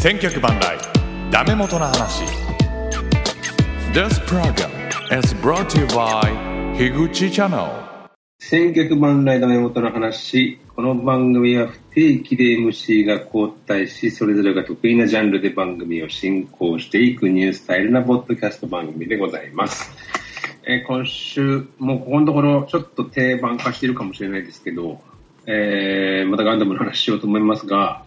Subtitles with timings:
[0.00, 0.78] 千脚万来
[1.30, 2.24] ダメ元の話
[3.92, 4.70] This program
[5.12, 7.62] is brought to you by 樋口チャンネル
[8.38, 10.58] 千脚万来ダメ元の話。
[10.74, 19.92] この番組は不定期で MC が交代し、それぞれが得意なジャンルで番組を進行していくニュースタイルなポッドキャスト番組でございます。
[20.66, 25.02] え今週、もうここのところちょっと定番化しているかもしれないですけど、
[25.44, 28.02] えーまたガンダムの話しようと思いますが、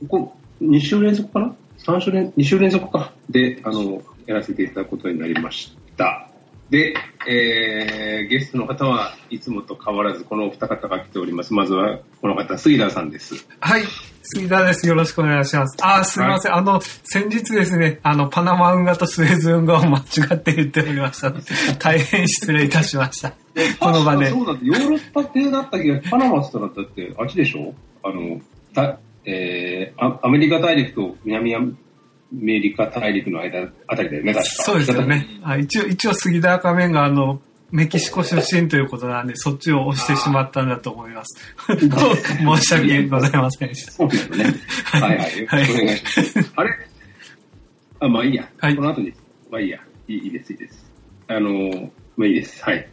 [0.00, 3.12] ここ2週連続かな ?3 週連、2週連続か。
[3.30, 6.28] で、あの、やらせていただくことになりました。
[6.70, 6.94] で、
[7.26, 11.54] えーゲストの方はいつもと変わらずこのお二方が来ております。
[11.54, 13.46] まずはこの方、杉田さんです。
[13.60, 13.84] はい、
[14.22, 14.86] 杉田です。
[14.86, 15.78] よろしくお願いします。
[15.80, 16.54] あー、すみません。
[16.54, 20.02] あの、先日ですね、あの、パナマ運河とスエズ運河を間違
[20.34, 21.44] って言っておりましたので、
[21.78, 23.32] 大変失礼いたしました。
[23.80, 24.28] この場で。
[24.28, 27.72] そうだって、ヨーロッパ系だったけど、パナマって言ったらだって、あっちでしょ？
[28.02, 28.40] あの、
[28.74, 28.98] た
[29.30, 31.60] えーアアメリカ大陸と南ア
[32.32, 34.50] メリカ大陸の間あたりだよね、確か。
[34.64, 35.26] そうですよね。
[35.42, 41.54] あ一応、一応杉田赤面があの、メキシコ出身ということなんで、そっちを押してしまったんだと思います。
[41.68, 43.92] 申し訳ございませんでした。
[43.92, 44.44] そうですよね。
[44.84, 45.38] はいはい。
[45.38, 46.52] よろしくお願いします。
[46.56, 46.70] あれ？
[48.00, 48.48] あ、まあいいや。
[48.58, 49.12] はいこの後に。
[49.50, 49.78] まあいいや。
[50.08, 50.90] いいいいです、いいです。
[51.28, 52.62] あの、まあいいです。
[52.64, 52.88] はい。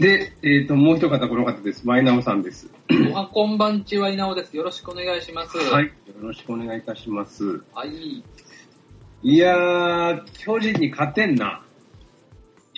[0.00, 1.86] で、えっ、と、もう一方、この方です。
[1.86, 2.70] マイナオさんです。
[3.10, 4.56] おはこんばんちは稲尾です。
[4.56, 5.58] よろしくお願いします。
[5.58, 5.86] はい。
[5.86, 7.62] よろしくお願いいたします。
[7.74, 7.90] はい。
[7.90, 8.24] い
[9.22, 11.62] いやー、巨人に勝てんな。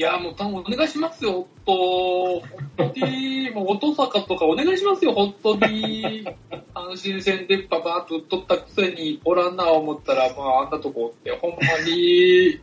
[0.01, 1.73] や、もう多分お願いしますよ、ほっと。
[1.73, 2.43] ほ
[2.87, 6.27] っとに、 もう音坂とかお願いしますよ、ほっとに。
[6.75, 12.59] 阪神戦でパパーっと取ったくせにおらんな思ったら、まああんなとこって、ほんまに。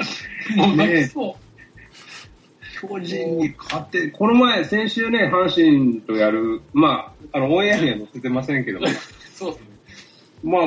[0.56, 1.51] もう泣きそう。
[2.82, 8.88] 巨人に勝て、この前、先週ね、阪神とやる、まあ、あの、オンエアには載せてませんけども、
[9.34, 9.66] そうですね。
[10.42, 10.58] ま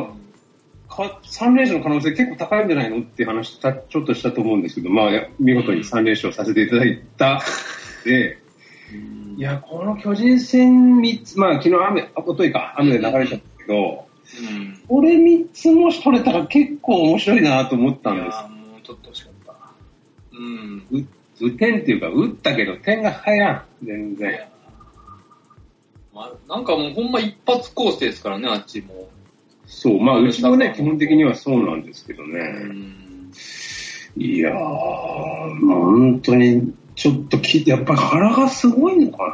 [0.89, 7.41] あ、か3連勝の可能性結構高いんじゃないのっていう話したちょっとしたと思うんですけど、まあ、見事に3連勝させていただいた。
[8.05, 8.37] で、
[9.37, 14.05] いや、この巨人戦3つ、まあ、昨日雨、あ、おといか、雨で流れちゃったけど、
[14.39, 14.81] うん。
[14.87, 18.47] これ3つもし取れたら結構面白いなと思ったんですいや、。
[18.47, 19.53] もうちょっと惜しかった。
[20.31, 21.07] うん。
[21.45, 23.85] う打点っていうか、打ったけど点が入らん。
[23.85, 24.39] 全然。
[26.13, 29.09] まあ、なんかもうほんま一発コースですからね、あっちも。
[29.65, 32.39] そう、まあ、うちもね、基本的にはそうなんですけどうね。
[32.39, 33.31] ん。
[34.17, 39.25] いやー、まあ、本当に、ちょっと聞いて、やっぱり腹がすごいのか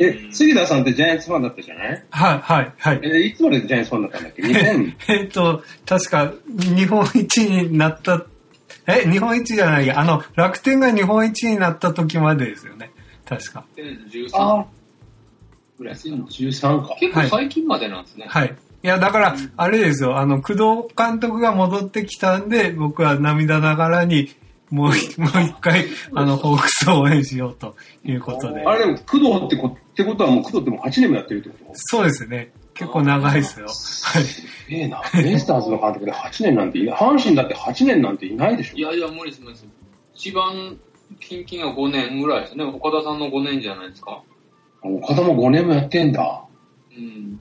[0.00, 0.06] な。
[0.06, 2.02] え、杉田さんってジャイアンツファンだったじゃない？
[2.08, 3.00] はい、はい、はい。
[3.02, 4.94] え、いつまでジャイアンツファンだったんだっけ ?2000?
[5.08, 6.32] えっと、確か、
[6.74, 8.24] 日本一になった、
[8.88, 12.90] え、日本一じゃないや、あの、楽天が日本一になった時までですよね。
[13.26, 13.64] 確か。
[13.76, 14.66] 2013あ
[15.78, 16.16] ぐらいですか。
[16.16, 16.96] 13か。
[16.98, 18.26] 結構最近までなんですね。
[18.28, 18.56] はい。
[18.82, 24.30] いや、だから、あれですよ、あの、工藤監督が戻ってきたんで、僕は涙ながらに、
[24.70, 24.94] もう、もう
[25.42, 27.74] 一回、あの、ホークスを応援しようと
[28.04, 28.64] いうことで。
[28.64, 31.72] あれでも、工藤ってこってことはもう工藤ってもう8年もやってるってこと？
[31.74, 32.52] そうですね。
[32.78, 33.66] 結構長いですよ。
[33.66, 34.24] はい。
[34.70, 35.02] ええな。
[35.12, 36.96] ベイスターズの監督で8年なんていない。
[36.96, 38.80] 阪神だって8年なんていないでしょい。
[38.80, 39.66] やいや、無理です、無理です。
[40.14, 40.78] 一番、
[41.20, 42.64] 近々が5年ぐらいですね。
[42.64, 44.22] 岡田さんの5年じゃないですか。
[44.82, 46.44] 岡田も5年もやってんだ。
[46.96, 47.40] うん。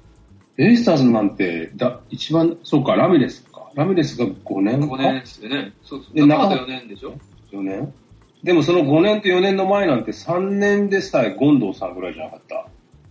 [0.55, 3.69] ベイスターズなんて、だ、一番、そうか、ラミレスか。
[3.75, 5.73] ラミレスが5年か？5年ですよね。
[5.83, 6.15] そうそう。
[6.15, 7.13] で中4年でしょ
[7.51, 7.93] ?4 年？
[8.43, 12.67] でもその5年と4年の前なんて3年でさえ権藤さんぐらいじゃなかった。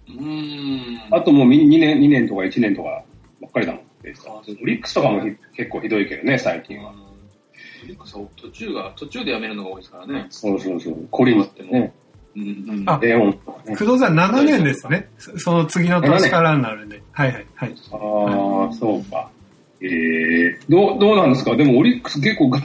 [0.09, 1.15] うーん。
[1.15, 3.03] あともう2年、2年とか1年とか
[3.41, 3.83] ばっかりだもん。
[3.83, 6.91] オリックスとかもひ結構ひどいけどね、最近は。
[6.91, 7.07] うん
[7.85, 10.27] オリックスは途中が、途中でやめるのが多いですからね。
[10.31, 11.07] そうそうそう。
[11.11, 11.93] コリンってね。
[12.35, 12.47] うんう
[12.83, 12.85] ん。
[12.87, 13.77] あレオンとかね。
[13.77, 15.09] 工藤さん7年ですね。
[15.19, 17.03] そその次の年からになるんで。
[17.13, 17.75] はいはいはい。
[17.93, 19.31] ああ、そうか。
[19.83, 21.55] ええどう、どうなんですか？
[21.55, 22.61] でもオリックス結構が、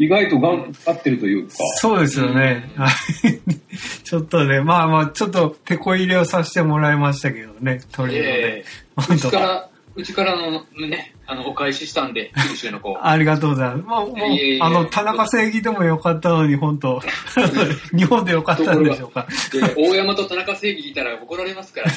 [0.00, 1.54] 意外と頑張ってるというか。
[1.76, 2.70] そうですよね。
[2.74, 2.92] はい
[4.02, 8.28] ちょっとね、まあまあ、ちょっと手こ入れをさせてもらいましたけどね、トリオで。
[8.28, 8.64] ええ
[8.96, 12.98] 本当うちから、うちからのね、あの、お返ししたんで、九州の子。
[13.00, 13.82] ありがとうございます。
[13.84, 14.16] まあ、もう
[14.60, 17.00] あの、田中正義でもよかったのに、本当
[17.94, 19.26] 日本でよかったんでしょうか。
[19.52, 21.90] で大山と田中正義いたら怒られますから、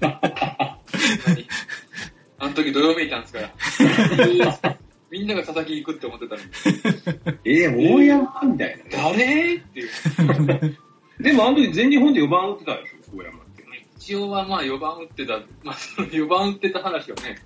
[0.00, 1.46] 何
[2.38, 3.50] あの時どよめいたんですから。
[5.10, 6.48] みんなが佐々木行くって思ってたのに。
[7.44, 8.90] ええ大山みたいなね。
[8.90, 9.88] 誰っていう。
[11.22, 13.64] でもあの時全日本で4番打ってたでしょ、大山って。
[13.96, 17.38] 一応はまあ4番打ってた、まあその4番打ってた話をね、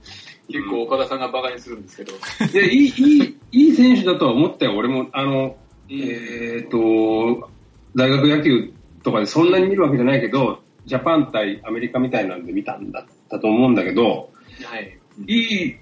[0.49, 2.13] 結構岡田さんがバカにするんですけど。
[2.53, 5.09] で、いい、いい、いい選手だとは思ったよ、俺も。
[5.13, 5.57] あの、
[5.91, 7.51] うんえっ、と、
[7.95, 8.73] 大学野球
[9.03, 14.31] とかでそんなに見るわけじゃないけど、ジャパン対アメリカみたいなんで見たんだったと思うんだけど、
[14.65, 14.99] はい。
[15.27, 15.77] いい、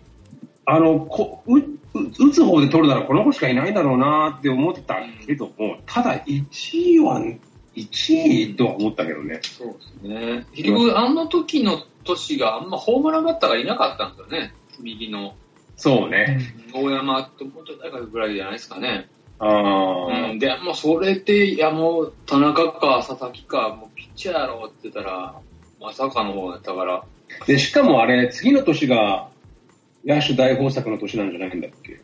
[0.65, 1.63] あの、こう、う
[1.95, 7.21] 打つ方で取るならこの子しかいないだろうなって思ってたけども、ただ1位は、
[7.75, 9.41] 1位とは思ったけどね。
[9.43, 10.47] そうですね。
[10.55, 14.55] 結局、あの時の年があんまホームランバッターがいなかったんですよね。
[14.81, 15.35] 右の。
[15.77, 16.39] そうね。
[16.75, 19.09] 大山ともうちょっと誰かぐらいじゃないですかね。
[19.39, 20.39] ああ、うん。
[20.39, 25.35] で、もうそれで、いやもう、田中か佐々木か、もうピッチャーやろって言ったら、
[25.81, 27.05] まさかの方だったから。
[27.47, 29.29] で、しかもあれ、次の年が、
[30.05, 32.01] 野手大豊作の年なんじゃないんだっけ？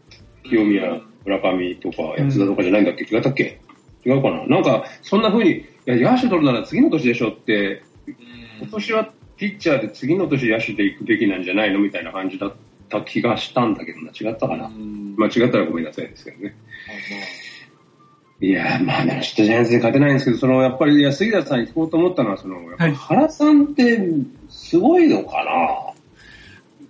[0.48, 3.60] 清宮、村上とか、安田とかじゃないんだっけ、違ったっけ
[4.06, 4.46] 違うかな？
[4.46, 8.14] なんか、そんな風に、いや、野手取るなら次の年でしょって、うん。
[8.60, 11.80] 今年はピッチャーで次の年野手で行くべきなんじゃないの？
[11.80, 12.54] みたいな感じだっ
[12.88, 14.66] た気がしたんだけどな、違ったかな？
[14.66, 14.70] う。
[14.70, 15.16] ん。
[15.16, 16.56] 間違ったらごめんなさいですけどね。
[16.86, 17.48] まあ。
[18.40, 24.00] いやー、まあ、明日ジャイアンツで勝てないんですけど、その、やっぱり、いや、杉田さんに聞こうと思ったのは、その、原さんって、
[24.48, 25.92] すごいのかな？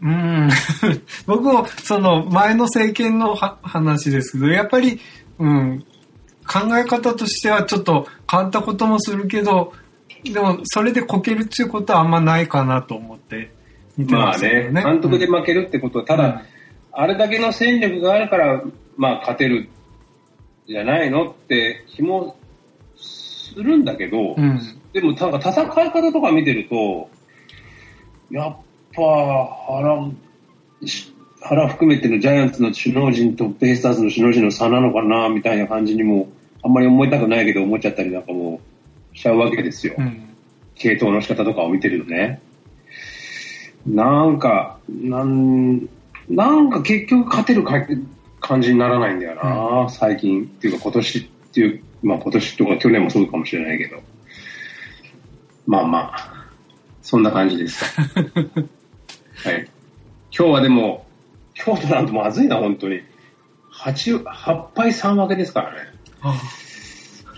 [0.02, 0.48] うん。
[1.26, 5.00] 僕も、その、前の政権のは話ですけど、やっぱり、
[5.38, 5.84] うん、
[6.46, 9.72] 考え方としてはちょっと変わったこともするけど、
[10.24, 13.50] でも、それでこけるっていうことはあんまないかなと思って
[13.96, 14.70] 見てまあますけどね。
[14.70, 16.42] ね、監督で負けるってことは、ただ、
[16.92, 18.62] あれだけの戦力があるから、
[18.96, 19.68] まあ、勝てる、
[20.66, 22.36] じゃないのって気も
[22.96, 24.42] するんだけど、うん。
[24.42, 24.60] うん。
[24.92, 27.08] でも、なんか戦い方とか見てると、
[28.30, 28.56] やっ
[28.94, 29.02] ぱ
[29.68, 30.10] 原、
[30.84, 36.28] し原含めてのジャイアンツの首脳陣とベイスターズの首脳陣の差なのかな、みたいな感じにも、
[36.62, 38.60] あんまり思いたくないけど思っちゃったりなんかも
[39.14, 39.94] しちゃうわけですよ。
[39.96, 40.34] うん。
[40.74, 42.40] 系統の仕方とかを見てるとね。
[43.86, 45.88] なんか、なん、
[46.28, 47.86] なんか結局勝てるか
[48.40, 50.44] 感じにならないんだよな、最近。
[50.44, 54.02] っていうか今年っていう、まあ今年とか去年もそうかもしれないけど。
[55.66, 56.46] まあまあ、
[57.02, 57.84] そんな感じです。
[59.44, 59.68] はい。
[60.36, 61.06] 今日はでも、
[61.64, 63.02] 今日となんとまずいな、本当に。
[63.72, 65.78] 8、8敗3分けですからね。
[66.22, 66.34] あ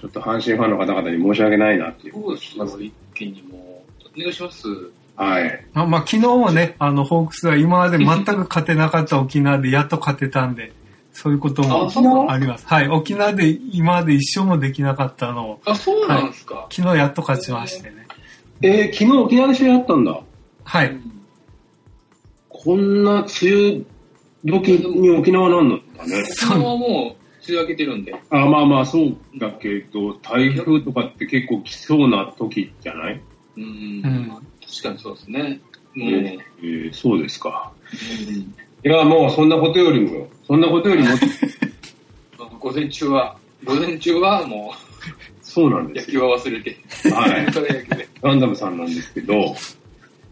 [0.00, 2.14] ちょっと阪神ファンの方々に申し訳ないなっていう。
[2.14, 4.18] どうですか一気にもう。
[4.18, 4.66] お願いします。
[5.16, 5.66] はい。
[5.74, 10.72] あまあ、昨日もね、あの、ホークスは今まで全く勝てなかった沖縄でやっと勝てたんで、
[11.12, 12.66] そういうこともあります。
[12.66, 12.88] はい。
[12.88, 16.66] 沖縄で今まで一生もできなかったのを、あ、そうなんですか。
[16.70, 18.06] 昨日やっと勝ちましてね。
[18.62, 20.18] えー、昨日沖縄で試合あったんだ。
[20.64, 20.90] はい。
[20.90, 21.19] うん
[22.62, 23.84] こんな梅雨
[24.44, 26.22] 時に沖縄なんだね。
[26.30, 28.14] 沖縄はもう、梅雨明けてるんで。
[28.30, 33.20] あまあまあそうだけど、台風とかって結構来そうな時じゃない、
[33.56, 33.62] うん。
[33.62, 34.28] うん
[34.60, 35.60] 確かにそうですね。
[35.94, 37.72] もう、えーそうですか。
[38.28, 40.28] うんいや、もうそんなことよりもよ。
[40.46, 41.08] そんなことよりも、
[42.38, 44.72] まあ午前中は、午前中はも
[45.42, 46.20] そうなんう、野ですよ。
[46.22, 46.76] 球は忘れて。
[47.12, 47.52] はい。
[47.52, 48.08] それ野球で。
[48.22, 49.54] ガンダムさんなんですけど、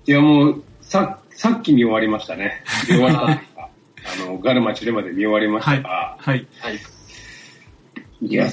[0.06, 2.64] いやもう、さ、さっき見終わりましたね。
[2.90, 6.44] 見終わったあの、ガルマチレまで見終わりましたが、はい。
[6.58, 6.80] はい。
[8.22, 8.48] い、や、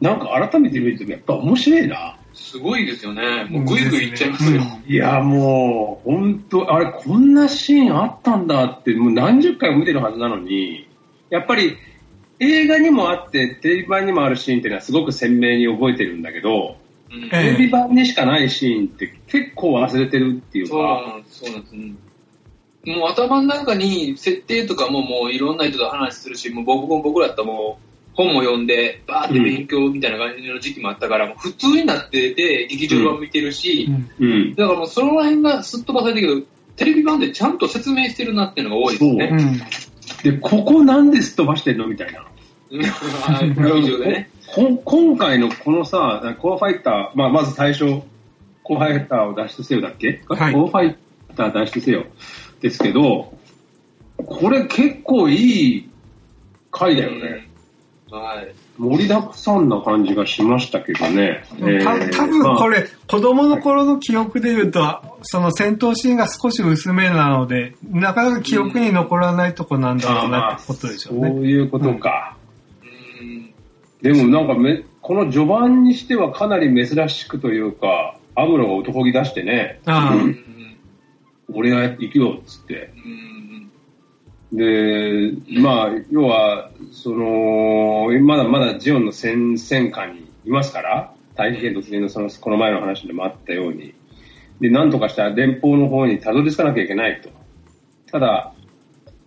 [0.00, 2.16] なんか改めて見るとやっぱ面白いな。
[2.32, 3.46] すごいですよね。
[3.48, 4.62] もうぐいぐいいっちゃいますよ。
[4.84, 10.88] いや、もう、本当あれ、こんなシーンあったんだって、もう何十回も見てるはずなのに、
[11.30, 11.76] やっぱり、
[12.40, 16.78] 映画にもあって、テレビ版にもあるシーンっていうのはすごく鮮明に覚えてるんだけど、
[17.12, 21.76] うんテレビ版にしかないシーンって結構忘れてるっていうか、そうなんです。
[21.76, 21.96] うん
[22.86, 27.84] もう頭の中に設定とかももういろんな人と話するし、もう僕も僕らだったらもう
[28.16, 33.88] 本も読んで、バーって勉強みたいな感じの時期もあったから、もう普通になってて、劇場版見てるし、
[34.18, 34.54] うんうん。
[34.54, 39.30] だからもうその辺がすっ飛ばされてるけど、テレビ版でちゃんと説明してるなっていうのが多いですね。
[39.32, 40.32] うん。
[40.32, 41.86] で、ここなんですっ飛ばしてんの？
[41.86, 42.24] みたいな。
[44.84, 48.02] 今回のこのさ、コアファイター、まあ、まず最初、
[48.62, 50.96] コアファイターを脱出せよだっけ、はいコアファイ
[51.36, 52.06] ター脱出せよ
[52.64, 53.30] ですけど、
[54.16, 55.90] これ結構いい
[56.70, 57.50] 回だよね。
[58.10, 58.54] はい。
[58.78, 61.44] 盛りだくさんな感じがしましたけどね。
[61.84, 71.46] た多分これ、れ、子供の頃の記憶で言うと、その戦闘シーンが少し薄めなので、なかなか記憶に残らないとこなんだろうなってことでしょうそうね。
[71.46, 72.38] いうことか。
[72.80, 72.84] う
[73.26, 73.52] ん
[74.00, 80.44] でもなんかめ、この序盤にしてはかなり珍しくというか、アムロが男気出してね、ああううんん
[81.54, 82.92] 俺が行くよっつって。
[83.04, 83.24] うん
[84.52, 93.94] で、まあ、要は、その、まだまだジオンの戦戦下にいますから、大気圏突入のその、この前の話でもあったように、
[94.60, 97.30] で、なんとかして連邦の方にたどり着かなきゃいけないと。
[98.12, 98.52] ただ、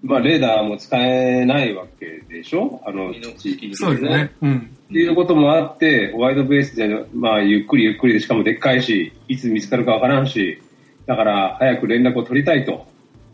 [0.01, 2.81] まあ、レーダーも使えないわけでしょ？
[2.85, 4.31] あの地域に、そうですね。
[4.41, 4.71] うん。
[4.89, 10.61] っていうこともあって、ワイドベースで、まあ、ゆっくりゆっくりで、しかもでっかいし、いつ見つかるかわからんし、
[11.07, 12.85] だから早く連絡を取りたいと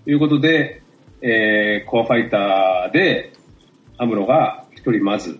[0.05, 0.81] いうことで、
[1.21, 3.33] えーコアファイターで、
[3.97, 5.39] アムロが一人まず、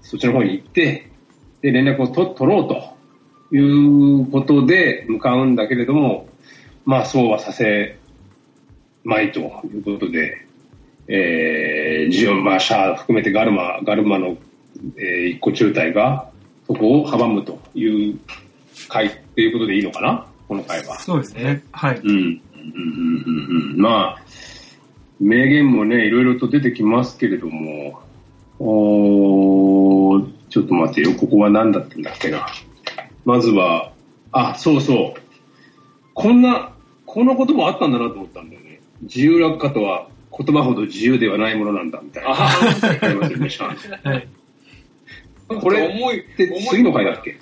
[0.00, 1.10] そっちの方に行って、
[1.60, 6.28] で、連絡をと取ろうということで向かうんだけれども、
[6.86, 7.98] まあ、そうはさせ
[9.04, 10.46] まいということで、
[11.08, 14.36] えー、ジオン、まあ、シャア含めてガルマ、ガルマの、
[14.96, 16.30] えー一個中隊が、
[16.66, 18.18] そこを阻むという
[18.88, 20.29] 回っていうことでいいのかな？
[20.50, 20.98] この回は。
[20.98, 21.62] そうですね。
[21.70, 22.00] はい。
[22.02, 22.08] うん。
[22.08, 24.22] うんうんうんうんまあ、
[25.20, 28.00] 名言もね、いろいろと出てきますけれども、
[28.58, 32.48] おーちょっと待ってよ、ここは何だったんだっけな。
[33.24, 33.92] まずは、
[34.32, 35.20] あ、そうそう。
[36.14, 36.72] こんな、
[37.06, 38.80] こんなこともあったんだなと思ったんだよね。
[39.02, 42.30] 自由落下とは言葉ほど自由ではないものなんだ、みたいな。
[42.32, 42.34] あ
[43.20, 44.28] ますよねシャアはい。
[45.60, 47.38] これ重い、で、次の回だっけ？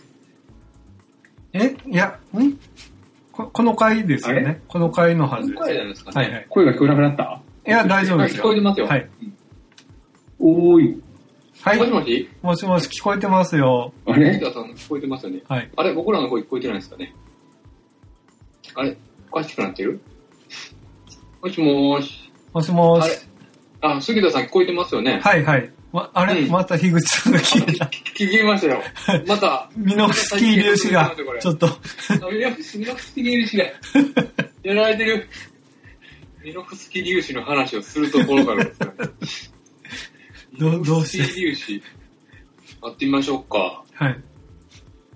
[1.54, 1.74] え？
[1.90, 2.58] いや、ん？
[3.38, 4.62] ここの回ですよあね。
[4.66, 5.62] この回のはずです。
[5.62, 6.16] 重いじゃないですかね。
[6.16, 6.46] はいはい。
[6.48, 7.40] 声が聞こえなくなった？
[7.66, 8.42] いや、大丈夫はいですよ。
[8.42, 8.86] 聞こえてますよ。
[8.88, 9.10] はい。
[10.40, 11.02] おーい。
[11.60, 11.90] はいもし。
[11.90, 12.28] もし？
[12.42, 13.92] もしもし、聞こえてますよ。
[14.06, 14.40] あ藤れ？
[14.40, 15.42] 田さん聞こえてますよね。
[15.48, 15.70] はい。
[15.76, 15.94] あれ？
[15.94, 17.14] 僕らの声聞こえてないですかね？
[18.74, 18.96] あれ？
[19.30, 20.00] おかしくなってる？
[21.40, 22.32] もしもーし。
[22.52, 23.14] もしもあれ？
[23.14, 23.28] し。
[23.82, 25.70] あ、杉田さん聞こえてますよねはいはい。
[25.92, 27.86] ま、あれ、うんまた樋口さんが消えた。
[27.86, 28.82] 聞きましたよ。
[29.26, 31.70] また、ミノフスキー粒子が、ちょっと、あ
[32.30, 33.64] ミノフスミノフスキ粒子が
[34.62, 35.28] やられてる。
[36.44, 38.86] ミノフスキ粒子の話をするところからですね。
[40.58, 41.82] どどうミノフスキ粒子。
[42.82, 43.82] やってみましょうか。
[43.94, 44.20] はい。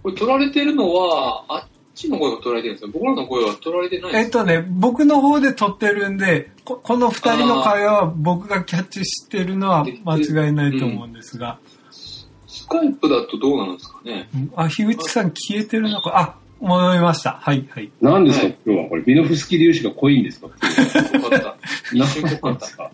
[0.03, 2.91] これ取られてるのは、あっちの声が取られてるんですよ。
[2.93, 11.59] 僕らの声は取られてないんですえっとね、僕の方で撮ってるんで、ここの二人の会話は僕がキャッチしてるのは間違いないと思うんですが、
[12.47, 14.29] スカイプだとどうなんですかね？
[14.35, 17.33] うんあ、樋口さん消えてるのか、あ、戻りました。
[17.43, 17.91] はい、はい。
[18.01, 20.47] 何ですか、はい今日はこれ、ミノフスキ粒子が濃いんですか？
[20.47, 20.53] よ
[21.31, 21.57] かった。
[21.93, 22.91] 一瞬よかった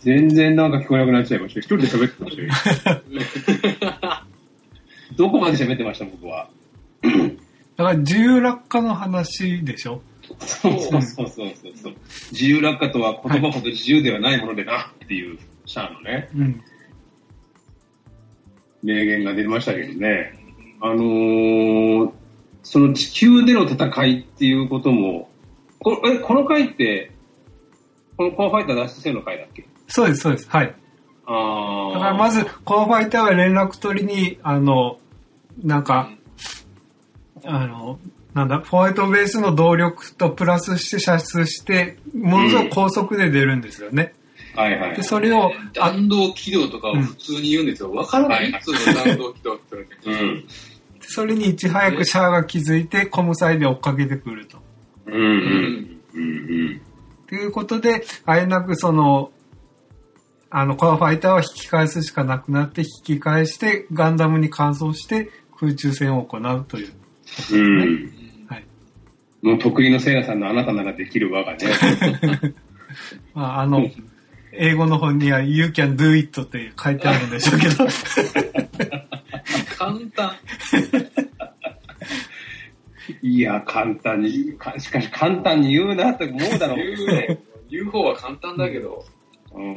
[0.00, 1.60] 全然なんか聞こえなくなっちゃいました。
[1.60, 2.36] 一人で喋ってまし
[2.84, 3.02] たよ。
[5.16, 6.48] どこまで喋ってました、僕は？
[7.78, 10.02] だから自由落下の話でしょ？
[10.40, 11.94] そうそうそうそうそう。
[12.32, 16.60] 自由落下とは言葉ほど自由ではないものでなっていう、シャアのね、うん。
[18.82, 20.32] 名言が出ましたけどね。
[20.80, 22.12] あのー、
[22.64, 25.30] その地球での戦いっていうことも、
[25.78, 27.12] こえこの回って、
[28.16, 29.64] このコアファイター脱出せの回だっけ？
[29.86, 30.50] そうです、そうです。
[30.50, 30.74] はい。
[31.26, 34.98] あだからまず、コアファイターが連絡取りに、あの、
[35.62, 36.10] なんか、
[37.44, 37.98] あの、
[38.34, 44.14] なんだ、ホワイトベースの動力とプラスして射出して、ものすごく高速で出るんですよね。
[44.54, 45.02] はいはいで、。
[45.02, 47.92] それを、あ弾道軌道とかを普通に言うんですよ。
[47.92, 50.24] わからない普通の弾道軌道って言われて。
[50.24, 50.44] うん。
[51.00, 54.58] それにいち早くシャアが気づいて、コムサイで追っかけてくると。
[55.06, 56.00] うんうん。
[56.14, 56.24] うんう
[56.74, 56.80] ん。
[57.28, 59.32] ということで、あえなくその、
[60.50, 66.92] あの、コアファイターは引き返すしかなくなって、引き返して、ガンダムに換装して、空中戦を行うという。
[67.52, 68.12] うん。
[68.48, 68.64] はい。
[69.42, 71.58] もう得意のセイラさんのあなたならできる輪がね。
[73.34, 73.88] まあ、あの、
[74.52, 77.86] 英語の本には You can do it って書いてあるんでしょうけど、
[79.76, 80.32] 簡単。
[83.22, 86.76] いや、簡単に、かしかし簡単に言うなって思うだろう。
[86.76, 87.38] 言うね。
[87.70, 89.04] 言う方は簡単だけど。
[89.54, 89.74] うん。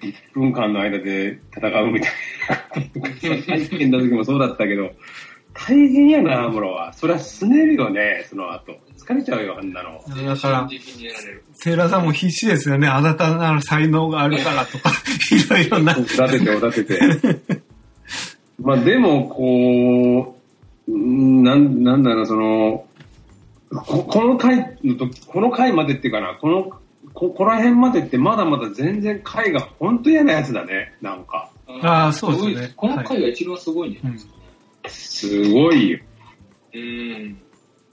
[0.00, 2.12] 1分間の間で戦うみたい
[2.48, 3.40] な。
[3.46, 4.92] 体験の時もそうだったけど、
[5.66, 6.92] 大変やな、アムロは。
[6.92, 8.72] そりゃすねるよね、その後。
[8.96, 10.02] 疲れちゃうよ、あんなの。
[10.26, 10.68] だから。
[11.54, 12.86] セイラさんも必死ですよね。
[12.86, 14.90] あなたなら才能があるからとか、
[15.32, 15.96] いろいろな。
[15.98, 17.00] おだてて、おだてて。
[18.60, 20.36] まあでも、こ
[20.88, 22.84] う、うんなん、なんだろう、その、
[23.70, 26.72] ここの回の時、この回までっていうかな、この、
[27.14, 31.50] ここら辺までってまだまだ全然回が本当嫌なやつだね、なんか。
[31.82, 34.37] あーそうですねこの回が一番すごいんじゃないですかね。
[34.86, 35.98] すごいよ。
[36.74, 37.38] うん。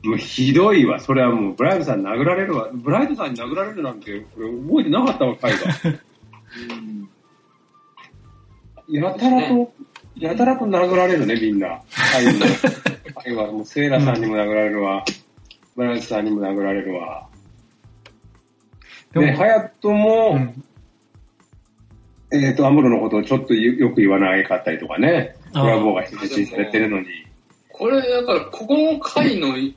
[0.04, 1.00] もうひどいわ。
[1.00, 2.70] それはもうブライトさんに殴られるわ。
[2.74, 5.58] ブライトさんに殴られるなんて、これ覚えてなかったわ、回が。
[6.80, 7.10] うん
[8.88, 9.74] やたらと、
[10.16, 11.82] やたらと殴られるね、みんな。
[12.12, 12.34] 回の
[13.16, 15.04] 回はもうセイラさんにも殴られるわ。
[15.76, 17.28] ブライトさんにも殴られるわ。
[19.14, 20.64] でもで、ハヤットも、うん
[22.32, 25.36] えっ、と、アムロのことをちょっとよく言わなかったりとかね。
[25.62, 27.08] ブラボーが人質にされてるのに。
[27.70, 29.76] これ、だから、ここの回の、なんていう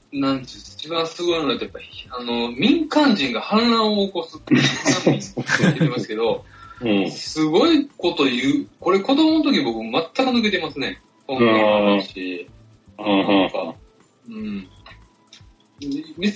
[0.59, 6.45] 一番すごいのは、やっぱり、あの、民間人が反乱を起こすって、言ってますけど、
[6.81, 7.11] うん。
[7.11, 8.67] すごいこと言う。
[8.79, 11.01] これ子供の時僕全く抜けてますね。
[11.27, 12.49] 今回の話。
[12.51, 12.59] うん
[13.01, 13.75] なんか、
[14.29, 14.69] うん。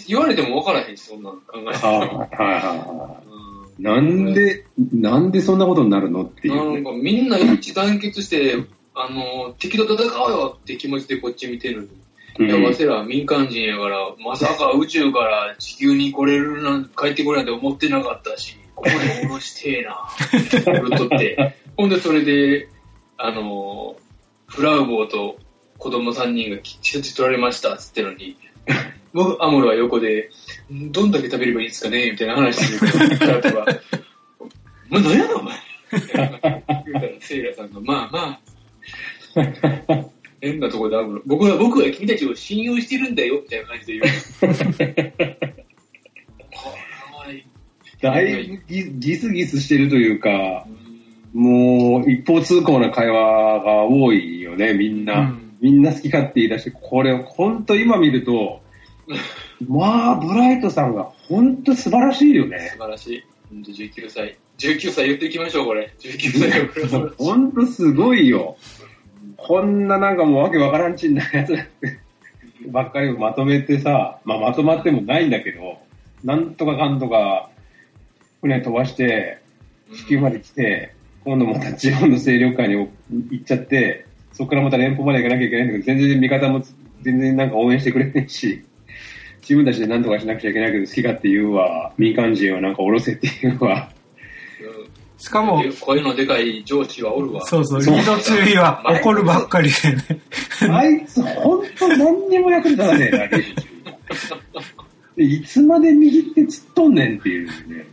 [0.06, 3.22] 言われても分からへんし、そんなの考えはいはいは
[3.78, 3.82] い。
[3.82, 6.74] なんで、なんでそんなことになるのっていうね。
[6.74, 8.56] なんかみんな一致団結して、
[8.94, 12.02] あの、敵と戦おうよって気持ちでこっち見てるのに。
[12.38, 20.08] いや、わせら民間人やから、まさか宇宙から地球に来れるなん、帰ってこれなんて思ってなかったし、ここで下ろしてえな、
[20.64, 21.56] 言っとって。
[21.76, 22.68] ほんで、それで、
[23.18, 23.96] あの、
[24.46, 25.38] フラウボーと
[25.78, 28.36] 子供3人が人質取られましたっつってのに、
[29.12, 30.30] 僕、アムロは横で、
[30.72, 33.80] んどんだけ食べればいいんですかねみたいな話してるから、
[34.90, 35.58] お前何やねん、お前。
[35.92, 38.40] 言うたら、セイラさんが、まあまあ、
[40.40, 41.20] 変なところで会うの？
[41.26, 44.04] 僕は、僕は君たちを信用してるんだよ、みたいな感じで言う。
[48.00, 50.66] だいぶギギスギスしてるというか、
[51.32, 55.20] もう一方通行な会話が多いよね、みんな。
[55.20, 58.62] うんみんな好き勝手言い出して、これ本当今見ると、
[59.68, 62.78] まあ、ブライトさんが本当素晴らしいよね素。
[62.78, 63.24] 晴らしい。
[63.48, 64.36] ほんと19歳。
[64.58, 65.94] 19歳言っていきましょう、これ。
[66.00, 67.10] 19歳。
[67.16, 68.56] 本当すごいよ。
[69.46, 71.56] こんななんかもうわけわからんちんなやつ
[72.70, 75.78] ばっかりをまとめてさ、まあまとまってもないんだけど、
[76.24, 77.50] なんとかかんとか
[78.40, 79.38] 船飛ばして、
[79.92, 80.94] 地球まで来て、
[81.24, 82.88] 今度また地方の勢力下に
[83.30, 86.62] 行っちゃって、そこからまた連邦まで行かなきゃいけないんだけど、全然味方も
[87.02, 88.62] 全然なんか応援してくれないし、
[89.42, 93.90] 自分たちで何とかしなくちゃいけないけど好き勝手言うわ、民間人はなんか下ろせって言うわ。
[95.22, 97.46] しかも、声のでかい上司はおるわ。
[97.46, 100.20] そうそう、リそうード中には 怒るばっかりでね。
[100.68, 107.86] あいつ、ほんと何にも役に立たねえな、でいつまで右って突っとんねんっていうね。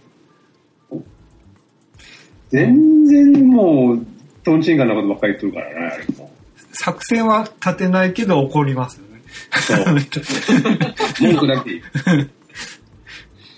[2.50, 4.06] 全然もう、
[4.44, 6.32] トンチンカンなことばっかり言ってるからね、あれも。
[6.72, 9.22] 作戦は立てないけど怒りますよね。
[9.68, 9.86] そう。
[11.22, 11.80] 文句だけ言
[12.18, 12.30] う。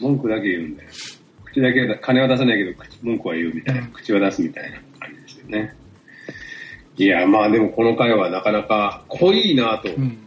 [0.02, 0.90] 文句だけ言うんだよ。
[1.52, 3.88] 口だけだ、金は出さないけど、口文句は言うみたいな。
[3.88, 5.76] 口は出すみたいな感じですよね。
[6.98, 9.94] いや、まあでもこの回はなかなか濃いなと。
[9.94, 10.18] うん。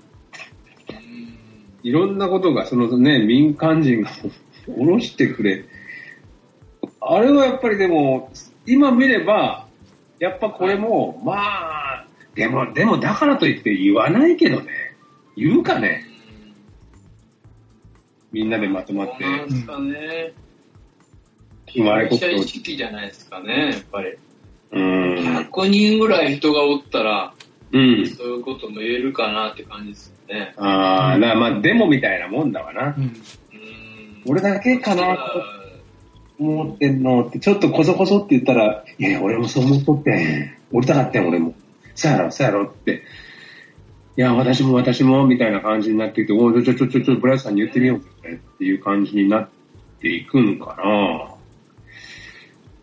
[1.82, 4.30] いろんなことが、そのね、民間人が下
[4.84, 5.64] ろしてくれ。
[7.00, 8.30] あれはやっぱりでも、
[8.66, 9.66] 今見れば、
[10.18, 14.66] やっぱこれも、まあ、でも、でもだからといって言わないけどね。
[15.36, 16.04] 言うかね。
[18.32, 19.32] みんなでまとまってそう。
[19.32, 20.43] なんですかね。
[21.76, 24.14] うまいこと被害者意識じゃないですかね、やっぱり。
[24.72, 25.14] うん。
[25.14, 27.34] 100人ぐらい人がおったら、
[27.72, 28.06] うん。
[28.06, 30.54] そういうことも言えるかなって感じですよね。
[30.56, 33.00] ああ、なまあ、デモみたいなもんだわなう。
[33.00, 33.02] ん。
[33.02, 33.14] うん
[34.26, 35.22] 俺だけかなと
[36.38, 40.56] 思ってんのって、ちょっとこそこそって言ったら、いやいや、俺もそう思っとってん。
[40.72, 41.54] 降りたかったん、俺も。
[41.94, 43.02] そうやろ、そうやろって。
[44.16, 49.48] いや、私も私も、みたいな感じになってきて、おいちょちょちょちょ、ブライスさんに言ってみようぜっていう感じになっ
[50.00, 51.33] ていくんかな。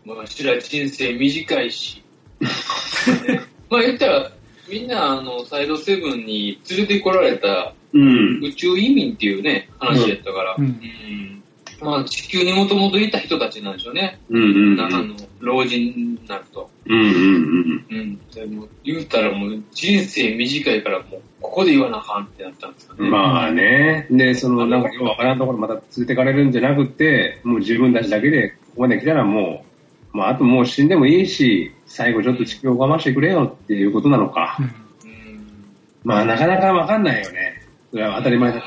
[0.04, 2.02] まあ、わしら人生短いし。
[3.70, 4.32] まあ言ったら、
[4.68, 8.40] みんなあの、サイドセブンに連れてこられたうん。
[8.42, 11.42] 宇宙移民っていうね、話やったから、うんうん
[11.80, 14.20] まあ地球にもともといた人たちなんでしょうね。
[14.30, 16.70] うんうんあの、老人になると。
[16.86, 17.86] うんうんうん。
[17.90, 18.18] うん。
[18.32, 23.10] でも言うたらもう人生短いからもう、ここで言わなあかんってなったんですかね。
[23.10, 24.06] まあね。
[24.12, 29.71] で、その、なんか、ようわからんところまた連れてかれるんじゃなくて、もう自分たちだけで、ここまで来たらもう、
[30.12, 34.56] まあ、あともう死んでもいいし、最後ちょっと地球を我慢してくれよっていうことなのか。
[34.58, 34.66] うん
[35.10, 35.64] うん。
[36.04, 37.62] まあ、なかなかわかんないよね。
[37.90, 38.62] それは当たり前だ。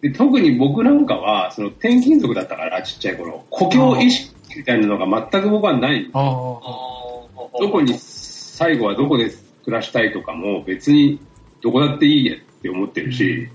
[0.00, 6.08] で特に僕なんかは、その転勤族だったから、ちっちゃい頃、故郷意識みたいなのが全く僕はない。
[6.12, 9.30] どこに最後はどこで
[9.64, 11.20] 暮らしたいとかも別に
[11.62, 13.48] どこだっていいやって思ってるし、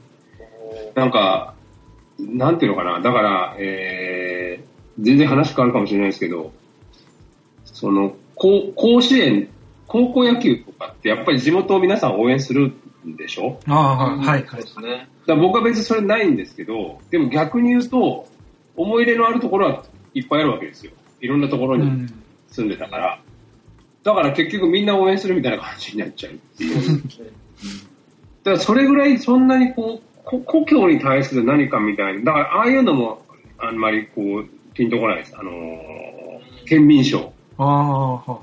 [0.95, 1.55] なんか、
[2.19, 4.22] なんていうのかな、だから、えー、
[4.99, 6.51] 全然話変わるかもしれないですけど、
[7.65, 9.49] その、甲甲子園、
[9.87, 12.73] 高校野球とかってやっぱり地元を皆さん応援する
[13.05, 13.59] んでしょ？
[13.67, 14.61] ああ、はい、はいそう。
[14.61, 15.07] ですね。
[15.27, 18.27] だ僕は別にそれないんですけど、でも逆に言うと、
[18.75, 20.91] 思い入れのあるところはいっぱいあるわけですよ。
[21.21, 22.13] いろんなところにうん。
[22.49, 23.19] 住んでたから。
[24.03, 27.01] だから結局みんな応援するみたいな感じになっちゃうっていう。
[28.43, 33.21] だからそれぐらいそんなにこう、こ故郷に対する何かみたいな、だからああいうのも
[33.57, 35.35] あんまりこう、ピンとこないです。
[35.37, 37.33] あのー、県民賞。
[37.57, 38.39] ああ、は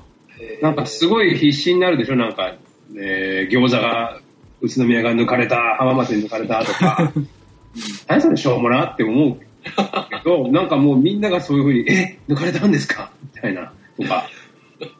[0.61, 2.15] なんかすごい必死になるでしょ？
[2.15, 2.55] なんか、
[2.97, 4.19] えー、餃子が、
[4.61, 7.11] 宇都宮が抜かれた、浜松に抜かれたとか、
[8.07, 9.45] 何それしょうもなって思うけ
[10.23, 13.11] ど、なんかもうみんながそういうふうに、え、抜かれたんですか？
[13.23, 14.27] みたいな、とか、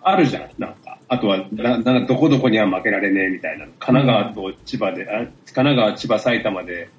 [0.04, 1.00] あるじゃん、なんか。
[1.08, 3.66] あとは、ななんかどこどこには負けられねえみたいな。
[3.80, 6.90] 神奈川と千葉で、あ神奈川、千葉、埼玉で、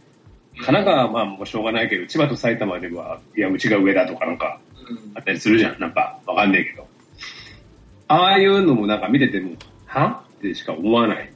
[0.64, 5.81] 神奈川はまあもうしょうがないけど、千葉と埼玉では、いや、うちが上だとかなんかうんあったりするじゃん。
[5.81, 6.87] なんか、わかんないけど。
[8.09, 10.25] ああいうのもなんか見てても、は？
[10.38, 11.33] ってしか思わない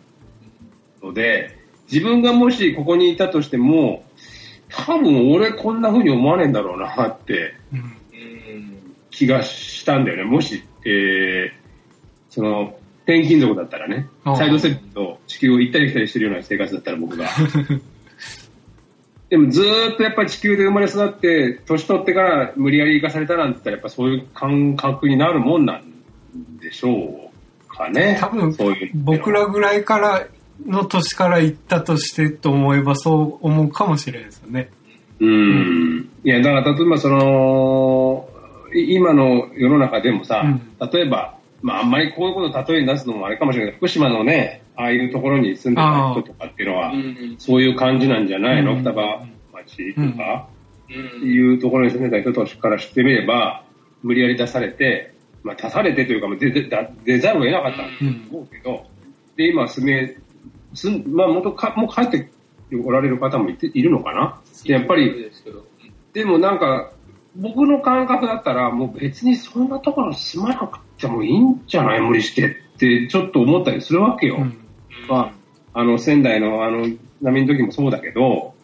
[1.03, 1.59] ので、
[1.91, 4.05] 自分がもしここにいたとしても、
[4.69, 7.55] 多分俺こんな風に思わねえんだろうなって
[9.11, 10.25] 気がしたんだよね。
[10.25, 11.51] もし、えー、
[12.31, 17.29] その、転勤族だったらね、サイドセットと地球を行ったり来たりしてるような生活だったら僕が。
[19.29, 27.31] でもずーっとやっぱり地球で生まれ育って、年取ってから無理やり行かされたなんて言ったらやっぱそういう感覚になるもんなんでしょ
[27.65, 28.19] うかね。
[28.21, 30.27] 多分そういう僕らぐらいから
[30.65, 34.71] の年から行ったとしてと思えばそう思うかもしれないですよね。
[35.19, 36.09] うん。
[36.25, 38.29] いや、だから例えばその、
[38.75, 40.62] い今の世の中でもさ、うん
[40.93, 47.37] 例えば、まああんまりこういうことを例えに出すのもあれかもしれないけど、福島のね、ああいうところに住んでた人とかっていうのは、うん。
[47.39, 48.79] そういう感じなんじゃないの、うん。
[48.79, 50.49] 双葉町とか、
[51.23, 51.29] うん。
[51.29, 53.65] いうところに住んでた人たちから知ってみれば、
[54.03, 56.69] 無理やり出されて、まあ出されてというか、まあ出出
[57.05, 57.85] 出ざるを得なかったと
[58.31, 58.87] 思うけど、
[59.37, 60.17] で、今住め、
[60.75, 62.31] 住んまあ元か、もう帰って
[62.85, 64.41] おられる方もいているのかな？
[64.65, 65.31] でやっぱり、
[66.12, 66.93] でもなんか、
[67.35, 72.01] 僕の感覚だったら、もう別にそんなところ住まなくてもいいんじゃない？
[72.01, 74.37] 無理してって、ちょっと思ったりするわけよ。
[74.37, 74.62] うん
[75.09, 75.33] ま
[75.75, 76.88] あ、あの、仙台のあの、
[77.23, 78.55] 波の時もそうだけど、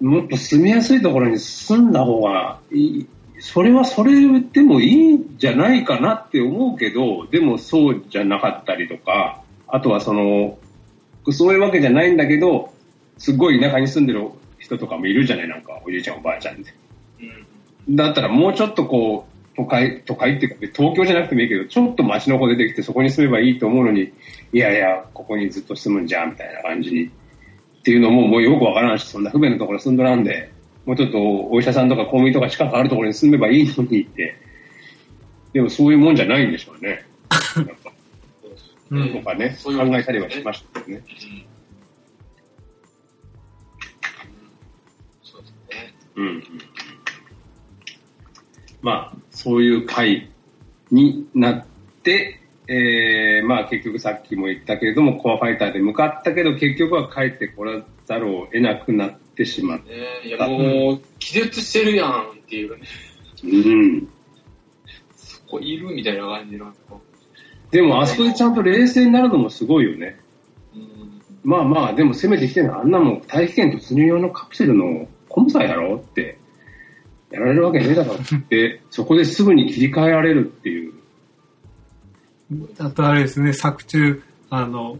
[0.00, 3.06] もっと住みやすいところに住んだ方がいい。
[3.40, 10.58] それはそれでもいいんじゃないかなって思うけど、でもそうじゃなかったりとか、あとはその、
[11.30, 12.72] そういうわけじゃないんだけど、
[13.16, 16.74] すごい田舎に住んでる人とかもいるじゃないなんか、おじいちゃんおばあちゃんで。
[17.20, 17.48] うん
[17.90, 24.12] だったらもうちょっとこう、都会、都会っていうか、東京じゃなくてもいいけど、ちょっと街の子出てきてそこに住めばいいと思うのに、
[24.52, 27.06] いやいや、ここにずっと住むんじゃん、みたいな感じに。
[27.06, 27.10] っ
[27.82, 30.52] ていうのももうよくわからんし、そんな不便なところ住んどらんで、
[30.86, 31.18] もうちょっと
[31.50, 34.36] お医者さんとか公務員とか近くあるところに住めばいいのにって。
[35.52, 37.04] でもそういうもんじゃないんでしょうね。
[37.56, 37.90] やっぱ
[38.90, 41.04] うんとかね、考えたりはしましたけどね。
[45.24, 45.94] そうですね。
[46.14, 46.67] うんうんうん
[48.80, 50.30] まあ、そういう会
[50.90, 51.66] になっ
[52.02, 59.84] て、えー、まあ結局さっきも言ったけれども、コアファイターで向かったけど、結局は帰ってこらざるを得なくなってしまった。
[59.86, 62.82] ねいやもう、気絶してるやんっていうね、
[63.44, 64.08] うん。
[65.16, 66.72] そこいるみたいな感じの。
[67.70, 70.20] でも、あそこでちゃんと冷静になるのもすごいよね。
[70.74, 76.37] うんまあまあ、でも攻めてきてるのは、あんなもん大気圏突入用のカプセルのコムサイだろって、
[77.30, 80.94] やられるわけねえだろって、そこですぐに切り替えられるっていう。
[82.78, 84.98] あとあれですね、作中、あの、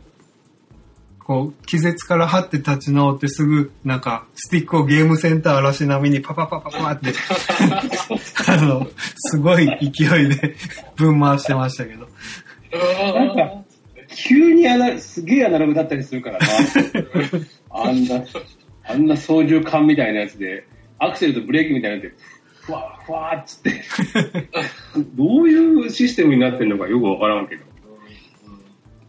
[1.19, 7.12] こう、気絶から張って立ち直ってすぐ、なんか、スティックをゲームセンター嵐並みにパパパパパって、
[8.49, 8.87] あの、
[9.17, 10.57] すごい勢いで
[10.97, 12.09] ぶん回してましたけど。
[13.14, 13.64] なんか
[14.09, 16.47] 急にアナすげえアナログだったりするからな。
[17.71, 18.25] あんな、
[18.85, 20.67] あんな操縦桿みたいなやつで、
[20.99, 22.13] アクセルとブレーキみたいなので、
[22.63, 23.83] ふわふわーっつって、
[25.15, 27.65] どういうシステムになってるのかよくわからんけど。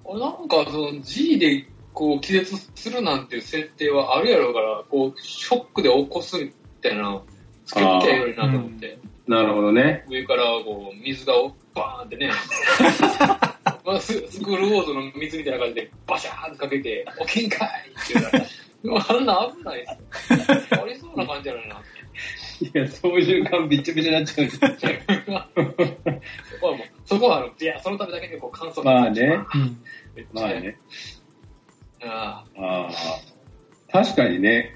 [0.05, 7.25] 俺なんかその G でこう気絶するなんていう設定はあるやろうから、こうショックで起こすみたいなのを
[7.65, 10.05] つけときゃいいのになと思って、なるほどね。
[10.09, 11.33] 上からこう水が
[11.75, 13.58] バーンってね、まあ、
[13.99, 18.45] ススクールウォーズの水みたいな感じでバシャーンってかけて、起きんかいって言うから、
[18.83, 20.81] でもあんな危ないですよ。
[20.83, 21.81] ありそうな感じやのにな。
[22.61, 24.49] いや、操縦桿びっちゃびちゃになっちゃう。
[24.49, 24.59] そ
[26.59, 29.37] こはもう、そこはあの、いや、そのためだけにこう乾燥まあね
[30.33, 30.77] まあね。
[32.03, 32.91] あああ。
[33.91, 34.75] 確かにね。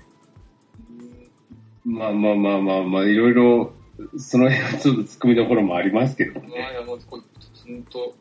[1.86, 3.74] まあまあまあまあまあ、いろいろ、
[4.18, 6.72] その辺はちょっと突っ込みどころもありますけどあ、ね。
[6.72, 7.24] いや、もう、こう、
[7.68, 8.16] ほんと、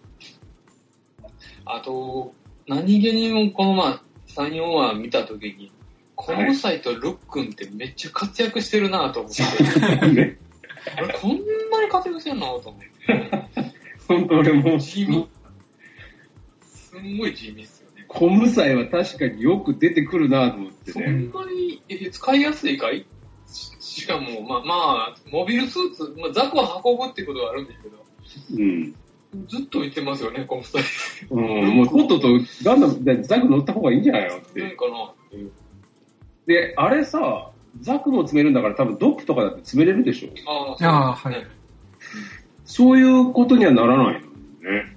[1.64, 2.34] あと、
[2.66, 5.72] 何気にもこのまあ、3、4話見たときに、
[6.14, 9.42] コムサイとルックンってめっちゃ活躍してるなと思って、
[10.12, 10.38] ね
[10.96, 12.88] あれこんなに活躍してんのと思って、
[14.08, 15.26] 本当俺も、地味。
[16.64, 18.04] すんごい地味っすよね。
[18.08, 21.10] コムサイは確かによく出てくるなと思ってそんね。
[21.32, 23.06] なにえ使いやすいかい？
[23.46, 24.74] ししかも、まあま
[25.14, 28.04] あ、モビルスーツ、まあ、ザクを運ぶってことはあるんですけど、
[28.58, 28.94] うん。
[29.48, 30.82] ずっと言ってますよね、コムサイ。
[31.30, 32.28] うん、もうとっとと
[32.64, 34.36] ガンダム、でザク乗った方がいいんじゃないの？
[34.36, 34.60] って。
[34.76, 35.12] かな。
[36.46, 41.50] で、あれさ、ザクも詰めるんだから多分ドックとかだって詰めれるでしょあああそうですね
[42.66, 44.96] そういうことにはならないのね。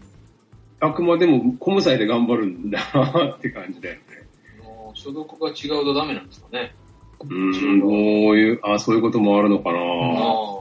[0.81, 4.01] あくまでもコムサイで頑張るんだなって感じだよね。
[4.61, 6.75] もう所属が違うとダメなんですかね。
[7.21, 7.91] うん、どう
[8.37, 9.79] いう、あ、そういうこともあるのかな。
[9.79, 10.54] ああ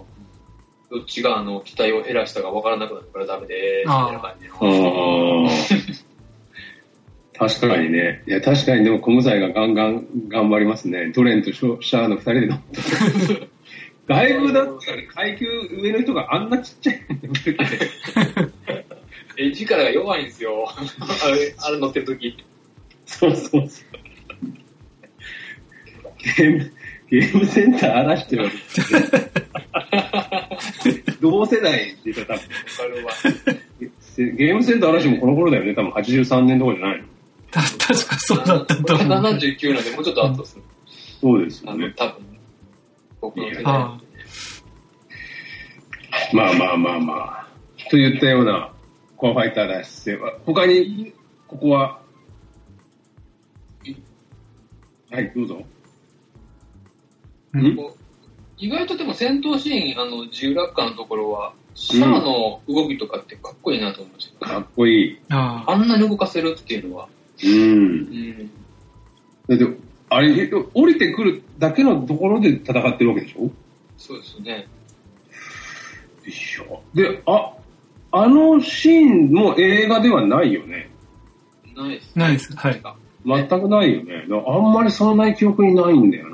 [0.95, 5.99] どっちがあの期待を減らしたか分からなくなるからダメでーすみたいな感じの。
[7.37, 8.23] 確かにね。
[8.29, 11.11] いや、確かにでも、小無罪がガンガン頑張りますね。
[11.11, 12.81] ドレンとショシャアの二人で乗って。
[14.07, 15.47] 外部だったらね、階級
[15.83, 17.91] 上の人があんなちっちゃいのに乗ってて。
[19.37, 20.69] え、力が弱いんですよ。
[20.71, 22.37] あれ、あれ乗ってる時
[23.07, 23.95] そうそうそう。
[27.15, 28.57] ゲーム、センター荒らしてるわけ
[31.23, 34.37] 同世代って言ったら多分。
[34.37, 35.75] ゲームセンター嵐もこの頃だよね。
[35.75, 37.05] 多分83年とかじゃないの
[37.53, 39.09] た確かそうだったと思う。
[39.09, 40.59] 79なんでもうちょっと後です。
[41.21, 41.93] そうですよね。
[41.97, 42.15] 多分。
[43.21, 43.65] 僕の世代。
[43.65, 43.99] あ
[46.33, 47.47] まあまあまあまあ。
[47.91, 48.73] といったような
[49.17, 51.15] コアファイター脱出戦は、他に、
[51.47, 52.01] ここは、
[55.13, 55.65] はい、どうぞ。
[58.59, 64.47] 意外とでも戦闘シーン、あの、自由落下のところは、シャアの動きとかってかっこいいなと思いました。
[64.47, 65.19] かっこいい。
[65.31, 67.09] ああんなに動かせるっていうのは。
[67.43, 67.55] うんう。
[67.57, 68.51] ん。
[69.49, 69.77] だって、
[70.09, 73.51] あれ、降りてくるだけのところで戦ってるわけでしょ？
[73.97, 74.69] そうですね。
[76.25, 76.83] でしょ。
[76.95, 77.55] で、あ、
[78.13, 80.91] あのシーンも映画ではないよね。
[81.77, 82.81] ないです、ないですはい
[83.27, 84.27] 全くないよね。
[84.47, 86.29] あんまりそんなに記憶にないんだよ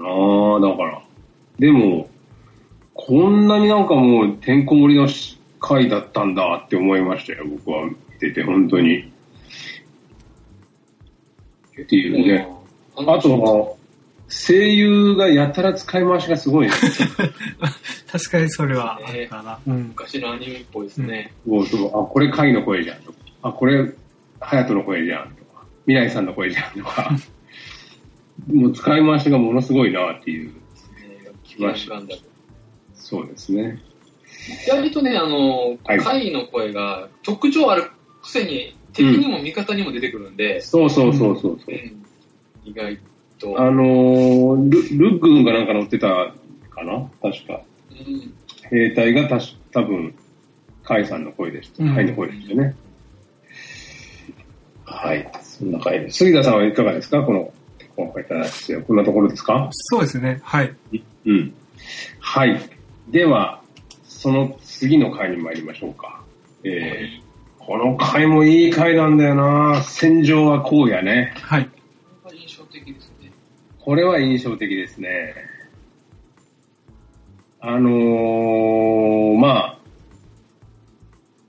[0.61, 1.03] なだから。
[1.61, 2.09] でも、
[2.95, 5.07] こんなになんかもうてんこ盛りの
[5.61, 9.13] 回だったんだって思いましたよ、僕は見てて、本当に。
[11.83, 12.49] っていうね。
[12.97, 13.77] あと、
[14.31, 16.73] 声優がやたら使い回しがすごいね。
[18.11, 19.59] 確かにそれはあるかな。
[19.67, 19.89] うん。
[19.89, 21.33] 昔のアニメっぽいですね。
[21.47, 23.19] そうそうあ、これ貝の声じゃんとか。
[23.43, 23.93] あ、これ、
[24.41, 25.65] 隼人の声じゃんとか。
[25.87, 27.11] 未来さんの声じゃんとか。
[28.51, 30.60] もう使い回しがものすごいなっていう。
[31.61, 32.01] 来ました。
[32.95, 33.79] そうですね。
[34.67, 37.91] 意外とね、あの、はい回の声が特徴ある
[38.23, 41.77] くせに敵にも味方にも出てくるんで、そうそうそうそうそうう。
[41.77, 42.05] ん
[42.65, 42.99] 意外
[43.39, 43.61] と。
[43.61, 46.35] あのール、ルッグンがなんか乗ってた
[46.71, 47.11] かな？
[47.23, 47.63] 確か。
[47.91, 48.35] うん
[48.71, 50.15] 兵隊がたし多分、
[50.85, 51.83] カイさんの声でした。
[51.83, 52.77] うんカイの声でしたね。
[54.85, 55.31] はい。
[55.43, 56.19] そんな回です。
[56.19, 57.23] 杉田さんはいかがですか？
[57.23, 57.53] この、
[57.97, 59.69] 今回いただいて、こんなところですか？
[59.73, 60.41] そうですね。
[60.43, 60.75] はい。
[61.25, 61.55] うん。
[62.19, 62.61] はい。
[63.09, 63.63] では、
[64.05, 66.23] その次の回に参りましょうか。
[66.63, 71.35] えー、この回もいい回なんだよな戦場はこうやね。
[71.41, 71.69] はい。
[72.23, 73.33] これは印象的ですね。
[73.79, 75.35] これは印象的ですね。
[77.61, 79.79] あのー、まあ、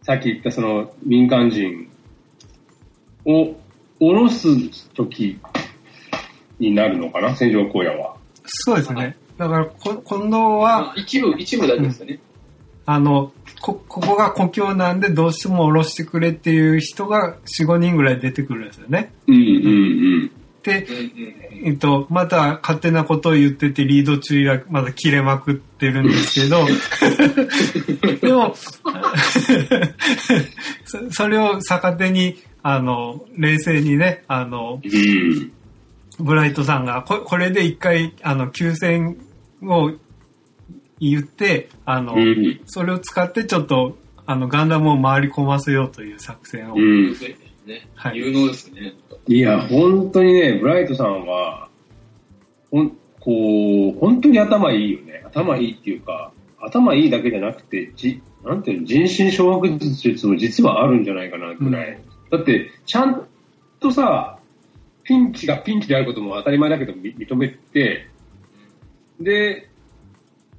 [0.04, 1.90] さっき言ったその民間人
[3.26, 3.56] を
[4.00, 5.40] 降ろす時
[6.60, 7.36] になるのかな？
[7.36, 8.16] 戦場荒野は。
[8.46, 9.16] そうですね。
[9.42, 12.20] だからこ、今度まは、あ一部、一部だけですよね。
[12.86, 19.12] あの、こ、ここが故郷なんでどうしても降ろしてくれっていう人が4、5人ぐらい出てくるんですよね。
[19.28, 26.68] うんうんで、うんうんえっと、また勝手なことを言っててリード中はまだ切れまくってるんですけど、
[28.22, 28.54] でも、
[30.86, 34.92] そそれを逆手に、あの、冷静にね、あの、うん。
[34.92, 35.52] うん。
[36.20, 39.18] ブライトさんが、ここれで一回、あの、休戦
[39.64, 39.92] を
[41.00, 42.62] 言って、あの、うん。
[42.66, 46.76] それを使ってちょっと、あの、ガンダムを回り込ませようという作戦を。
[46.76, 47.12] うん。
[47.66, 48.94] ねはい有能ですね。
[49.28, 51.70] いや、本当にね、ブライトさんは、
[52.72, 55.24] ほん、こう、本当に頭いいよね。
[55.26, 62.00] 頭いいっていうか、頭いいだけじゃなくて、じ、なんていうの、人心掌握術も実はあるんじゃないかな、ぐらい。
[62.32, 63.28] だって、ちゃん
[63.80, 64.40] とさ、
[65.04, 68.08] ピンチがピンチであることも当たり前だけどみ認めて、
[69.24, 69.70] で、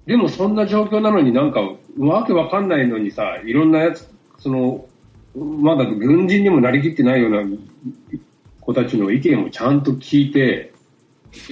[0.07, 1.61] でもそんな状況なのになんか、
[1.99, 4.87] わけわかんないのにさ、いろんなやつ、その、
[5.35, 7.43] まだ軍人にもなりきってないような
[8.61, 10.73] 子たちの意見をちゃんと聞いて、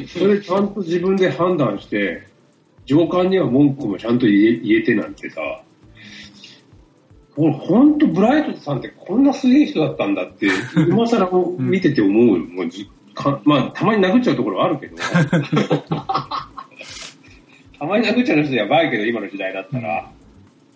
[0.09, 2.29] それちゃんと自分で判断して、
[2.85, 5.41] 上官には文句もちゃんと言え言えてなんてさ、
[7.37, 10.49] 俺本当ブライトさんってこんなすげえ人だったんだって、
[10.89, 12.45] 今更見てて思うよ。
[12.45, 14.97] もうじかまあ、たまに殴っちゃうところはあるけど。
[17.81, 20.13] たまに殴っちゃう人やばいけど、今の時代だったら。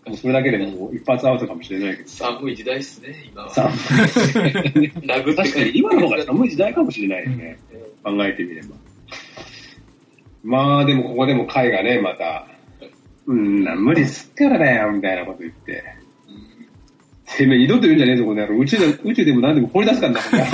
[0.06, 2.26] もうそれだけでもう一発アウトかもしれないけどさ。
[2.38, 3.50] 寒い時代ですね、今は。
[3.50, 7.58] さ殴って確かに今の方が寒い時代かもしれないよね。
[8.02, 8.68] 考えてみれば。
[10.42, 12.46] まあでもここでも会がね、また、
[13.26, 15.84] うんな、無理すっからだよ、みたいなこと言って。
[17.36, 18.58] てめえ二度と言うんじゃねえぞ、この野郎。
[18.58, 20.50] 宇宙で宇宙でも何でも掘り出すからな、この野郎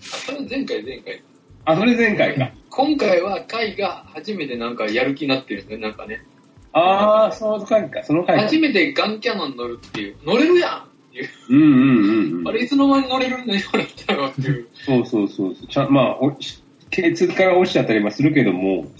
[0.00, 1.22] それ前回、前回。
[1.66, 2.52] あ、それ前回か。
[2.76, 6.24] 今回はカイが初めてなんかやる気になってるんですね、なんかね。
[6.72, 8.42] ああ、その回か、その回か。
[8.42, 10.16] 初めてガンキャノン乗るっていう。
[10.26, 11.28] 乗れるやんっていう。
[11.50, 12.48] うんうんうんうん。
[12.48, 14.68] あれ、いつの間に乗れるんだよ、これっていう。
[14.74, 15.66] そうそうそうそう。
[15.68, 18.94] ちゃんまあ、おし K2 から落ちちゃったりもするけども、うん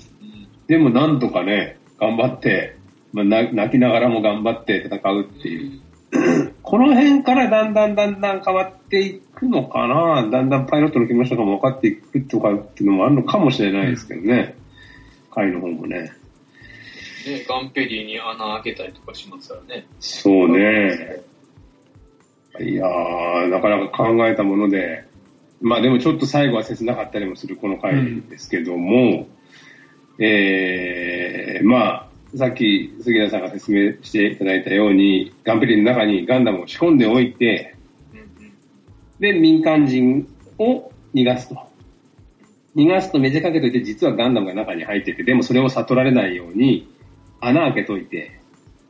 [0.66, 2.76] でもなんとかね、頑張って、
[3.12, 5.80] まあ、な泣きながらも頑張って戦うっていう。
[6.62, 10.28] この辺からだんだんだんだん変わっていくのかな？
[10.30, 14.56] だんだんパイロットの気持ちとかも分かっていくとかっていうのもあるのかもしれないですけどね。
[15.30, 16.12] 会の方もね。
[17.26, 19.86] ね、ガンペリーに穴開けたりとかしますからね。
[19.98, 21.22] そうね。
[22.60, 25.04] いやー、なかなか考えたもので、
[25.60, 29.26] まあでもちょっと最後は切なかったりもするこの回ですけども、
[30.18, 37.76] えー、まあ、さっき杉田さんが説明していただいたように、ガンペリの中にガンダムを仕込んでおいて、
[39.20, 41.56] で、民間人を逃がすと。
[42.74, 46.92] 逃がすとめちゃかけといて、実はガンダムが中に入ってて、でもそれを悟られないように
[47.40, 48.40] 穴開けといて、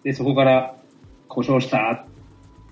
[0.05, 0.77] で、そこから
[1.29, 2.07] 故障した、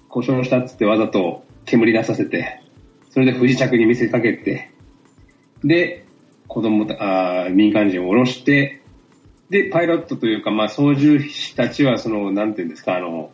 [0.08, 2.62] 故障したっつってわざと煙出させて、
[3.10, 4.70] それで不時着に見せかけて、
[5.62, 6.06] で、
[6.48, 8.81] 子供た、あ民間人を降ろして、
[9.52, 13.32] で、パイロットというか、まあ、操縦士たちは、その、なんていうんですか、あの、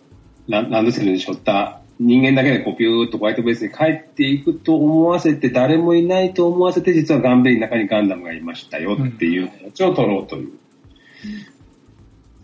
[0.48, 10.52] ランドセルに背負った人間だけでこうピューッとホワイトベースに帰っていくと思わせて、誰もいないと思わせて、実はガンベリの中にガンダムがいましたよっていう形を取ろうという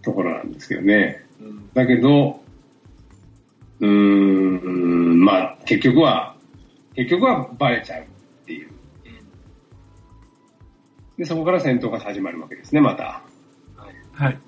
[0.02, 1.24] ところなんですけどね。
[1.72, 2.42] だけど、
[3.80, 6.36] うーん、まあ、結局は、
[6.94, 8.06] 結局はバレちゃうっ
[8.46, 8.68] ていう。
[11.18, 13.22] で、そこから戦闘が始まるわけですね、また。
[14.14, 14.38] はい。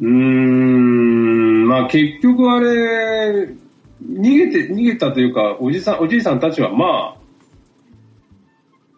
[0.00, 3.54] うーん、まあ結局あれ、
[4.02, 7.16] 逃げて、逃げたというか、おじさん、おじいさんたちはま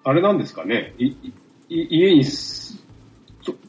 [0.05, 1.33] あ、あれなんですかね、いい
[1.69, 2.25] 家に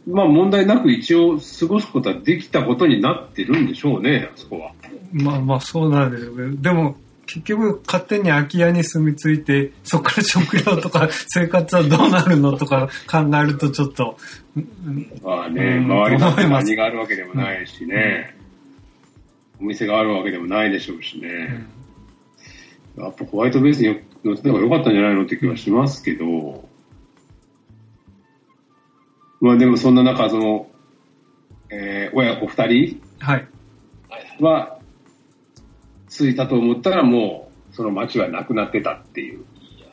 [0.07, 4.73] まあ問題なく一応過ごすことはできたことになってるんでしょうね、あそこは。
[5.11, 6.55] まあまあそうなんですよね。
[6.57, 14.17] でも、結局勝手に空き家に住み着いて、そこから食料とか 生活はどうなるのとか考えるとちょっと、
[14.55, 18.35] うんまあね、うん周りに思います何があるわけでもないしね、
[19.59, 21.65] お店があるわけでもないでしょうしね。
[22.97, 26.67] やっぱホワイトベースに乗ってた方が良かったんじゃないのって気はしますけど、
[29.41, 30.67] まあでもそんな中、その、
[31.69, 33.47] えー親子二人はい。
[34.09, 34.82] はいはい。
[36.13, 39.39] は、着いたと思ったらもう、その街はなくなってたっていう。
[39.39, 39.87] いや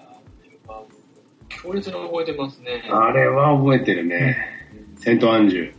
[1.48, 2.88] 強烈に覚えてますね。
[2.90, 4.37] あれは覚えてるね。
[4.96, 5.72] セントアンジュ。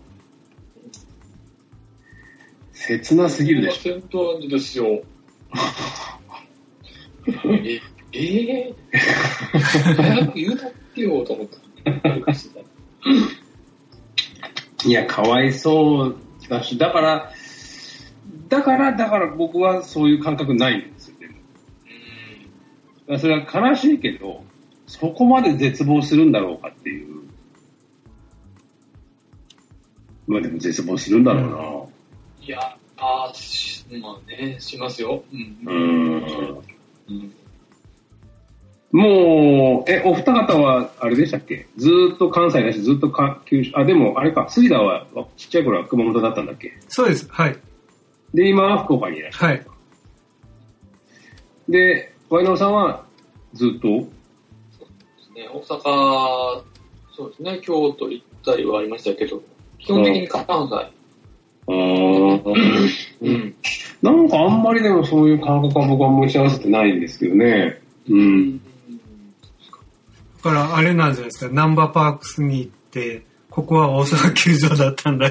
[2.73, 4.85] 切なすぎるでしセントアンジュですよ。
[7.63, 7.79] え、
[8.13, 9.61] えー、
[9.95, 11.57] 早く言うたってよ、と思った。
[11.57, 12.71] ょ。
[14.85, 16.17] いや、かわいそう
[16.49, 17.31] だし、だから、
[18.51, 21.33] だから、だから僕はそういう感覚ないんですよ、でも。
[21.33, 21.41] だか
[23.13, 24.43] らそれは悲しいけど、
[24.87, 27.21] そこまで絶望するんだろうかっていう。
[30.27, 31.89] まあでも絶望するんだろ
[32.41, 32.59] いや、
[32.97, 33.31] あ
[34.01, 35.23] まあね、しますよ。
[35.31, 35.71] うんうな。
[35.71, 36.61] うん。
[37.09, 37.33] うん
[38.91, 41.67] もう、え、お二方は、あれでしたっけ？
[41.77, 46.73] ずーっと関西だし、ずっとか九州、あ、でも、あれか、杉田は、ちっちゃい頃は熊本だったんだっけ？
[46.89, 47.25] そうです。
[47.31, 47.57] はい。
[48.33, 49.53] で、今は福岡にいらっしゃる。
[49.53, 49.65] はい。
[51.69, 53.05] で、ワイナオさんは、
[53.53, 53.87] ずっと？
[53.87, 54.07] ね、
[55.53, 56.63] 大阪、
[57.15, 59.41] そうですね、京都行ったりはありましたけど、
[59.79, 60.75] 基本的に関西。
[61.67, 62.43] あー
[63.21, 63.55] うん。
[64.01, 67.81] なんかあんまりでもそういう感覚は僕は持ち合わせてないんですけどね。
[68.09, 68.57] うん。
[68.57, 68.63] だ
[70.41, 71.53] からあれなんじゃないですか。
[71.53, 75.29] ナンバーパークスに行って、ここは大阪球場だったんだ。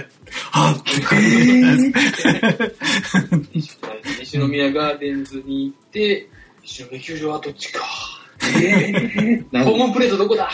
[0.52, 0.90] はっって。
[4.20, 6.28] 西宮ガーデンズに行って、
[6.62, 7.80] 西宮球場はどっちか。
[9.52, 10.50] なんホー ムプレートどこだ？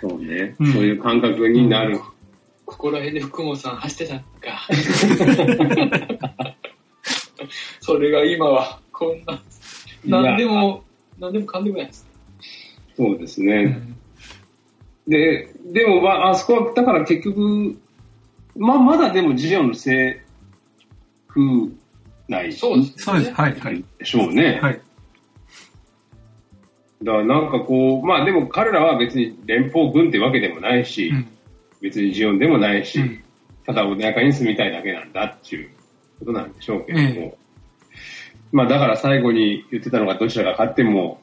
[0.00, 1.98] そうね、うんそういう感覚になる。
[2.64, 4.24] ここら辺で福本さん走ってたんか。
[7.80, 10.84] それが今はこんな、なんでも、
[11.18, 12.06] なんでもかんでもないです。
[12.96, 13.54] そうですね。
[13.54, 13.96] うん
[15.06, 17.78] で、でも、まあ、あそこは、だから結局、
[18.56, 20.20] まあ、まだでもジオンの政
[21.28, 21.72] 府
[22.28, 23.32] 内そうですね。
[23.32, 23.54] はい。
[23.58, 23.84] はい。
[23.98, 24.60] でしょうね。
[24.62, 24.80] はい。
[27.02, 31.28] だからなんかこう、まあでも彼らは別に連邦軍ってわけでもないし、うん
[31.80, 33.24] 別にジオンでもないし、うん
[33.66, 35.70] ただ穏やかに住みたいだけなんだっていう
[36.18, 37.38] ことなんでしょうけれども、え
[38.52, 41.20] まあだから最後に言ってたのがどちらが勝っても、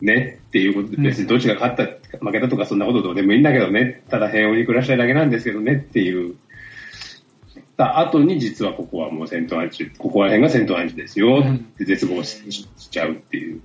[0.00, 1.84] ねっていうことで、別にどっちが勝った、
[2.18, 6.36] 負けたとかそんなことどうでもいいんだけどね、ただ平穏に暮らしたいだけなんですけどねっていう、
[7.76, 13.60] た後に実はここはもう戦闘暗地、ここら辺が戦闘暗地ですよって絶望ししちゃうっていう。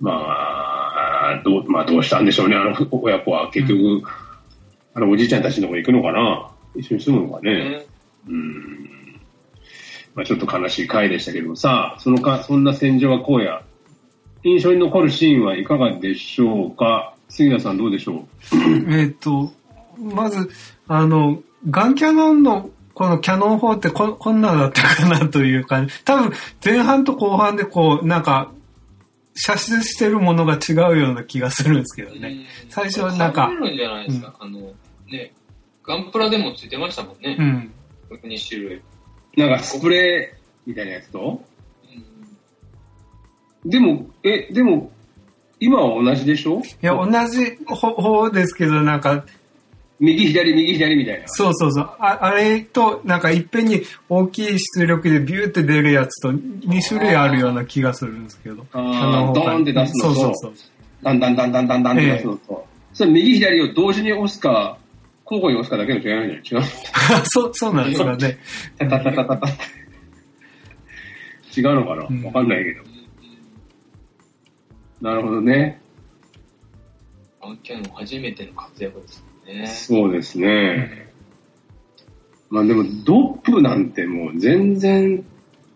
[0.00, 4.02] まあ、どう、まあどうしたんでしょうね、あの親子は結局、
[4.92, 6.50] あのおじいちゃんたちのとこ行くのかな？
[6.76, 7.86] 一緒に住むのかね？
[8.28, 9.20] うん。
[10.14, 13.60] まあちょっと悲しい回でしたけどもさ、そのか、そんな戦場は荒野。
[14.44, 17.14] 印象に残るシーンはいかがでしょうか？
[17.28, 18.26] 杉田さんどうでしょ
[18.90, 19.52] えっと、
[19.98, 20.50] まず、
[20.86, 25.94] あの、ガンキャノンのこのキャノン砲ってここんなだったかなという感じ。
[26.04, 26.32] 多分、
[26.64, 28.52] 前半と後半でこう、なんか、
[29.34, 32.46] 射出してるものが違うような気がするんですけどね。
[32.68, 34.34] 最初はなんか被るんじゃないですか？
[34.38, 34.60] あの、
[35.08, 35.32] ね、
[35.82, 37.42] ガンプラでもついてましたもんねう。
[37.42, 37.72] ん。
[38.22, 38.76] 2種類。
[38.76, 38.82] う
[39.40, 40.38] なんかスプレー
[40.68, 41.42] みたいなやつと？
[41.48, 41.53] うん
[43.64, 44.90] でも、え、でも、
[45.60, 46.60] 今は同じでしょ？
[46.60, 49.24] いや、同じ方法ですけど、なんか、
[50.00, 51.28] 右左右左みたいな。
[51.28, 51.84] そうそうそう。
[51.98, 58.66] ああれと、なんかいっぺんに大きい出力でビューって出るやつと2種類あるような気がするんですけど。
[58.72, 60.52] あーのドーンって出すのとそうそうそう。
[61.04, 62.66] だんだんだんだんだんだんって出すのと。
[62.92, 64.78] それ右左を同時に押すか、
[65.24, 66.68] 交互に押すかだけの違いなんじゃない？
[66.68, 66.72] 違
[67.22, 68.38] うそう、そうなんですかね。
[68.78, 69.50] タタタタタタっ
[71.54, 71.60] て。
[71.60, 72.06] 違うのかな？
[72.10, 72.82] うんわかんないけど。
[75.04, 75.82] なるほどね。
[77.42, 79.66] ガンキャノン初めての活躍ですよね。
[79.66, 81.12] そうですね。
[82.48, 85.22] まあでも、ドップなんてもう全然、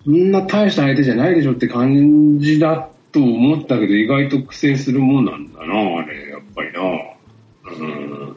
[0.03, 6.81] そんな大した相手じゃないでしょって感じだと思ったけど、意外と苦戦するもんなんだな、あれ、やっぱりな。
[7.71, 8.37] うん。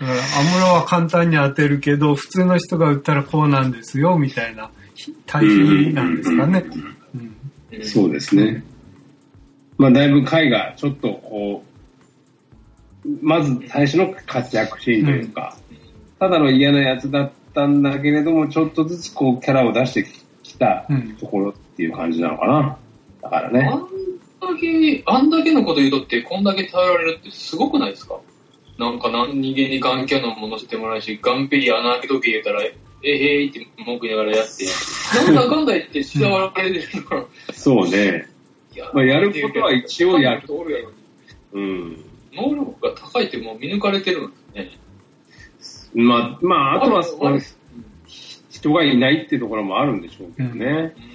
[0.00, 4.72] だから、アムロは簡単に当てるけど、普通の人が打ったらこうなんですよ、みたいな
[5.24, 6.64] 対比なんですかね。
[7.84, 8.64] そうですね。
[9.78, 11.64] まあ、だいぶ回がちょっとこ
[13.04, 15.56] う、まず最初の活躍シーンというか、
[16.20, 20.06] ただの嫌なやつだったんだけれども、ちょっとずつこうキャラを出して
[20.42, 22.78] きたうんところっていう感じなのかな。
[23.22, 23.68] だからね。
[23.70, 28.20] あんだけ、あんだけのこと言うとって、こんだけ頼られるってすごくないですか？
[28.78, 32.72] なんか何人間にガンキャノンも乗せてもらうし、ガンペリ穴開けとけ言うたら、え
[33.04, 34.64] へーって文句言いながらやって、
[35.24, 38.28] なんだかんだ言って慕われてるのから、そうね。
[38.74, 40.42] いやまあやることは一応やる
[41.52, 42.04] うん。
[42.32, 44.70] 能力が高いってもう見抜かれてるんで
[45.60, 46.02] すね。
[46.02, 47.42] まあ、まあ、あとはそのうん
[48.48, 50.94] 人がいないっていうところもあるんでしょうけどね。
[50.96, 51.12] うん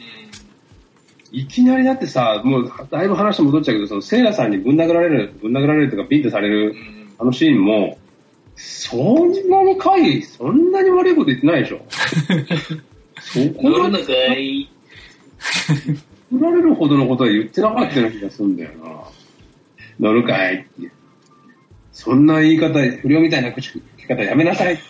[1.31, 7.97] いきなりだってさ、もうだいぶ話戻っちゃうけど、そのセイラさんにぶん殴られる、ぶん殴られるとかビンタされるうんあのシーンも、
[8.55, 11.81] そんなに回、そんなに悪いこと言ってないでしょ。
[13.19, 14.03] そこまで
[16.31, 19.03] のかい振られるほどのことは言ってなかったような気がするんだよな。
[19.99, 20.91] 乗るかいって。
[21.91, 24.83] そんな言い方、不良みたいな口聞き方やめなさいって。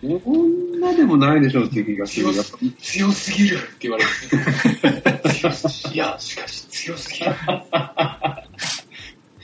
[0.00, 2.32] そんなでもないでしょっていう気がする。
[2.32, 4.10] 強す強すぎるって言われて。
[5.92, 7.32] いや、しかし強すぎる。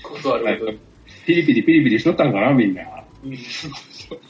[0.03, 0.73] ことあるけど。
[1.27, 2.83] ピリピリピリピリしとったんかな、みんな。
[3.25, 3.37] うん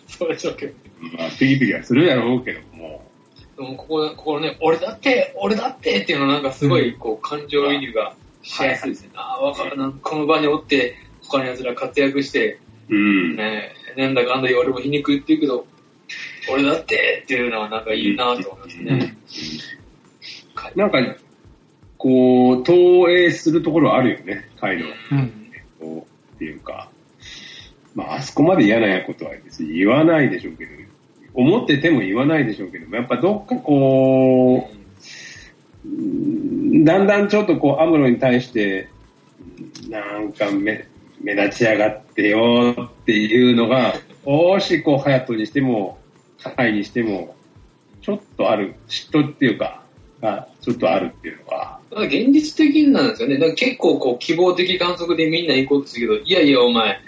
[0.07, 0.75] そうでしょうけど。
[1.19, 3.02] まあ、ピリピリはするやろうけども。
[3.63, 9.11] でもここ、ここね、俺だって、俺だってっていうのなんかすごい、こう、感情移入がしやすいですね。
[9.15, 9.93] ああ、わかるな。
[10.03, 12.59] この場におって、他の奴ら活躍して、
[12.89, 13.37] うん。
[13.37, 15.67] ね、なんだかんだ言俺も皮肉言ってるけど、
[16.51, 19.17] 俺だってっていうのはなんかいいなと思いますね。
[20.75, 20.99] なんか、
[21.99, 24.77] こう、投影するところはあるよね、カイ。
[24.77, 25.33] うん。
[25.79, 26.91] こうっていうか、
[27.95, 30.73] まあ、あそこまで嫌なことは別に言わないでしょうけど、
[31.35, 38.89] 思ってても言わないでしょうけども、やっぱどっかこう、だんだんちょっとこう、アムロに対して、
[39.89, 40.87] なんか目
[41.21, 45.99] 目立ち上がってよっていうのが、少しこう、ハヤトにしても、
[46.39, 47.37] ハイにしても、
[48.03, 49.83] ちょっとある、嫉妬っていうか、
[50.21, 53.35] がちょっとあるっていうのが、現実的なんですよね。
[53.35, 57.01] だから結構こう希望的観測でみんな行こうとするけど、いやいやお前、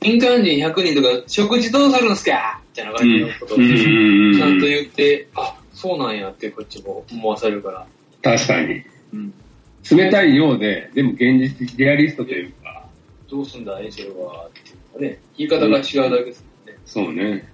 [0.00, 2.61] 民間人100人とか食事どうするんすか？
[2.74, 7.86] たいな感じのことをちゃんと言って、あ、そうなんやってこっちも思わされるから。
[8.22, 8.82] 確かに。
[9.12, 9.34] うん。
[9.90, 12.86] 冷たいようで、でも現実的、レアリストというか、
[13.28, 14.46] どうすんだ、エンジェルは。
[14.48, 16.44] っていうかね、言い方が違うだけです
[16.98, 17.32] もんね。
[17.34, 17.52] そうね。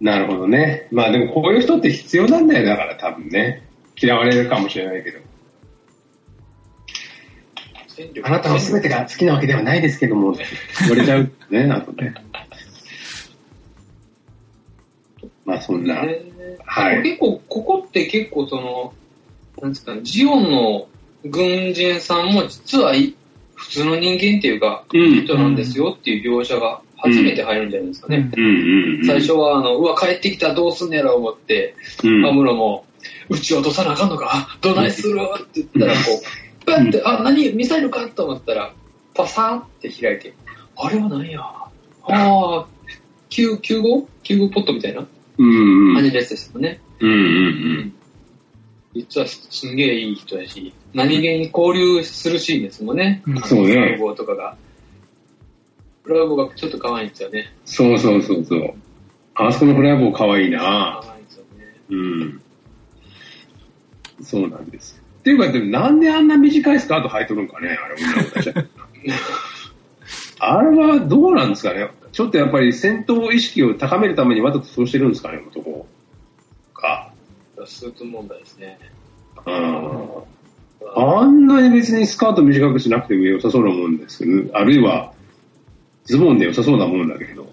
[0.00, 0.88] なるほどね。
[0.90, 3.66] まあでもこういう人って必要なんだよ、だから多分ね。
[4.00, 5.20] 嫌われるかもしれないけど。
[8.24, 12.12] あなたの全てが好きなわけではないですけども、言われちゃうね、あとね。
[15.44, 16.02] まあそんな。
[16.06, 16.20] ね
[16.64, 18.92] はい結構、ここって結構その、
[19.60, 20.88] なんですかね、ジオンの
[21.24, 23.14] 軍人さんも実はい
[23.54, 25.24] 普通の人間っていうか、うん。
[25.24, 28.30] 人なんですよっていう描写が初めて入るんじゃないですかね。
[28.36, 29.06] うんうんうん。
[29.06, 32.84] 最初は、あの、うわ、帰ってきたらどうすんねやろ思って、うん、アムロも、
[33.28, 35.98] うち落とさなあかんのかどないするって言ったら、こ
[36.62, 38.72] う、パッて、あ、何ミサイルかと思ったら、
[39.14, 40.34] パサーって開いて、
[40.76, 41.66] あれは何やあ
[42.06, 42.66] あ、
[43.30, 45.06] 9、9号 ?9 号ポットみたいな？
[45.38, 45.94] うんうん。
[45.94, 46.80] 感じのやつですよね。
[47.00, 47.94] うんうん
[48.94, 53.22] 実はすんげえいい人やし、何気に交流するシーンですもんね。
[53.26, 54.56] うんそうねラブボーとかが。
[56.06, 57.52] ラブボーがちょっと可愛いんですよね。
[57.64, 58.74] そうそうそうそう。
[59.34, 61.74] あそこのフライボー可愛いな可愛いんですよね。
[61.90, 62.42] うん。
[64.22, 65.02] そうなんです。
[65.18, 68.54] っていうか、でもなんであんな短いスカート履いとるんかね、あれ、女の子たちは
[70.38, 71.90] あれはどうなんですかね？
[72.12, 75.86] ちょっとやっぱり戦闘意識を高めるためにわざとそうしてるんですかね、男
[76.72, 77.12] か。
[77.66, 78.78] スーツ問題ですね。
[79.46, 80.24] うん。
[80.96, 85.12] あんなに別にスカート短くしなくても良さそうなもんですけど、あるいは
[86.04, 87.44] ズボンで良さそうなもんだけど、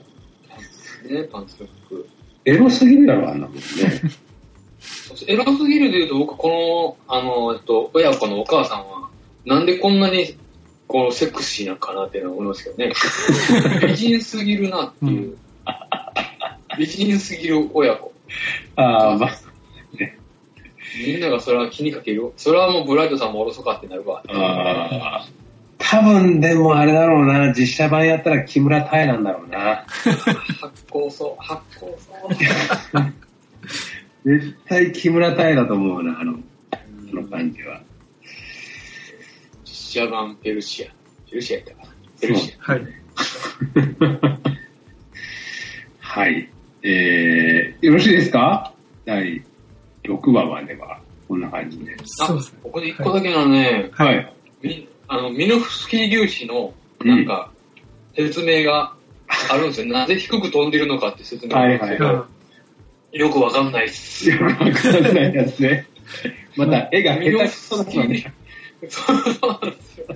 [1.09, 2.07] ね、パンツルック。
[2.45, 3.61] エロすぎるやろ、あんなもんね。
[5.27, 9.09] エロすぎるで言うと、僕、この、あの、えっと、親子のお母さんは、
[9.45, 10.37] なんでこんなに、
[10.91, 12.91] こう、セクシーなのかなっていうのは思いますけどね。
[13.87, 15.37] 美人すぎるなっていう。
[16.77, 18.11] 美人すぎる親子。
[18.75, 19.31] ああ、まあ、
[21.05, 22.33] みんながそれは気にかける。
[22.35, 24.21] それはもうブライトさんもおろそかってなるわ。
[24.27, 25.31] あー
[25.77, 29.85] 多分でもあれだろうな、実写版やったら木村多江なんだろうな。
[29.87, 32.13] 発酵そう、発酵そ
[32.99, 33.13] う。
[34.25, 36.33] 絶対木村多江だと思うな、あの、
[36.71, 37.81] あの感じは。
[39.91, 40.87] 実写版ペルシア。
[41.29, 41.89] ペルシアやったかな。
[42.21, 42.81] ペルシはい。
[45.99, 46.49] はい。
[46.83, 48.73] えー、よろしいですか？
[49.03, 49.43] 第
[50.03, 51.93] 6話までは、こんな感じで。
[52.21, 52.27] ア。
[52.27, 54.33] そうですねここで一個だけのね、はい。
[54.61, 56.73] みあの、ミノフスキー粒子の、
[57.03, 57.51] なんか、
[58.15, 58.93] 説明が
[59.49, 59.87] あるんですよ。
[59.87, 62.23] なぜ低く飛んでるのかって説明があるんですけど、はいうん
[63.13, 64.29] よくわかんないっす。
[64.29, 65.85] よくわかんないやつね。
[66.55, 68.33] また、絵が下手くそだったね。
[68.89, 69.15] そう
[69.51, 70.07] なんですよ。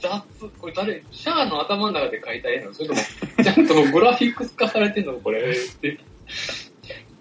[0.00, 0.50] 雑。
[0.60, 2.74] これ誰、シャアの頭の中で描いた絵なの？
[2.74, 3.00] それとも、
[3.42, 5.14] ちゃんとグラフィックス化されてんの？
[5.14, 5.98] これ って。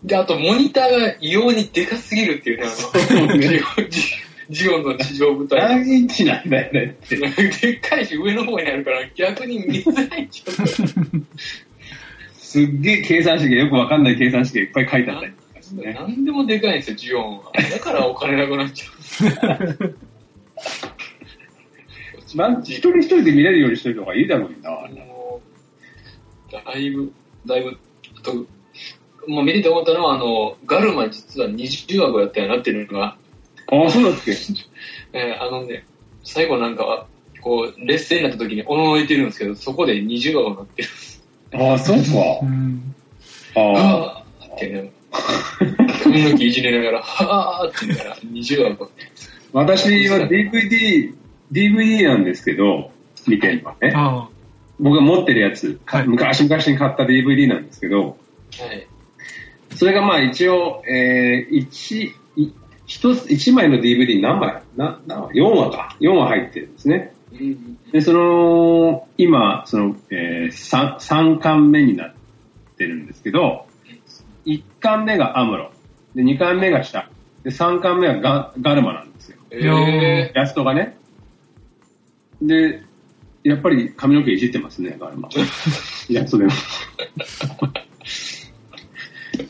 [0.03, 4.01] で、あと、モニターが異様にでかすぎるっていうね、あの、ジオジ
[4.49, 5.61] ジオンの地上部隊。
[5.61, 7.15] 何インチなんだよねって。
[7.15, 10.65] でっかいし上の方にあるから逆に見づらいちょっと。
[12.36, 15.34] すっげえ計算式がよくわかんない計算式がいっぱい書いてあったり。
[15.95, 17.51] 何でもでかいんですよ、ジオンは。
[17.71, 19.95] だからお金なくなっちゃう。
[22.36, 24.49] なん一人一人で見れるようにしといた方がいいだろう
[26.53, 26.61] な。
[26.64, 27.11] だいぶ、
[27.45, 27.78] だいぶ、
[28.18, 28.34] あと、
[29.28, 33.18] もう見てて思ったのは、あの、ガルマ実は20話ぐらいやったよなっていうのが、
[33.72, 34.32] ああ、そうだっけ？
[35.14, 35.86] えーあのね、
[36.24, 37.07] 最後なんかは、
[37.41, 40.89] こう、劣勢になった時におののいてるんですけど、そこで20話がなってる。
[41.53, 42.03] ああ、そうか。
[42.41, 42.95] うん。
[43.55, 44.45] ああ。
[44.55, 44.91] ってね、
[46.03, 48.88] 髪の毛いじれながら、はぁーって言いながら20話が。
[49.54, 51.16] 私は DVD、
[51.51, 52.91] DVD なんですけど、
[53.28, 53.93] 見てるのはね。
[53.95, 54.30] あ
[54.80, 58.18] 僕が持ってるやつ、はい昔々に買った DVD なんですけど、
[58.60, 58.88] はい。
[59.76, 62.51] それがまあ一応、えー、一、い
[62.88, 64.64] 一つ、一枚の DVD 何枚？
[64.76, 65.97] な、何話 ?4 話か。
[66.01, 67.14] 4話入ってるんですね。
[67.32, 72.14] うんで、その、今、その、えー、3、三巻目になっ
[72.76, 73.68] てるんですけど、
[74.47, 75.72] 1巻目がアムロ。
[76.16, 77.06] で、2巻目がシャ
[77.43, 79.38] で、3巻目はガガルマなんですよ。
[79.54, 80.97] えイラストがね。
[82.41, 82.82] で、
[83.43, 85.30] やっぱり髪の毛いじってますね、ガルマ。
[86.10, 86.51] イラストでも。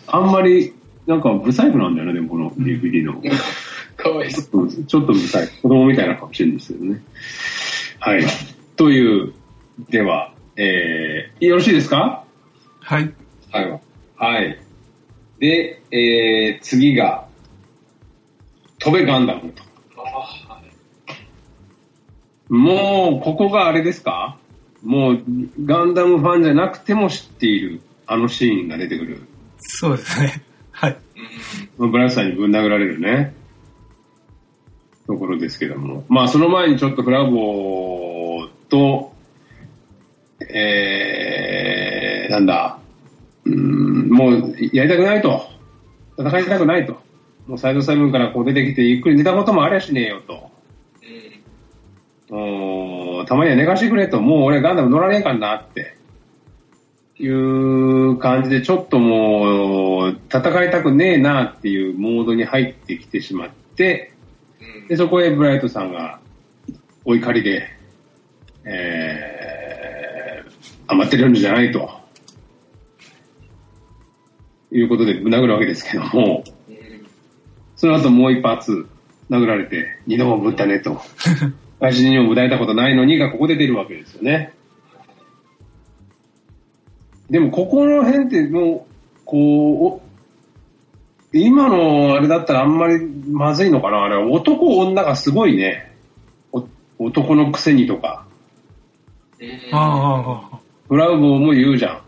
[0.07, 0.73] あんまり、
[1.07, 3.21] なんか、ブサイクなんだよね、でもこの DVD の。
[3.21, 3.31] ー、
[3.95, 4.69] かわいそう。
[4.69, 5.61] ちょっとちょっとブサイク。
[5.61, 7.01] 子供みたいなかもしれないですけどね。
[7.99, 8.23] はい。
[8.75, 9.33] という、
[9.89, 12.25] では、えー、よろしいですか？
[12.81, 13.13] はい。
[13.51, 13.81] はい。
[14.17, 14.59] はい。
[15.39, 17.27] で、えー、次が、
[18.79, 19.63] 飛べガンダムと。
[22.49, 24.37] あもう、ここがあれですか？
[24.83, 25.23] もう、
[25.65, 29.21] ガンダムファンじゃなくても知っている、あのシーンが出てくる。
[29.57, 30.43] そうですね。
[30.71, 30.97] はい。
[31.79, 33.33] ーブライスさんにぶん殴られるね。
[35.07, 36.05] ところですけども。
[36.09, 39.13] まあ、その前にちょっとフラボーと、
[40.41, 42.79] えー、なんだ、
[43.45, 45.49] うーん、もうやりたくないと。
[46.17, 47.01] 戦いたくないと。
[47.47, 50.51] もうサイドセブンからこう出てきて、ゆっくり寝たこともありゃしねえよと。
[53.27, 55.95] たまには寝かしてくれと、もう俺ガンダム乗らねえかんなって。
[57.19, 64.13] いう感じで、ちょっともう、戦いたくねえなっていうモードに入ってきてしまって、
[64.59, 66.19] うんで、そこへブライトさんが、
[67.05, 67.67] お怒りで、
[68.65, 70.51] えー、
[70.87, 72.03] 余ってるんじゃないと。
[74.71, 76.53] いうことで殴るわけですけども、うん
[77.75, 78.87] その後もう一発
[79.29, 81.01] 殴られて、二度もぶったねと。
[81.83, 84.53] 外人にもぶたれたことないのにがここで出るわけですよね。
[87.29, 90.01] でもここの辺ってもう、こう、お
[91.33, 95.91] 今のあれだったらあんまりまずいのかなあれは男女がすごいね。
[96.53, 96.65] お
[96.99, 98.27] 男のくせにとか。
[99.41, 102.01] うんああああフラウボーも言うじゃん。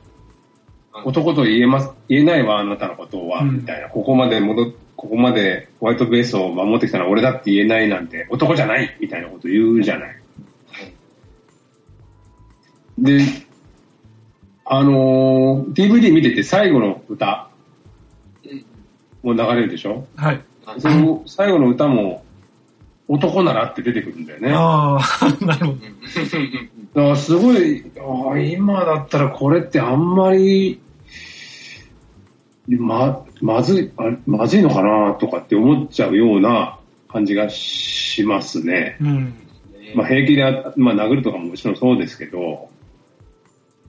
[1.04, 3.90] 男と言えます、言えないわ、あなたのことは、うんみたいな。
[3.90, 4.74] ここまで戻っ、
[5.06, 10.16] ここまでホワイトベースを守ってきたのは俺だって言えないなんて、男じゃないみたいなこと言うじゃない。
[12.98, 13.20] で、
[14.66, 17.50] あのー DVD 見てて最後の歌
[18.44, 18.66] うん
[19.24, 20.08] も流れるでしょ？
[20.16, 20.42] はい。
[20.66, 22.24] はいその最後の歌も、
[23.08, 24.48] 男ならって出てくるんだよね。
[24.50, 25.76] だかああ、 なるほ
[26.96, 27.10] ど。
[27.10, 27.84] らすごい、
[28.54, 30.80] 今だったらこれってあんまり、
[32.68, 38.98] ま、まずい、あまずいのかなとかって思っちゃうような感じがしますね。
[39.02, 39.34] うん。
[39.96, 42.70] まあ、平気であ、まあ、殴るとかももちろんそうですけど、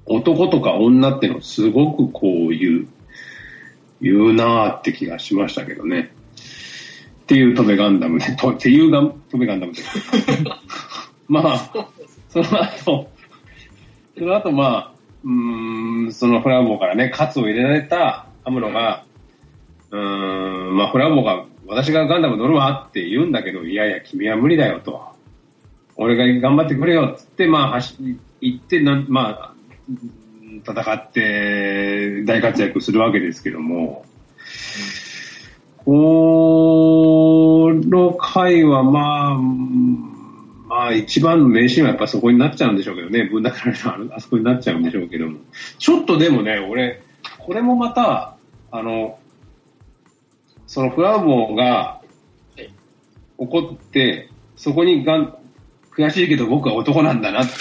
[0.05, 2.89] 男とか女ってのすごくこう言う、
[4.01, 6.12] 言うなーって気がしましたけどね。
[7.22, 9.83] っていうトベガンダムで、 とっていうがトベガンダムで。
[11.29, 11.89] まあ、
[12.29, 13.11] その後、
[14.16, 14.93] その後まあ、
[15.24, 19.05] うーん、そのフラボーからね、カツを入れられたアムロが、
[19.91, 25.03] うん、まあフラボーが、私がガンダム乗るわって言うんだけど、いやいや、君は無理だよと。
[25.97, 27.97] 俺が頑張ってくれよっつって、まあ、走
[28.41, 29.55] 行ってなん、まあ、
[30.65, 34.05] 戦って大活躍するわけですけども、
[35.85, 39.39] この回はまあ、
[40.69, 45.39] まあ一番の名シーンはやっぱそこになっちゃうんでしょうけどね、ぶん殴られたあのあそこになっちゃうんでしょうけども。
[45.79, 47.03] ちょっとでもね、俺、
[47.39, 48.36] これもまた、
[48.71, 49.19] あの、
[50.67, 52.01] そのフラボーが
[52.57, 52.69] い
[53.39, 55.37] 怒って、そこにがん
[55.93, 57.53] 悔しいけど僕は男なんだなって、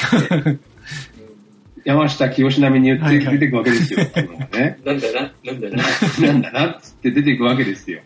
[1.86, 4.00] 山下清並みに言って出てくわけですよ。
[4.84, 5.84] なんだな、なんだな。
[6.28, 8.02] なんだなっつって出ていくわけですよ。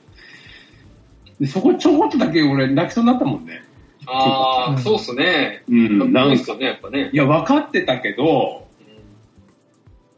[1.39, 3.63] でそこちょこっとだけ俺泣きそうになったもんね。
[4.05, 5.63] ああ、うんそうっすね。
[5.69, 7.17] うん、なんか、ね、やっぱねい。
[7.17, 8.67] や、分かってたけど、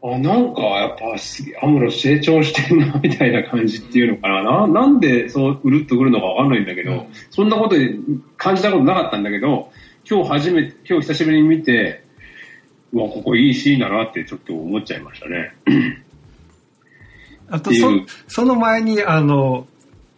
[0.04, 1.14] あ、なんか、やっぱ、
[1.64, 4.42] アムロ成長してるな、みたいな感じっていうのかな。
[4.42, 7.76] ななんで、そう、うるっとくるのか分かんないんだけど、うんそんなこと
[8.36, 9.70] 感じたことなかったんだけど、
[10.08, 12.04] 今日初めて、今日久しぶりに見て、
[12.92, 15.54] うわ、ここいいシーンだなってちょっと思っちゃいましたね。
[17.48, 17.90] あとそ
[18.28, 19.66] その前に、あの、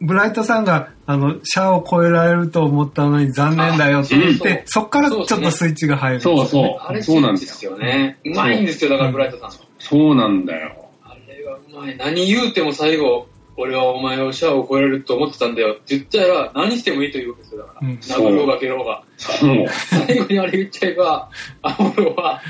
[0.01, 6.21] ブライトさんが、あの、シャアを超えられると思ったのに残念だよって言って、あそっからちょっとスイッチが入る。
[6.21, 6.77] そうそう。
[6.81, 8.19] あれ、そうなんですよね。
[8.25, 9.51] うまいんですよ、だから、ブライトさん。
[9.89, 10.89] そうなんだよ。
[11.05, 11.97] あれはうまい。
[11.97, 13.27] 何言うても最後、
[13.57, 15.75] 俺はお前をシャアを超えられると思ってたんだよ。
[15.75, 17.89] って言っちゃえば、何してもいいというわけですよ、だから。
[17.89, 19.05] うん殴ろうが蹴ろうが。
[19.17, 19.67] そう。
[19.69, 21.31] 最後にあれ言っちゃえば、
[21.63, 22.41] アムロは、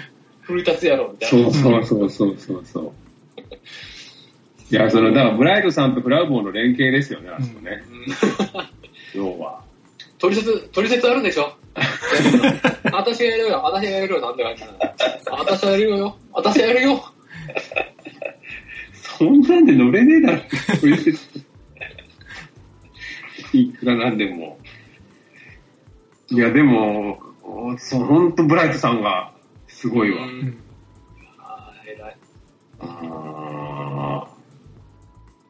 [0.42, 1.50] 奮い立つやろ、みたいな。
[1.52, 2.92] そうそうそうそうそう。
[4.70, 7.82] いや、その、だから、ブライトさんとフラウボーの連携ですよね、あそこね。
[9.14, 9.60] 要は。
[10.18, 11.52] 取説、取説あるんでしょ？
[12.92, 14.78] 私がやるよ、私がやるよ、なんて感じなの？
[15.38, 17.04] 私がやるよ、私がやるよ。
[18.92, 20.38] そんなんで乗れねえだろ、
[23.52, 24.58] いくらなんでも。
[26.30, 27.20] いや、でも、
[27.78, 29.32] そう、ほんとブライトさんが
[29.68, 30.24] すごいわ。
[30.26, 30.58] うん
[31.38, 32.16] あー偉い。
[32.80, 34.34] あー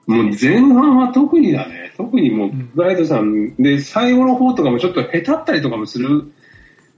[0.07, 1.93] もう前半は特にだね。
[1.97, 6.33] 特にもう、んブライトさんで、最後の方とかもちょっと下手ったりとかもする。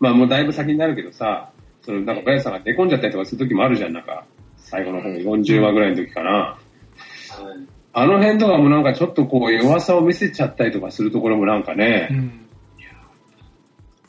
[0.00, 4.24] まあもうだいぶ先になるけどさ、そのなんかブライトさんが寝込んじゃったりとかする時もあるじゃん、なんか。
[4.66, 6.30] 最後の方40話ぐらいの時かな。
[6.30, 12.46] はいあの辺とかもなんかちょっとこう弱さを見せちゃったりとかするところもなんかね、うん。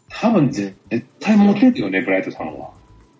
[0.10, 2.72] 多分ぜ絶対モテるよね、ブライトさんは。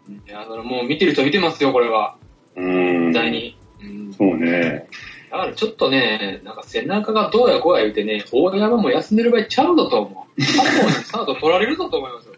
[0.10, 2.18] いや、もう見てる人見てますよ、これは。
[2.58, 3.14] うーん。
[3.14, 3.58] 絶対に。
[3.82, 4.90] うんそうね。
[5.32, 10.42] だからちょっとね、なんか背中がどうやこうや言うてね、大山も休んでる場合ちゃうぞと思う。
[10.42, 12.34] 過去にスタート取られるぞと思いますよ。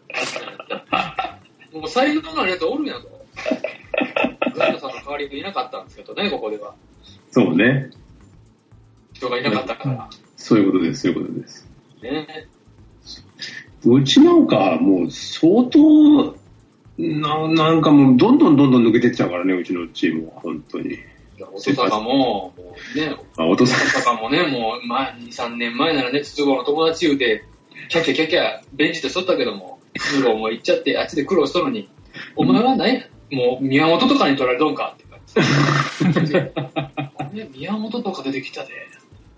[1.82, 3.10] もう才能のあるやつおるんやぞ。
[4.60, 6.76] グランドさんの代わりがいなかったんですけどね、ここでは。
[7.32, 7.90] そうね。
[9.14, 10.10] 人がいなかったから。
[10.36, 11.70] そういうことです、そういうことです。
[12.02, 12.48] ね。
[13.86, 16.36] うちなんかもう相当、
[16.98, 20.98] ななんかもうどんどんどんどん抜けてっちゃうからね、うちのチームは、本当に。
[21.54, 27.46] 音坂も、もうね、あ、お父さ音坂もね、もう、まあ、2、3年前ならね、筒子の友達言うて、
[27.88, 31.90] キャッキャキャッキャ、ベンチで剃ったけども、通路も行っちゃって、あっちで苦労しとるのに、
[32.36, 33.02] お前は何や
[33.32, 36.52] もう宮本とかに取られとんかって感じで。
[37.34, 38.72] ね宮本とか出てきたで。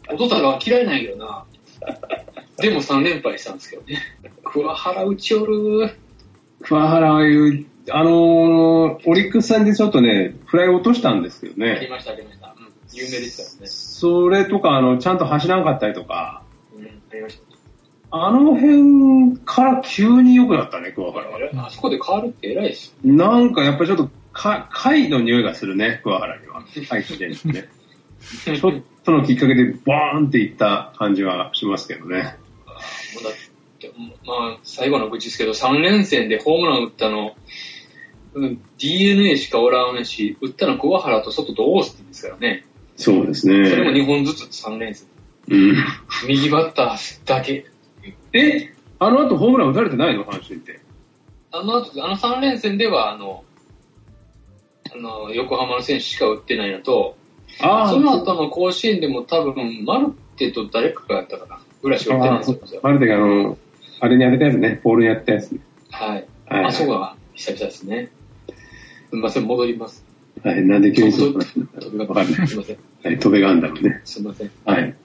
[0.10, 1.46] お父さんは嫌いなんやけどな。
[2.58, 4.00] でも3連敗したんですけどね。
[4.44, 5.96] 桑原打ち寄る。
[6.62, 11.72] 桑原はいう、あのーオリックス戦でちょっとね、フライ落としたんですけどね。
[11.72, 12.56] ありました、ありました。
[12.58, 12.72] うん。
[12.94, 13.68] 有名ですよね。
[13.68, 16.44] それとか、あの、ちゃんと走らんかったりとか、
[16.76, 17.51] うん、ありました。
[18.12, 21.68] あの辺から急に良くなったね、桑原は。
[21.68, 26.62] あそこで変わるって偉いですなんかやっぱりちょっと、か、貝の匂いがするね、桑原には。
[26.62, 27.70] 入ってるね。
[28.45, 32.36] ちょっとのきっかけでバーンっていった感じはしますけどね。
[33.16, 33.34] もうだっ
[33.80, 33.91] て、
[34.26, 37.36] まあ、最後の愚痴ですけど、3連戦でホームラン打ったの、
[38.34, 42.66] うん、DNA しかおらんし、打ったの桑原と外とオースティンですからね。
[42.97, 44.01] そうですそれもね。
[44.01, 45.07] 2本ずつ3連戦。
[45.49, 45.76] うん。
[46.28, 47.66] 右バッターだけ。
[48.34, 50.25] えあの後ホームラン打たれてないの？
[50.25, 50.79] 阪神って。
[51.51, 53.43] あの後、あの3連戦では、あの、
[54.93, 57.17] あの、横浜の選手しか打ってないのと、
[57.59, 62.79] あその後の甲子園でも多分、マルテと誰かがやったかな、ぐらいしか打ってないんですよ。
[62.84, 63.57] マルテがあの、
[63.99, 65.59] あれに当てたやつね、ポールにやったやつね。
[65.89, 66.27] はい。
[66.45, 68.11] はいあ、そうか、久々ですね。
[69.09, 70.05] すみません、戻ります。
[70.43, 72.15] はい、なんで急にそうかんないすみま
[72.63, 72.77] せん。
[73.03, 74.01] はい、飛べガンダムね。
[74.05, 74.51] すみません。
[74.65, 74.95] はい。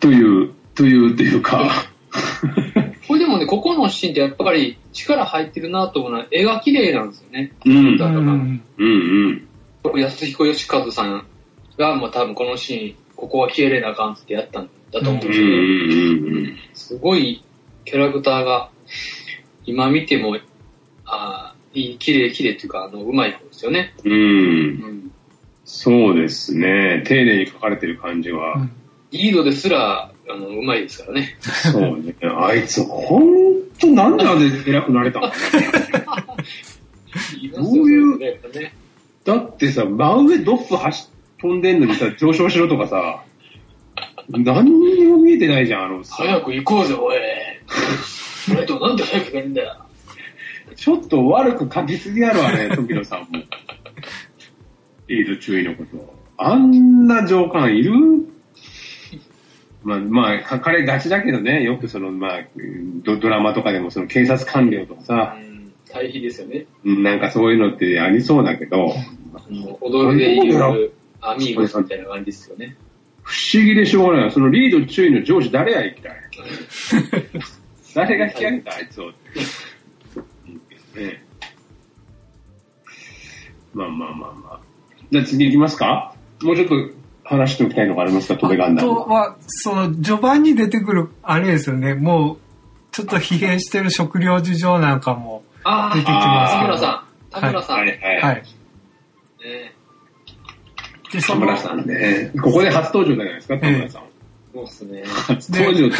[0.00, 1.86] という、という、というか、
[3.06, 7.52] これでもね、ここのシーンってやっぱり力入ってるなと思うのは、絵が綺麗なんですよね。
[7.64, 9.48] うん、だからうんうん、
[9.84, 10.00] うん。
[10.00, 11.26] 安彦義和さん
[11.78, 16.58] が、もう多分このシーン、ここは消えれなあかんってやったんだと思うんうん、ですけど、うん、うん。
[16.72, 17.42] すごい
[17.84, 18.70] キャラクターが、
[19.66, 20.36] 今見ても、
[21.04, 23.94] あーいい、綺麗綺麗っていうか、あの、うまい方ですよね。
[24.04, 24.12] うん。
[24.12, 25.10] うん。
[25.64, 27.02] そうですね。
[27.06, 28.54] 丁寧に書かれてる感じは。
[28.54, 28.70] うん
[29.14, 31.36] リードですら、あの、うまいですからね。
[31.40, 32.14] そうね。
[32.22, 35.30] あいつ、ほんと、なんであれ偉くなれたの？
[37.56, 38.40] どういうね。
[39.24, 41.08] だってさ、真上ドップ走
[41.40, 43.22] 飛んでんのにさ、上昇しろとかさ、
[44.28, 46.16] 何にも見えてないじゃん、あのさ。
[46.16, 47.16] 早く行こうぜ、おい。
[48.50, 49.76] お前となんで早く行んだよ。
[50.76, 53.26] ちょっと悪く書きすぎやろ、あれ、時野さんも。
[55.06, 56.14] リード注意のこと。
[56.38, 57.92] あんな上官いる？
[59.84, 62.40] まあ、まあ、書かれがちだけどね、よくその、まあ、
[63.04, 65.72] ドドラマとかでもその警察官僚とかさ、うん。
[65.88, 66.66] 対比ですよね。
[66.84, 68.94] うんなんかそういうのってありそうだけど、
[69.80, 72.76] 踊るで言うアミーゴスみたいな感じですよね。
[73.22, 74.32] 不思議でしょうがない。
[74.32, 76.10] そのリード注意の上司誰や、一体。
[77.94, 79.10] 誰が引き上げた、あいつを。
[80.96, 81.22] ね
[83.72, 84.60] まあまあまあまあ。
[85.10, 86.14] じゃあ次行きますか？
[86.42, 86.74] もうちょっと
[87.24, 89.04] 話しておきたいのがありますか、トベガンあダムは。
[89.04, 92.36] とは、その、序盤に出てくる、あれですよね、もう、
[92.92, 97.40] ちょっと疲弊してる食料事情なんかもあ出てきますけど田村さん。
[97.40, 97.76] 田村さん。
[97.78, 98.20] はいはい。
[98.20, 98.36] はい。
[98.36, 98.42] ね
[101.12, 102.30] で、その田村、さんね。
[102.40, 104.02] ここで初登場じゃないですか、田村さん。
[104.54, 105.02] そうっすね。
[105.04, 105.96] 初登場って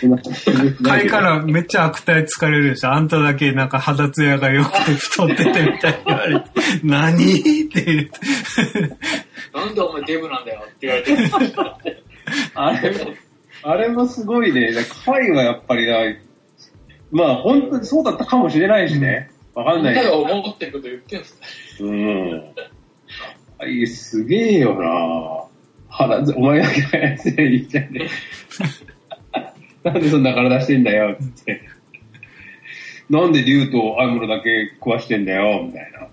[0.00, 2.90] 言って会からめっちゃ悪態疲れるでしょ。
[2.90, 6.50] あんただけなんか肌ツヤが良くて太っててみたいに言われて、
[6.82, 8.10] 何って言って。
[9.52, 12.02] なんでお前デブなんだよって言われて。
[12.54, 13.14] あれも、
[13.62, 14.72] あれもすごいね。
[15.04, 15.98] 会はやっぱりな、
[17.10, 19.30] まあ本当にそうだったかもしれないしね。
[19.54, 20.16] わかんないけど。
[20.16, 21.38] あんたが思ってること言ってんす
[21.78, 21.86] ね。
[21.86, 22.54] うん。
[23.58, 25.47] はい、すげえよな
[25.98, 28.08] 腹ず、お前だけのやつやいいじゃんね。
[29.82, 31.62] なんでそんな体してんだよ、つって。
[33.10, 36.08] なんで竜とアムロだけ壊してんだよ、みたいな。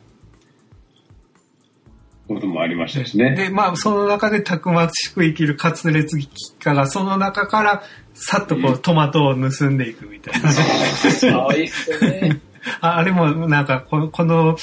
[2.27, 3.35] こともありましたしね。
[3.35, 7.83] で、まあ、その中でたくましく生きるカツレツキカが、その中から、
[8.15, 10.49] さっとこう、トマトを盗んでいくみたいな。
[10.51, 12.41] 可愛いっすよね。
[12.81, 14.57] ああれも、なんかこの、この、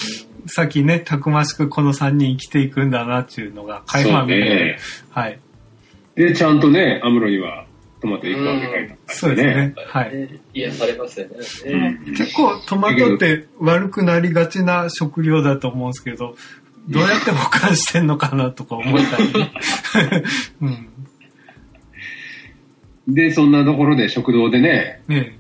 [0.47, 4.79] さっきね、たくましくこの3人生きていくんだなっていうのが、垣間見え。
[5.11, 5.39] はい。
[6.15, 7.67] で、ちゃんとね、アムロには
[8.03, 9.75] トマト1個あげたりそうですね。
[9.87, 10.17] はい。
[10.17, 11.37] ね癒されますよね。
[11.67, 16.35] うん結構トマトって悪くなりがちな食料だと思うんですけど、
[16.89, 19.53] どうやって保管してんのかなとか思ったりね。
[23.09, 23.15] うん。
[23.15, 25.39] で、そんなところで食堂でね、ね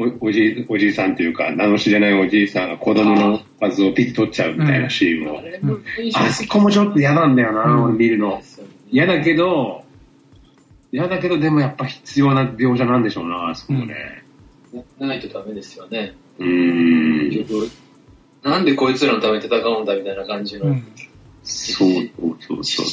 [0.00, 5.38] おおじおじいさんというか、名の知れないおじいさんが子供の数をピッと取っちゃうみたいなシーンを。
[5.38, 8.42] あれも印象あそこもちょっと嫌なんだよな、うん俺見るの。
[8.90, 9.84] 嫌だけど、
[10.90, 14.24] 嫌だけど、でもやっぱ必要な描写なんでしょうな、あそこもね。
[14.98, 16.14] ないとダメですよね。
[16.38, 17.70] うーん。
[18.42, 20.66] なんでこいつらのために戦うんだみたいな感じの。
[20.66, 20.84] うん。
[21.42, 21.88] そう
[22.40, 22.86] そうそうそう。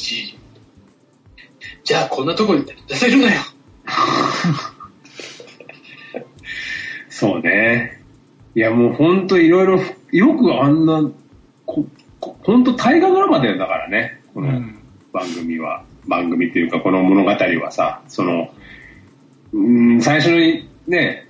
[1.84, 3.40] じゃあこんなとこに出せるなよ
[7.18, 8.00] そうね。
[8.54, 9.80] いや、もう本当いろいろ、
[10.12, 11.02] よくあんな、
[11.66, 11.84] こ
[12.20, 14.20] こ本当大河ドラマだよ、だからね。
[14.32, 14.78] このうん。
[15.12, 15.82] 番組は。
[16.06, 18.54] 番組っていうか、この物語はさ、その、
[19.52, 21.26] うん、最初にね、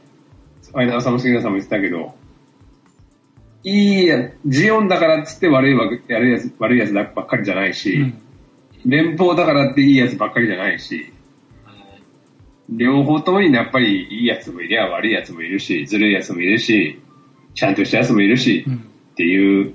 [0.61, 2.15] 相田さんも杉田さんも言ってたけど、
[3.65, 8.23] いいや、ジオンだからっつって悪いわけ悪いやつ、悪いやつばっかりじゃないし、うん
[8.87, 11.13] 連邦だからっていいやつばっかりじゃないし、
[12.69, 17.01] 両方ともにやっぱりいいやつもいりゃ悪いやつもいるし、ずるいやつもいるし、
[17.55, 18.85] ちゃんとしたやつもいるし、うん
[19.19, 19.75] っていう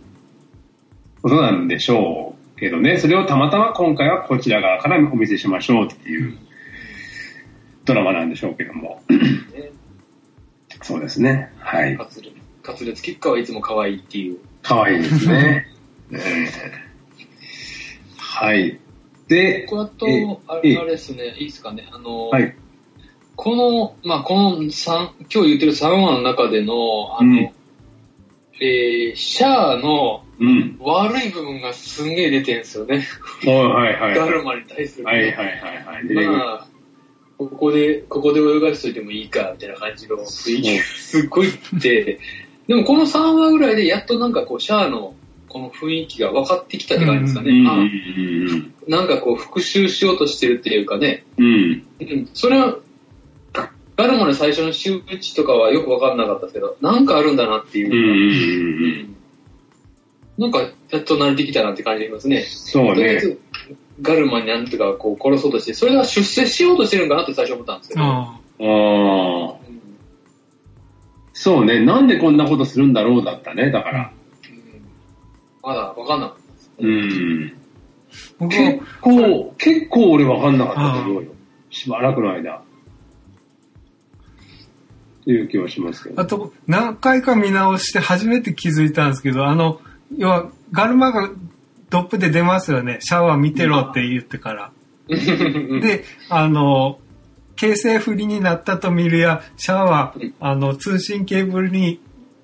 [1.21, 6.37] ことなんでしょうけどね、それをたまたま今回はこちら側からお見せしましょうっていう
[7.83, 9.01] ドラマなんでしょうけども。
[9.09, 9.73] ね
[10.81, 11.51] そうですね。
[11.59, 11.97] はい。
[11.97, 12.31] カツレ
[12.61, 14.39] カツレツキッカーはいつも可愛いっていう。
[14.61, 15.67] かわいいですね。
[16.11, 16.19] え ー
[18.17, 18.79] はい。
[19.27, 21.89] で、これあとあれですね、いいですかね。
[21.91, 22.55] あの、はい。
[23.35, 27.51] この、まあ、この三今日言ってる3話の中での、あの、うん
[28.61, 30.77] えーシャアのうん。
[30.79, 33.05] 悪い部分がすんげえ出てるんですよね。
[33.45, 34.15] はいはいはい。
[34.15, 35.05] ガルマに対する。
[35.05, 36.07] はいはいはいはい。
[36.07, 36.67] でまあ、
[37.37, 42.19] ここで、ここで泳がしといてもいいか、みたいな感じの雰囲気がすっごいって、
[42.67, 45.13] でもこの3話ぐらいでやっとなんかこう、シャアの
[45.49, 47.51] この雰囲気が分かってきたって感じですかね。
[47.51, 51.23] うんあなんかこう、復讐しようとしてるっていうかね。
[51.37, 51.83] うん、
[52.33, 52.77] それは、
[53.95, 59.07] ガルマの最初の周知とかはよく分かんなかったですけど、なんかあるんだなっていうう。
[59.07, 59.15] ん。
[60.37, 62.41] なんか、やっと慣れてきたなって感じがしますね。
[62.41, 62.95] そうね。
[62.95, 63.39] とりあえず、
[64.01, 68.01] ガルマになんとかこう殺そうとして、それが出世しようとしてるんかなって最初思ったんですけど。
[68.03, 69.57] あああ。
[69.67, 69.73] うん
[71.35, 71.83] そうね。
[71.83, 73.71] なんでこんなことするんだろうだったね。
[73.71, 74.11] だから。
[74.11, 74.23] うん
[75.63, 76.71] まだ分かんなかったです。
[76.79, 77.53] うん。
[78.37, 81.31] 僕結も、構、結構俺分かんなかったと思うよ。
[81.69, 82.62] しばらくの間。
[85.23, 86.21] という気はしますけど。
[86.21, 89.79] あと、何回か見直して初めて気づいたんですけど、あの、
[90.17, 91.29] 要は、ガルマが
[91.89, 92.97] トップで出ますよね。
[93.01, 94.71] シャワー見てろって言ってから。
[95.07, 96.99] で、あの、
[97.55, 101.99] 形勢不利になったと見るや、シャワー、あの、通信ケーブルに、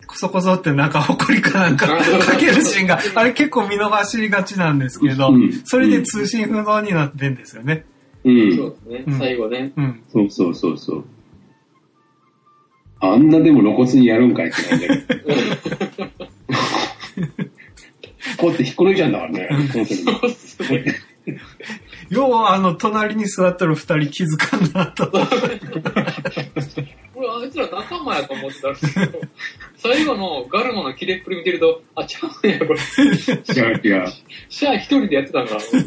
[0.07, 7.85] こそこそってなんか、ほこりかなんか かけるシーンが、あれ結構見逃しがちなんですけどうん、それで通信不能になってんですよね。
[8.23, 8.55] うん。
[8.55, 9.71] そうですね、うん最後ね。
[9.75, 10.01] うん。
[10.11, 11.05] そうそうそうそう。
[13.01, 15.29] あんなでも露骨にやるんかいって感じだけど。
[18.37, 19.49] こうやって引っこ抜いちゃうんだからね。
[19.51, 19.85] 本当に
[22.09, 25.11] よう、あの、隣に座ってる二人気づかんなと。
[27.15, 29.21] 俺、あいつら仲間やと思ってたんですけど、
[29.77, 32.79] 最後のガルマの切れっぷり見てると、あ、ちゃうんや、これ。
[32.79, 33.07] 違う
[33.83, 34.07] 違う。
[34.49, 35.77] シャア一人でやってたんかそ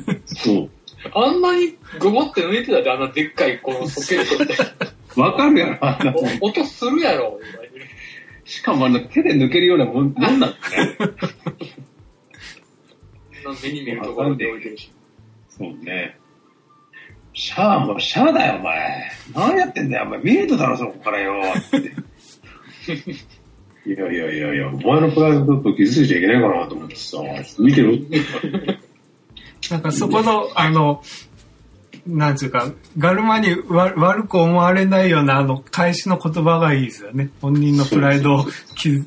[0.60, 0.70] う。
[1.14, 4.54] あんなにごもって抜いてたで、あんなでっかいこのソケットって。
[5.16, 7.38] わかるやろ、あんなもんお音するやろ、
[8.44, 10.54] しかもあの手で抜けるようなもんもんなんだね。
[13.62, 14.92] 目に見えるところで置いてるし。
[15.48, 16.18] そうね。
[17.34, 19.10] シャアもシャアだよ、お前。
[19.34, 20.18] 何やってんだよ、お前。
[20.20, 21.32] 見えただろ、そこからよ。
[21.56, 21.78] って。
[23.84, 27.18] いやいやいやいや、お前のプライドちょっと傷ついちゃいけないかなと思ってさ、
[27.58, 28.20] 見てろって。
[29.70, 31.02] なんかそこの、あの、
[32.06, 37.30] なんつうか、ガルマにわ悪く思われないような、あの、返しの言葉がいいですよね。
[37.40, 38.46] 本人のプライドを
[38.76, 39.04] 傷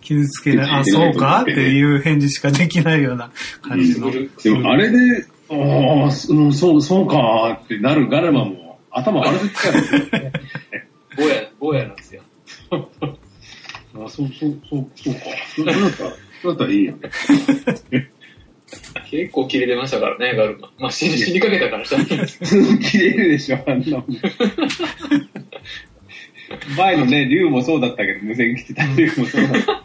[0.00, 3.30] 傷つけない、あ、そうかっていう返事しかできないような
[3.62, 4.10] 感じの。
[4.10, 10.32] でもあれで、ああ、そうんそう、そうかってなるガルマも頭悪くきたよね。
[11.16, 12.22] ぼや、ぼやなんですよ。
[12.70, 15.20] あ、そう、そう、そう、そうか。
[15.56, 16.10] そうだったら、
[16.42, 17.10] そうだったらいいよね。
[19.10, 20.70] 結構切れてましたからね、ガルマ。
[20.78, 21.98] まあ、死に死にかけたからした。
[21.98, 24.06] 普通切れるでしょ、あんなもん。
[26.76, 29.80] 前のね、竜もそうだったけど、無線来てた竜もそうだった。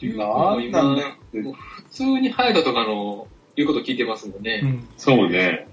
[0.00, 1.02] なんなんだ
[1.32, 1.54] 普
[1.90, 3.26] 通にハヤトとかの
[3.56, 4.60] 言うこと聞いてますもんね。
[4.62, 5.66] うんそうね。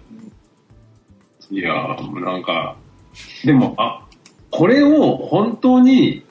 [1.52, 2.76] いやー、もうなんか、
[3.44, 4.08] でも、あ、
[4.50, 6.26] これを本当に、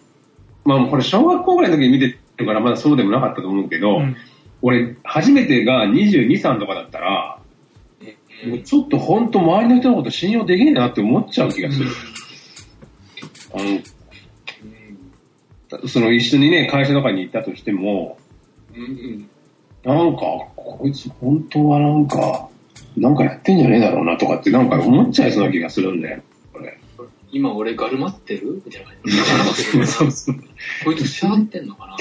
[0.64, 4.16] まあこれ小学校ぐらいの時に見てるからまだそうでもなかったと思うけど、うん
[4.66, 7.38] 俺、初めてが22、3とかだったら、
[8.00, 8.04] う
[8.46, 11.90] んもうちょっと本当周りの人のこと信用できねえなって思っちゃう気がする。
[13.54, 13.58] あ
[15.78, 18.18] の、その一緒にね、会社とかに行ったとしても、
[18.74, 19.28] うんうん
[19.84, 20.22] なんか、
[20.56, 22.48] こいつ本当はなんか、
[22.96, 26.22] なんかやってんじゃねえだろうなとかってなんか思っちゃいそうな気がするんだよ。
[27.34, 28.62] 今俺ガルマってる？
[28.64, 28.96] みたいな感
[29.54, 29.86] じで。
[29.86, 30.36] そうそう。
[30.84, 31.96] こいつしゃがってんのかな？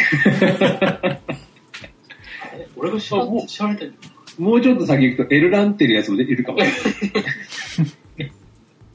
[2.53, 3.93] え 俺がしゃがって、んの
[4.37, 8.31] もうちょっと先行くとエルランってるやつもいるかもしれない。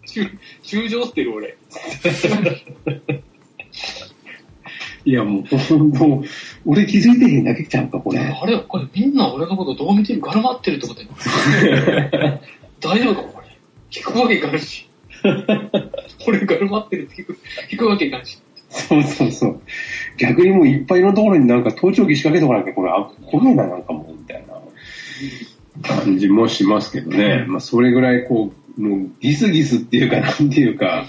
[0.07, 0.31] 修
[0.63, 1.57] 修正してる俺。
[5.05, 6.25] いや、もう、もう、
[6.67, 8.19] 俺気づいてへんだけちゃうか、これ。
[8.21, 10.21] あれこれみんな俺のことどう見てる？
[10.21, 11.09] ガルマってるってことや
[12.81, 13.49] 大丈夫かこれ？
[13.91, 14.88] 聞くわけいかんし。
[16.27, 17.39] 俺ガルマってるって聞く
[17.71, 18.39] 聞くわけいかんし。
[18.71, 19.61] そうそうそう。
[20.19, 24.61] 逆にもういっぱいのところになんか盗聴器仕掛けとかなきゃ、これ、あ、怖いな、なんかもう、みたいな
[25.83, 27.47] 感じもしますけどね。
[27.49, 31.07] まあ、それぐらいこう、もう、ギスギスっていうか、なんていうか、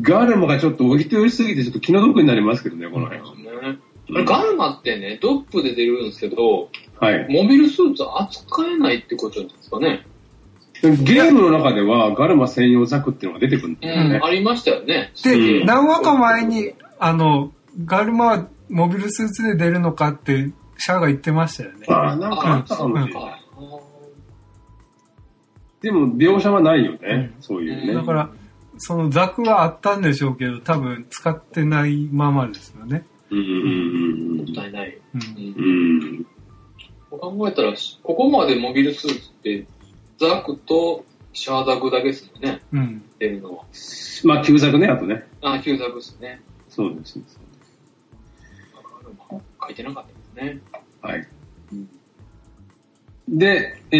[0.00, 3.34] ガルマがちょっとお人よりすぎて、ちょっと気の毒になりますけどね、この辺は。
[3.72, 3.78] ね
[4.24, 7.26] ガルマってね、ドップで出るんですけど、はい。
[7.30, 10.04] モビルスーツ扱えないってことなんですかね。
[10.82, 14.18] ゲームの中では、ガルマ専用ザクっていうのが出てくるんうだよね。
[14.18, 15.12] ん、ありましたよね。
[15.22, 17.52] で、うん何話か前に、あの、
[17.84, 21.86] ガルマはモビルスーツで出るのかって、シャアが言ってましたよね。
[21.88, 23.12] ああ、なんかあったかもしれない。
[23.12, 23.38] か。
[25.82, 26.98] でも、描写はないよね。
[27.02, 27.94] うんそういうね。
[27.94, 28.30] だから、
[28.78, 33.04] そのザクはあったんでしょうけど、多分使ってないままですよね。
[33.30, 34.98] うんうんもったいない。
[35.14, 36.26] うんうんうん
[37.12, 37.18] うん。
[37.18, 39.66] 考えたら、ここまでモビルスーツって、
[40.20, 43.02] ザクとシャーザクだけですよね、うん。
[43.18, 43.64] 出るのは。
[44.24, 45.26] まあ、旧作ね、あとね。
[45.40, 46.42] あ、旧ザクですね。
[46.68, 47.14] そうです。
[47.14, 47.40] そうです
[49.62, 50.14] 書いてなかったで
[50.48, 50.60] すね。
[51.00, 51.26] はい
[51.72, 51.88] うん。
[53.38, 53.96] で、え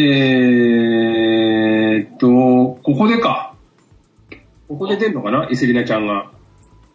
[2.10, 3.54] ーっと、ここでか。
[4.68, 5.48] ここで出るのかな？
[5.50, 6.30] イセリナちゃんが。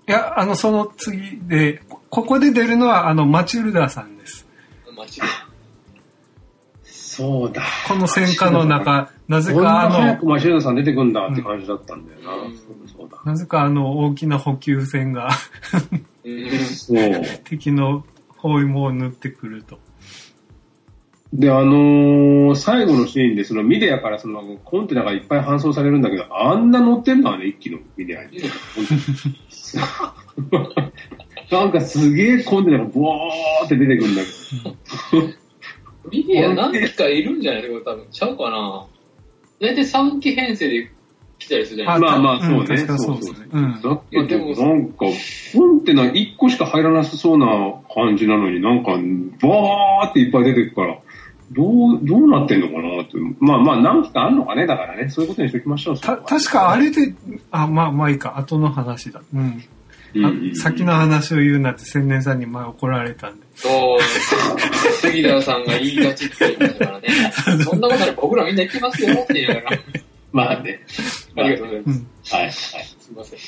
[0.07, 4.45] いや、あの、その次で、こここで出るのは、あの、マチルダさんです。
[4.95, 5.27] マジで。
[7.15, 7.63] そうだ。
[7.87, 12.33] この戦火の中、なぜかあの早く、マシュさん出てくんだって感じだったんだよな。
[12.35, 13.21] うんそうだそうだ。
[13.23, 15.29] なぜかあの、大きな補給船が
[16.25, 17.21] うん そう。
[17.45, 18.03] 敵の
[18.37, 19.79] 包囲網を縫ってくると。
[21.33, 28.39] で、あのー最後のシーンで、そのミデアからそのコンテナがいっぱい搬送されるんだけど、あんな乗ってんのはね、一機のミデアに。
[31.51, 34.21] なんかすげえコンテナがボーって出てくるんだ
[35.11, 35.44] けど。
[36.11, 38.07] リディア何機かいるんじゃないですか、多分。
[38.11, 38.85] ちゃうかな。
[39.59, 40.91] 大体3機編成で
[41.39, 42.19] 来たりするじゃないですか。
[42.19, 42.57] まあまあ、そうね。
[42.57, 45.05] うん確かそうですねうんだけど、まあでもなんか、
[45.53, 47.47] コンテナ1個しか入らなさそうな
[47.93, 50.99] 感じなのになんか、バーっていっぱい出てくから、
[51.51, 53.11] どう、どうなってんのかなって。
[53.39, 55.09] まあまあ、何機かあんのかね、だからね。
[55.09, 55.99] そういうことにしときましょう。
[55.99, 57.13] た、確かあれで、
[57.51, 59.21] あ、まあまあいいか、後の話だ。
[59.33, 59.39] うん。
[59.39, 59.63] うん
[60.25, 63.44] あうんうん先の話を言うなって千年さんに前怒られたんで。
[63.55, 63.99] そう、
[65.01, 67.07] 杉田さんが言いがちって言いましたからね。
[67.63, 69.79] そんなことなら僕らみんな行きますよって言いながら。
[70.31, 70.81] まあね。
[71.37, 71.99] ありがとうございます。
[71.99, 72.07] うん。
[72.29, 72.43] はい。
[72.43, 72.51] はい。
[72.53, 72.71] す
[73.09, 73.39] みません。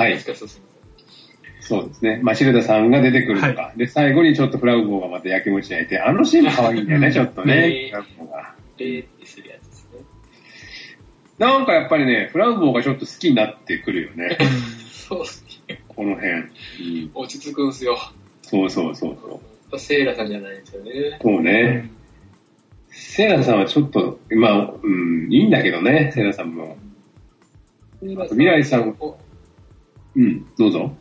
[0.00, 0.18] はい。
[1.60, 2.20] そうですね。
[2.22, 3.72] マシルダさんが出てくるとか。
[3.76, 7.88] で、最後にちょっとフラウボーがまた焼きもち焼いて、あのシーンも可愛いんだよね、ちょっとねね。
[7.90, 10.00] フラウボーがえーってするやつですね。
[11.38, 14.38] なんかやっぱりね、フラウボーがちょっと好きになってくるよね。
[14.92, 15.82] そうっすね。
[15.88, 16.32] この辺。
[16.32, 16.50] うん
[17.14, 17.98] 落ち着くんすよ。
[18.48, 19.30] そうそうそうそう。
[19.30, 19.40] やっ
[19.72, 21.18] ぱセイラさんじゃないんですよね。
[21.20, 21.90] そうね。
[22.90, 26.76] セイラさんはちょっと、まあ、うん、いいんだけどね、セイラさんも。
[28.00, 29.18] 未来さんお
[30.14, 30.94] うん、どうぞ。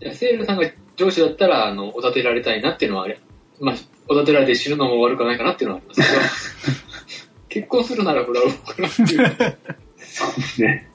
[0.00, 3.18] いやセイラさんが上司だったら、あの、おだてられたいなっていうのはあれ。
[3.60, 3.74] まあ、
[4.08, 7.24] おだてられて死ぬのも悪くないかなっていうのはありますけど。
[7.48, 9.56] 結婚するならフラウかなっていう。
[9.96, 10.24] そ
[10.60, 10.90] うね。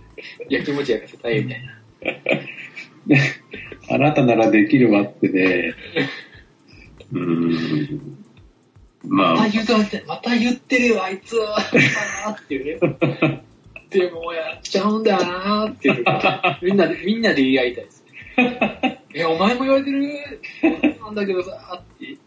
[0.50, 1.80] 焼きもち焼かせたいみたいな。
[3.90, 5.74] あなたならできるわってね。
[7.12, 8.26] うーん。
[9.08, 11.58] まあまた、言うて、また言ってるよ、あいつは。
[12.32, 13.42] っていうね。
[13.90, 16.06] でもやっちゃうんだなーっていう。
[16.62, 18.06] みんなで、みんなで言い合いたいです
[18.38, 19.04] ね。
[19.16, 20.40] え、お前も言われてる？
[21.02, 22.18] なんだけどさ、って。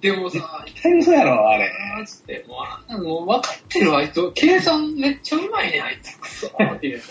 [0.00, 1.70] でもさ、絶対嘘やろ、あれ。
[2.06, 2.58] つって、も
[2.98, 4.32] うもう分かってるわ、あいつ。
[4.34, 6.18] 計算めっちゃうまいね、あいつ。
[6.18, 7.02] くそーって言う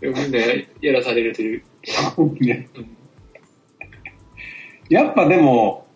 [0.00, 0.38] みんな
[0.80, 1.64] やらされてる。
[2.40, 2.96] ねうん
[4.90, 5.86] やっぱでも、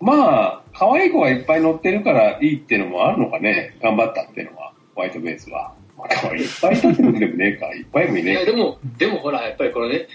[0.00, 0.14] ま
[0.44, 3.76] あ、可愛い子がいっぱい乗ってるからいいっていうのもあるのかね。
[3.82, 5.74] 頑張ったっていうのは、ホワイトベースは。
[5.98, 7.74] まあ可愛いいっぱい乗ってるわけでもねえか。
[7.74, 10.08] いっぱいもいいねえやでも、でもほら、やっぱりこのね、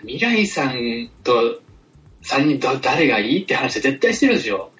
[0.00, 1.60] 未来さんと
[2.24, 4.72] 3人と誰がいいって話は絶対してるでしょ。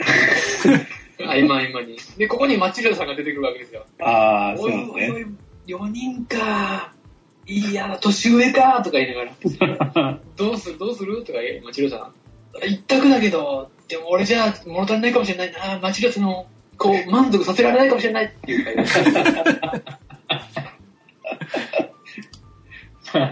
[1.20, 1.97] 合間合間に。
[2.18, 3.87] で、ここにマチルダさんが出てくるわけですよ。
[4.01, 4.89] ああ、そうね。
[4.91, 5.27] おい、
[5.68, 6.93] 4人か。
[7.47, 10.78] いいや、年上かとか言いながら、 どうする？
[10.78, 11.24] どうする？
[11.24, 12.12] とか言う、マチルダさん。
[12.68, 15.78] 一択だけど、でも俺じゃ物足りないかもしれないな。
[15.80, 18.84] マチルんの、こう、満足させられないかもしれないっていう。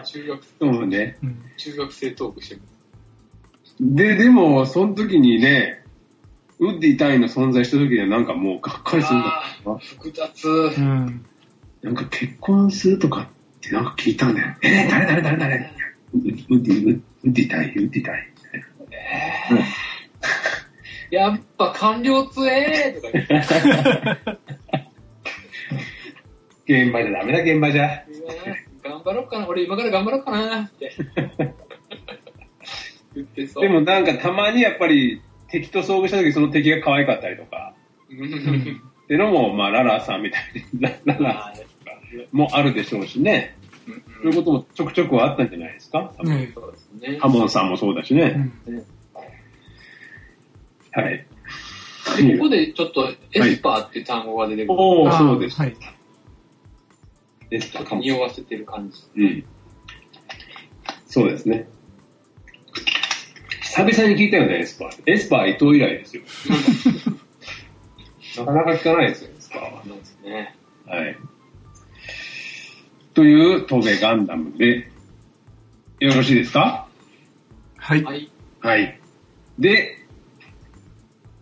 [0.04, 1.18] 中学、 そうね。
[1.22, 2.62] うん中学生トークしてる。
[3.80, 5.84] で、でも、その時にね、
[6.58, 9.42] ウッディ隊員の存在した時にはなんかもうがっかりするんだ
[9.78, 10.48] 複雑。
[10.48, 11.24] うん。
[11.82, 13.39] なんか結婚するとかって
[13.72, 14.54] なんか聞いたんだよ。
[14.62, 15.56] えー、誰誰誰誰？
[16.12, 18.32] ウウッディ、ウッディたい、ウッディたい。
[21.11, 23.26] やっぱ官僚つえーとか言っ
[26.64, 27.86] て現場じゃダメだ、現場じゃ。
[27.86, 28.06] ね
[28.82, 30.92] 頑張ろうかな、俺今から頑張ろうかなって。
[33.14, 33.62] 言ってそう。
[33.62, 37.74] でもなんかたまにやっぱり敵と遭遇した時その敵が可愛かったりとか、
[38.08, 40.42] うん、ってのも、まあ、ララさんみたい
[40.72, 41.52] に、ラララ
[42.32, 43.56] もあるでしょうしね。
[44.22, 46.12] そういうこともちょくちょくはあったんじゃないですか？
[46.16, 47.18] 多分ねそうですね。
[47.20, 48.52] ハモンさんもそうだしね。
[48.66, 48.84] うん
[50.92, 51.26] はい。
[52.26, 54.74] でここでちょっとエスパーっていう単語が出てくる。
[54.78, 55.56] おー、あーそうです。
[55.61, 55.76] はい。
[57.48, 59.00] ですちょっと匂わせてる感じ。
[59.16, 59.44] うん。
[61.06, 61.68] そうですね。
[63.62, 65.02] 久々に聞いたよね、エスパー。
[65.06, 66.22] エスパー伊藤以来ですよ。
[68.44, 69.70] なかなか聞かないですよ、エスパーは。
[69.86, 70.56] なんですね。
[70.86, 71.16] はい。
[73.20, 74.90] という、東米ガンダムで、
[75.98, 76.88] よろしいですか？
[77.76, 78.02] はい。
[78.02, 78.30] はい。
[78.62, 78.98] はい。
[79.58, 79.98] で、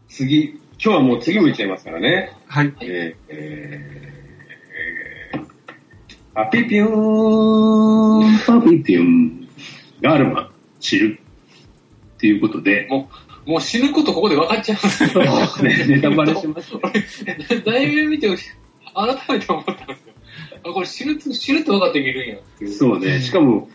[0.08, 2.32] 次、今日はもう次も行っちゃいますからね。
[2.48, 2.74] はい。
[2.80, 5.46] えー、えー、
[6.34, 9.48] パピピューン、パピピュン、
[10.02, 10.50] ガールマン、
[10.80, 11.20] 知る。
[12.16, 13.08] っていうことで、も
[13.46, 15.10] う、もう死ぬことここで分かっちゃいますよ。
[15.62, 16.80] ねネタバレしますね。
[17.48, 18.36] 俺、題名見て、改
[19.28, 20.07] めて思ったんですよ。
[20.64, 22.72] あ、これ死ぬ、死ぬって分かって見るんやっていう。
[22.72, 23.20] そうね。
[23.20, 23.68] しかも、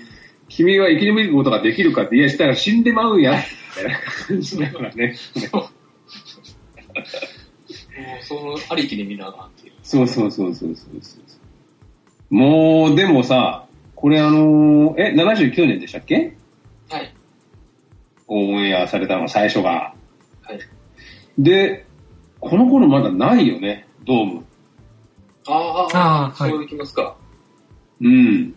[0.50, 3.34] 君は生き延びることができるかって、いや、したら死んでまうんや。
[3.34, 5.16] みたいな感じだからね。
[5.54, 5.70] も
[8.22, 9.74] う、その、ありきで見ながらっていう。
[9.84, 12.36] そうそうそうそうそうそう。
[12.36, 16.36] もう、でもさ、これあのーえ、79年でしたっけ？
[16.90, 17.14] はい。
[18.28, 19.94] オンエアされたのが最初が。
[20.42, 20.60] はい。
[21.38, 21.86] で、
[22.40, 24.46] この頃まだないよね、ドーム。
[25.48, 27.16] ああ、はいそういきますか。
[28.02, 28.56] うん。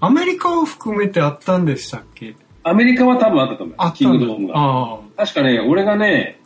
[0.00, 2.36] アメリカを含めてあったんでしたっけ？
[2.62, 3.74] アメリカは多分あったと思う。
[3.78, 4.54] あキングドームが。
[4.56, 6.40] あ確かね、俺がね、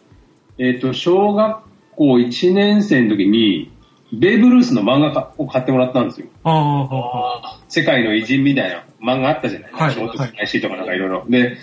[0.58, 1.62] えっ、と、小学
[1.96, 3.72] 校1年生の時に、
[4.12, 6.26] ベーブ・ルースの漫画を買ってもらったんですよ。
[6.44, 6.50] あ。
[6.50, 11.24] ああ、はあ世界の偉人みたいな漫画あったじゃない、はいショートスパイシーとかなんかいろいろ。
[11.28, 11.56] で、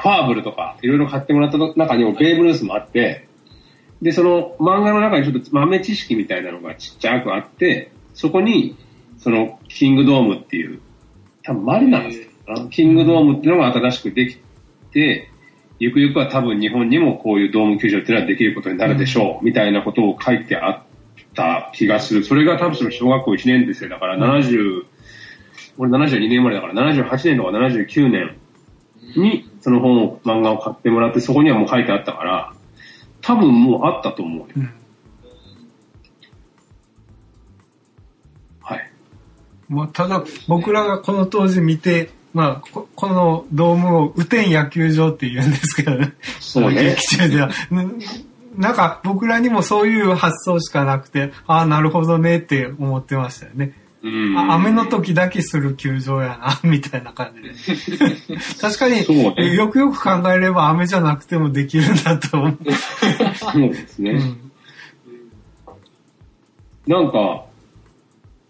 [0.00, 3.26] ファーブルとかいろいろ買ってもらった中にもベーブ・ルースもあって、
[4.02, 8.76] で、その漫画の中にちょっと豆知識みたいなのがちっちゃくあって、そこに、
[9.18, 10.80] その、キングドームっていう、
[11.42, 14.38] 多分マリナーズかなキングドームっていうのが新しくでき
[14.92, 15.30] て、
[15.78, 20.82] ゆくゆくは多分日本にもこういうドーム球場っていうのはできることになるでしょう、みたいなことを書いてあっ
[21.34, 22.24] た気がする。
[22.24, 24.84] それが多分その小学校1年生だから70、
[25.78, 28.36] 俺72年生まれだから78年とか79年
[29.16, 32.52] にその本を、漫画を買ってもらってそこにはもう書いてあったから、
[33.22, 34.46] 多分もうあったと思うよ。
[34.56, 34.72] うん。
[38.62, 38.92] はい。
[39.68, 46.14] まあ、ただ、僕らがこの当時見て、まあ、ここのドームを雨天野球場って言うんですけどね。
[46.38, 47.48] そうね劇中では。
[47.48, 47.98] ん
[48.56, 53.72] なんか僕らにもそういう発想しかなくて、ああ、なるほどねって思ってましたよね。
[54.02, 58.06] うんあ雨の時だけする球場やな、 みたいな感じで。
[58.60, 62.58] 確かに、そうねよくよく考えれば雨じゃなくてもできるんだと思う。
[63.36, 64.12] そうですね。
[64.12, 64.50] うん
[66.86, 67.44] なんか、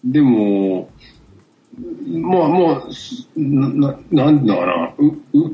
[0.02, 0.89] でも、
[2.09, 2.89] まあもう、
[3.36, 5.48] な、ななんだかな、う、う、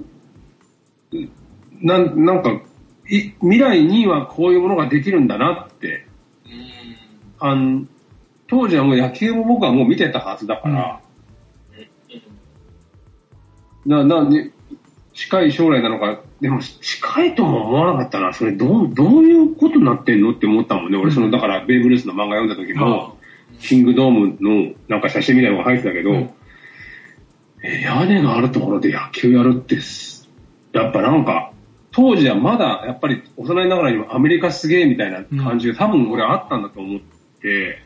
[1.11, 1.29] う
[1.81, 2.51] なん、なんか、
[3.09, 6.07] い未来にはこういうものができるんだなって、
[6.45, 7.49] うん。
[7.49, 7.89] あん
[8.49, 11.01] 当時はもう野球も僕はもう見てたはずだから、
[13.87, 14.51] な、なんで、
[15.15, 18.35] 近い将来なのか、でも近いとも思わなかったな。
[18.35, 20.99] それどう、どういうことになってんのって思ったもんね。
[20.99, 23.17] 俺その、だからベーブ・ルースの漫画読んだ時も、
[23.61, 26.31] キングドームのなんか写真みたいなのが入ってたけど、うん。
[27.63, 30.29] え屋根があるところで野球やるってす、
[30.73, 31.53] やっぱなんか、
[31.93, 37.01] 当時はまだやっぱり幼いながらにもアメリカすげえみたいな感じが多分俺あったんだと思っ
[37.41, 37.79] て、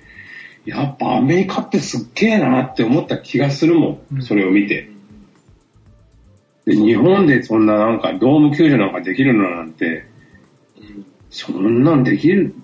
[0.65, 4.91] やっぱアメリカってすっげえなって思った気がするもうんん、それを見て。
[6.66, 10.05] で日本でそんななんかドーム球場なんかできるのなんて、
[10.78, 12.55] うんそんなんできる、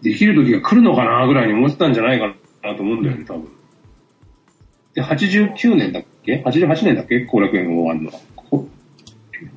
[0.00, 3.48] できる時が来るのかなぐらいに思ってたんじゃないかなと思うんだよね、多分。
[4.94, 7.24] で、89年だっけ ?88 年だっけ？
[7.24, 8.20] 後楽園が終わるのは。
[8.36, 8.68] こ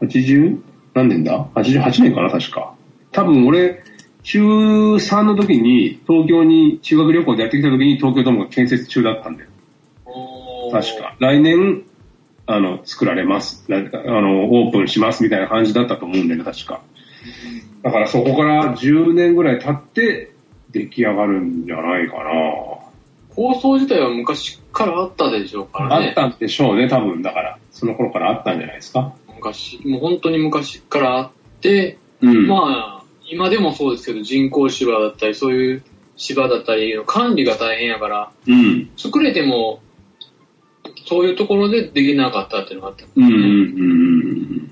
[0.01, 0.59] 80?
[0.95, 2.73] 何年だ ?88 年かな確か。
[3.11, 3.83] 多分俺、
[4.25, 9.49] 中3の時に東京に修学旅行でやってきた時に東京ドームが建設中だったんだよ。
[10.05, 11.15] おー確か。
[11.19, 11.83] 来年、
[12.47, 13.63] あの、作られます。
[13.69, 16.81] なあの、オープンしますみたいな感じだったと思うんだよね、確か。
[17.83, 20.33] だからそこから10年ぐらい経って
[20.71, 22.23] 出来上がるんじゃないかな。
[23.35, 26.07] 放送自体は昔からあったでしょうからね。
[26.07, 27.21] あったんでしょうね、多分。
[27.21, 29.13] だから、その頃からあったんじゃないですか。
[29.35, 31.31] 昔、もう本当に昔からあっ
[31.61, 32.47] て、うん。
[32.47, 32.94] まあ、
[33.27, 35.83] 今でもそうですけど、人工芝だったり、そういう
[36.15, 38.89] 芝だったり、管理が大変やから、うん。
[38.97, 39.81] 作れても、
[41.07, 43.05] そういうところでできなかったっていうのがあった。
[43.15, 43.25] うん。
[43.25, 43.33] うん。
[43.33, 43.37] う
[44.49, 44.71] ん。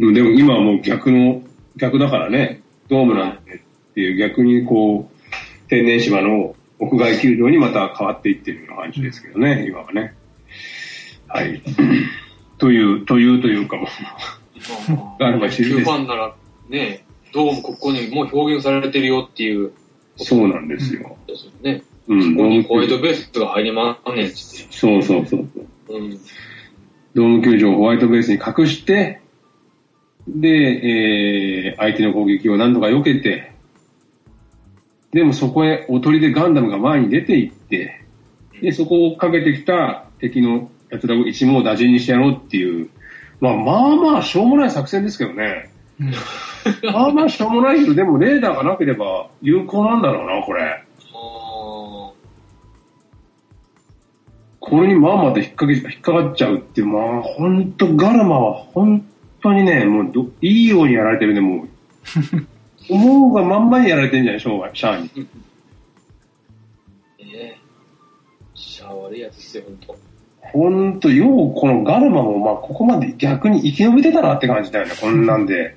[0.00, 0.14] うん。
[0.14, 1.42] でも今はもう逆の、
[1.76, 2.62] 逆だからね。
[2.88, 10.14] ドームなんてっていう逆にこう、天然芝の屋外球場にまた変わっていってるような感じですけどね、今はね。
[11.28, 11.62] はい。
[12.58, 13.86] という、というというかもう、
[14.92, 16.34] まああ れば野球知るファンなら、
[16.68, 19.72] ね、どうもここにもう表現されてるよっていう、
[20.16, 21.16] そうなんですよ。
[21.26, 21.82] ですよね。
[22.08, 24.34] うん、ここにホワイトベースが入りまんねんって。
[24.34, 25.48] そうそうそう
[25.88, 25.98] そう。
[25.98, 26.20] うん。
[27.14, 29.20] ドーム球場をホワイトベースに隠して、
[30.28, 33.52] で、えー、相手の攻撃を何とか避けて、
[35.12, 38.04] でもそこへおとりでガンダムが前に出ていって、
[38.60, 42.90] で、そこを追っかけてきた敵の奴らを一網打尽にしてやろうっていう、
[43.40, 45.69] まあまあまあしょうもない作戦ですけどね。
[46.00, 50.84] うんましょうもないけど、でもレーダーがなければ有効なんだろうな、これ。
[54.60, 59.06] これにまあまあと引っ掛け、引っかかっちゃうって、まあ本当ガルマは本
[59.42, 61.68] 当にね、もうどいいようにやられてるね、もう。
[62.88, 65.10] 思うがまんまにやられてんじゃない、ショーが、シャアに。
[65.16, 65.24] ね
[67.34, 67.56] え。
[68.54, 69.96] シャア悪いやつですよ、ほんと。
[70.40, 75.76] 本当ようこのガルマもまあここまで逆に生き延びてたなって感じだよね、こんなんで。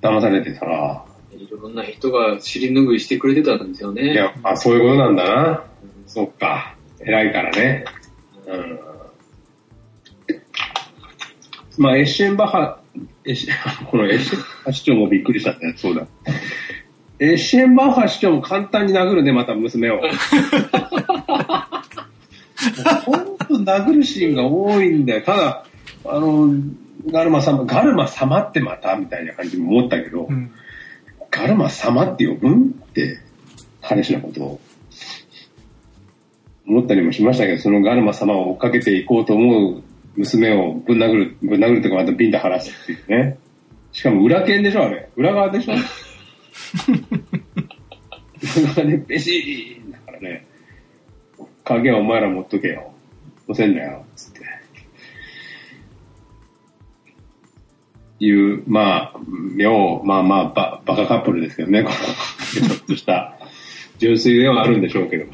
[0.00, 1.04] 騙されてたら。
[1.32, 4.12] いろんな人が尻拭いしてくれてたんですよね。
[4.12, 5.64] いや、あ、そういうことなんだな。
[6.06, 6.76] そっか。
[7.00, 7.84] 偉いからね。
[8.46, 8.80] うん。
[11.78, 12.80] まあ、エッシェンバッハ、
[13.24, 13.52] エッシェ
[13.86, 15.74] このエッシェンバッハ市長もびっくりしたね。
[15.76, 16.06] そうだ。
[17.18, 20.00] エッシェンバッハ市長も簡単に殴るね、また娘を。
[23.04, 25.22] 本当殴るシーンが多いんだよ。
[25.22, 25.64] ただ、
[26.04, 26.50] あの、
[27.08, 30.50] ガルマ様、ガルマ様ってまたみたいな感じも思ったけど、うん
[31.30, 33.20] ガルマ様って呼ぶんって、
[33.80, 34.60] 彼氏のことを。
[36.66, 39.82] 思ったりもしましたけど、そのガルマ様を追っかけていこうと思う
[40.16, 43.38] 娘をぶん殴る、ぶん殴るっていうかまたビンタ晴らすっていうね。
[43.92, 45.08] しかも裏剣でしょ、あれ。
[45.16, 45.74] 裏側でしょ
[48.62, 50.46] 裏側でペシーンだからね。
[51.64, 52.92] 影はお前ら持っとけよ。
[53.48, 54.04] 乗せんだよ。
[54.14, 54.29] つ
[58.20, 59.20] いう、まあ、
[59.56, 63.38] 妙、まあまあ、ババカカップルですけどね、この、ちょっとした、
[63.98, 65.32] 純粋ではあるんでしょうけども。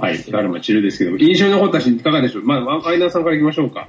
[0.00, 2.44] はい、ガルマチルですけども、印象に残ったシーンいかがでしょう？
[2.44, 3.88] まあ、アイナーさんからいきましょうか。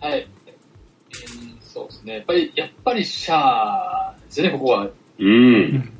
[0.00, 0.22] はい。
[0.22, 2.14] うんそうですね。
[2.14, 4.88] やっぱり、やっぱりシャアですね、ここは。
[5.18, 5.92] うん。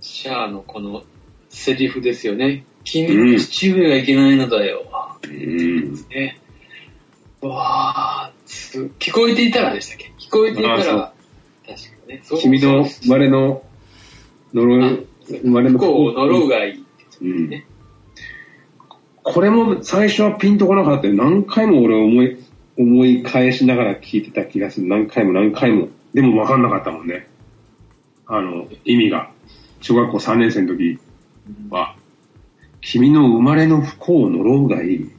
[0.00, 1.04] シャアのこの
[1.50, 2.64] セリフですよね。
[2.84, 4.84] 君の父上がいけないのだよ。
[5.24, 5.94] うん。
[6.10, 6.40] ね。
[7.42, 8.31] うわーつ
[8.98, 10.12] 聞こえていたらでしたっけ？
[10.18, 11.14] 聞こえていたら、確か
[12.06, 12.22] にね。
[12.40, 13.62] 君の生まれの、
[14.54, 16.84] 呪い、生まれの不幸を呪うがいい。
[17.22, 17.64] うん。
[19.22, 21.14] これも最初はピンとこなかったよ。
[21.14, 22.38] 何回も俺思い、
[22.76, 24.88] 思い返しながら聞いてた気がする。
[24.88, 25.88] 何回も何回も。
[26.12, 27.28] でも分かんなかったもんね。
[28.26, 29.30] あの、意味が。
[29.80, 30.98] 小学校3年生の時
[31.70, 31.96] は、
[32.80, 35.10] 君の生まれの不幸を呪うがいい。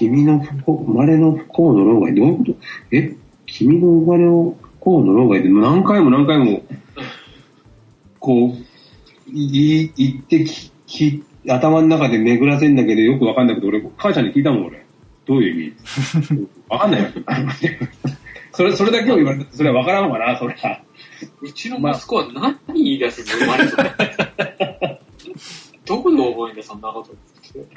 [0.00, 2.14] 君の不幸、生まれの不幸を呪うがいい。
[2.14, 2.54] どういうこと？
[2.90, 3.14] え？
[3.44, 6.62] 君の生まれの不幸を呪うがいいって何回も何回も、
[8.18, 14.86] こう、い言ってき、き頭の中で巡らせんだけどよくわかんないけど、俺、母ちゃんに聞いたもん、俺。
[15.26, 16.48] どういう意味？
[16.70, 17.08] わかんないよ。
[18.52, 20.80] それ、それだけを言われたそれはわからんわな、それは。
[21.42, 23.66] うちの息子は何言い出すの生まれ
[25.84, 27.14] どこで覚えんだ、そんなこと。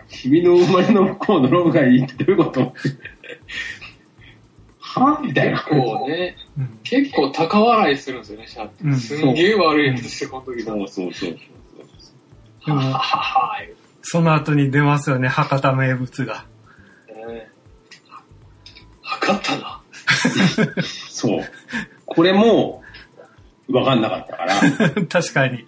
[0.09, 2.73] 君の生まれの不幸を呪うがいいってどういうこと？
[4.79, 5.19] は？
[5.23, 5.61] みたいな。
[5.61, 8.83] こうね、うん結構高笑いするんですよね、シャアって。
[8.83, 10.87] うんすんげえ悪いやつですよ、この時の。
[10.87, 11.37] そうそうそう。
[12.65, 13.61] でもはははは
[14.01, 16.45] その後に出ますよね、博多名物が。
[17.07, 17.49] ね
[19.01, 19.81] 測ったな。
[21.09, 21.39] そう。
[22.05, 22.83] これも、
[23.69, 25.05] わかんなかったから。
[25.07, 25.65] 確かに。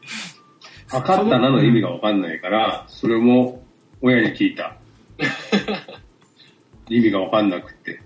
[0.88, 3.65] 測ったなの意味がわかんないから、それも
[4.02, 4.78] 親に聞いた。
[6.90, 8.02] 意味がわかんなくて。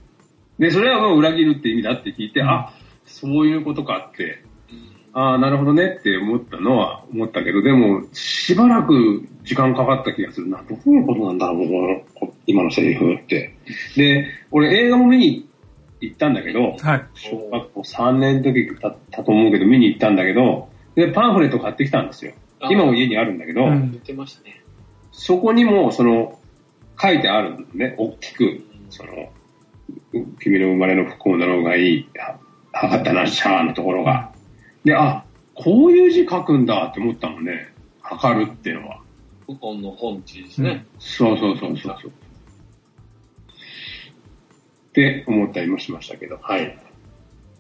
[0.58, 2.74] で、それはもう裏切るって意味だって聞いて、あ、
[3.06, 4.44] そういうことかって、
[5.14, 10.64] ああ、なるほどねって思ったのは思ったけど、でも、しばらく時間かかった気がするな。
[10.70, 13.56] どういうことなんだろう、このこ今のセリフって。
[13.96, 15.48] で、俺映画も見に
[16.02, 17.06] 行ったんだけど、はい。
[17.16, 22.34] 小学校3年の時だったと思うけど、見に行ったんだけど、で、パンフレット買ってきたんですよ。
[22.70, 24.59] 今も家にあるんだけど、うん言ってましたね。
[25.20, 26.40] そこにも、その、
[27.00, 29.12] 書いてあるのね、大きく、その、
[30.14, 34.32] う君の生まれの不幸なろうがいい、ははったな、シャーのところが。
[34.86, 35.26] で、あ、
[35.56, 37.74] こういう字書くんだって思ったもんね。
[38.02, 39.02] 測るっていうのは。
[39.46, 40.86] 古今の本地ですね。
[41.00, 42.12] そうそうそうそうそう。
[42.12, 42.12] っ
[44.94, 46.80] て思ったりもしましたけど、はい。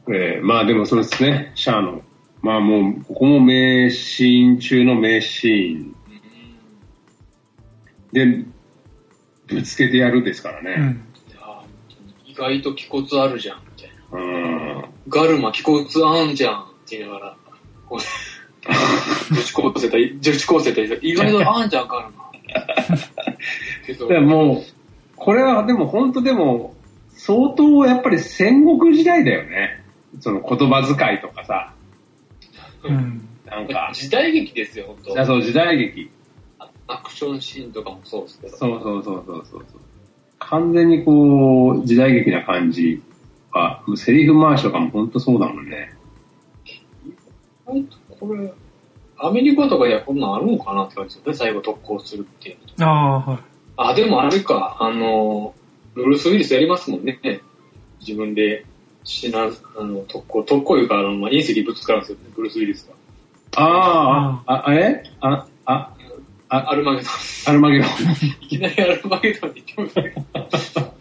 [0.07, 2.03] えーまあでもそうですね、シャアの、
[2.41, 5.98] まあもう、ここも名シーン中の名シーン
[8.11, 8.45] で、
[9.47, 10.75] ぶつけてやるですからね。
[10.77, 11.05] うん。
[12.25, 14.19] 意外と気骨あるじゃん、みたいな。
[14.19, 14.85] うん。
[15.07, 17.37] ガルマ気骨あんじゃん、って言いながら。
[17.87, 17.99] こう
[19.33, 22.31] 女子高生と、女子高生と意外とあんじゃん、ガルマ。
[23.85, 24.63] けどでもう、
[25.15, 26.75] これはでも本当でも、
[27.11, 29.83] 相当やっぱり戦国時代だよね。
[30.21, 31.73] その言葉遣いとかさ、
[32.83, 33.27] うん。
[33.45, 36.09] なんか、時代劇ですよ、本当いやそう時代劇。
[36.89, 38.57] アクションシーンとかもそうですけど。
[38.57, 39.65] そうそうそうそうそう。
[40.39, 43.03] 完全にこう、時代劇な感じ
[43.51, 45.93] は、セリフ回しとかも本当そうだもんね。
[46.65, 47.13] 意
[47.67, 48.51] 外とこれ、
[49.17, 52.85] アメリカとかではこんなんあるのかなって感じですよね、最後特攻するっていうのと。
[52.85, 53.39] ああー、はい。
[53.77, 55.53] あ、でもあれか、あの、
[55.93, 57.19] ブルース・ウィリスやりますもんね。
[57.99, 58.65] 自分で
[59.03, 62.95] 死な、あの、特攻、特攻いうか、あの、まあ、隕石ぶつかるんですよね、ブルース・ウィリスが。
[63.61, 65.93] ああ、あ、あれあ、あ、
[66.49, 67.11] あ、アルマゲドン。
[67.47, 67.87] アルマゲドン。
[68.41, 70.93] いきなりアルマゲドンに行ってますけど。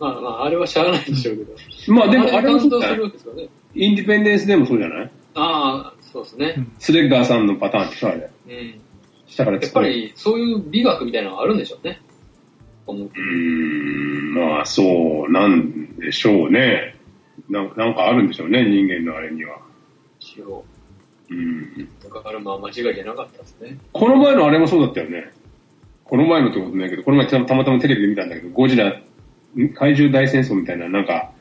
[0.00, 1.94] まあまあ、あれはしゃあないでしょうけど。
[1.94, 3.48] まあでもあれも感動すそうじゃないるわけですよね。
[3.74, 5.10] インディペンデンスでもそうじゃない？
[5.34, 6.66] ああ、そうですね。
[6.78, 8.30] スレッガーさんのパターンってさ、あれ。
[8.48, 8.80] うん。
[9.26, 12.00] 下からやっぱり、そういう美学みたいなのがあるんでしょうね。
[12.88, 16.96] うーん、まあそうなんでしょうね。
[17.48, 19.58] なんなんかあるんでしょうね、人間のあれには。
[20.18, 20.64] 一応、
[21.30, 21.88] うん。
[22.02, 23.78] だからまあ間違いじゃなかったですね。
[23.92, 25.32] この前のあれもそうだったよね。
[26.04, 31.32] この前のってことないけど、この前たたまたまテレビで見たんだけど、ゴジラ、ん怪獣大戦争みたいな、なんか、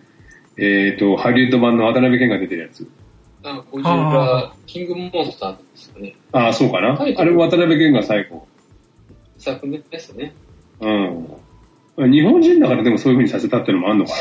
[0.57, 2.87] えっ、と、ハリウッド版の渡辺謙が出てるやつ。
[3.43, 6.15] あ、ゴジラ、キングモンスターですよね。
[6.31, 6.99] ああ、そうかな。
[6.99, 8.47] あれ渡辺謙が最後。
[9.37, 10.35] 作目ですね。
[10.81, 12.11] うん。
[12.11, 14.13] 日本人だからでもそういう風にさせたってのもあんのか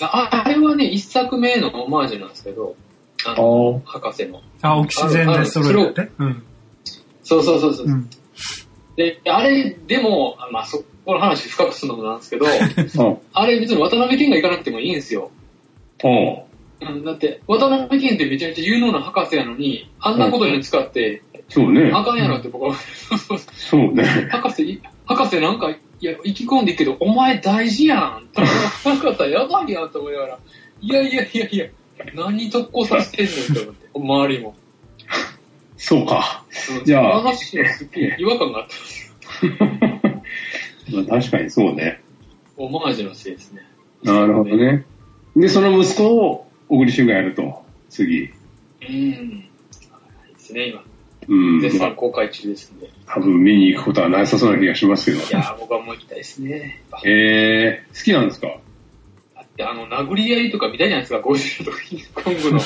[0.00, 2.74] ああれはね、一作目のオマージュなんですけど、
[3.24, 4.42] あの、博士の。
[4.62, 6.02] あ、オキシジェンで揃えて？
[6.02, 6.10] ね。
[6.18, 6.42] うん。
[7.22, 7.86] そうそうそうそう。
[7.86, 8.10] うん。
[8.96, 12.46] で、あれ、でも、まあそこの話深くするのもなんですけど。
[13.32, 15.30] あれ別に渡辺謙が行かなくてもいいんですよ。
[16.02, 16.42] おう
[16.78, 21.90] うん、だって、渡辺謙ってめちゃめちゃ有能な博士やのに、あんなことに使って、そうね。
[21.94, 22.74] あかんやろって僕は、
[23.54, 24.04] そうね。
[24.30, 28.28] 博士い、博士なんか、いや、生き込んでいいけど、お前大事やん。
[28.34, 30.38] 博士やばいやんと思いながら、
[30.80, 31.66] いやいやいやいや、
[32.14, 34.54] 何特攻させてんのって思って、周りも。
[35.76, 36.44] そうか。
[36.78, 38.76] うんじゃあその話はすっげえ違和感があった。
[40.96, 42.00] まあ確かにそうね。
[42.56, 43.62] オマージュのせいですね。
[44.02, 44.84] なるほどね。
[45.36, 47.64] で、その息子を小栗旬がやると。
[47.90, 48.30] 次。
[48.88, 49.44] うん。
[49.90, 50.82] はいですね、今。
[51.28, 51.60] うん。
[51.60, 52.86] 絶まあ賛公開中ですんで。
[52.86, 55.18] い多分見に行くことはなさそうな気がしますけど。
[55.38, 56.82] やー、僕はもう行きたいですね。
[57.04, 58.58] えー、好きなんですか？
[59.60, 62.60] あの、殴り合いとか見たいじゃないですか、ゴジラとキングコングの。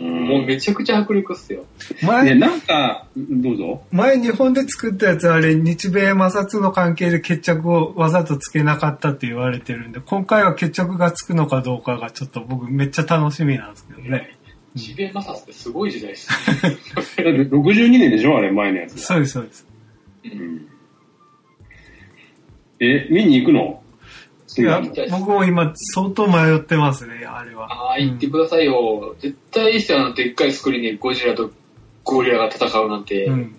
[0.00, 1.60] もうめちゃくちゃ迫力っすよ。
[1.60, 1.66] ね、
[2.02, 3.82] 前、なんか、どうぞ。
[3.92, 14.36] 前日本で作ったやつあれ、日米摩擦の関係で決着をわざとつけなかったって言われてるんで、今回は決着がつくのかどうかがちょっと僕めっちゃ楽しみなんですけどね。
[14.74, 16.28] ジベマサスってすごい時代です
[16.60, 16.74] だっ
[17.14, 18.98] て62年でしょあれ、前のやつ。
[18.98, 19.66] そうです、そうです。
[20.24, 20.30] ね。
[20.34, 20.66] うん
[22.78, 23.82] え、見に行くの？
[24.58, 27.72] いや僕も今相当迷ってますね、あれは。
[27.72, 29.16] ああ、行ってくださいよ。
[29.18, 31.50] 絶対いいっすよ、あの、でっかいスクリーンでゴジラと
[32.04, 33.24] ゴリラが戦うなんて。
[33.24, 33.56] うん。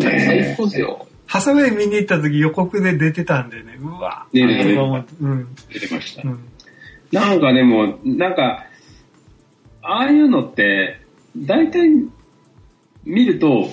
[0.00, 1.06] 最高っすよ。
[1.26, 5.54] ハサウェイ見に行った時予告で出てたんでね、うわ出てた出てたとか思ってうん。
[5.68, 6.26] 出てましたう。
[6.26, 6.40] ん。
[7.10, 8.66] なんかでも、なんか、
[9.82, 11.00] ああいうのって、
[11.36, 11.88] 大体
[13.04, 13.68] 見ると、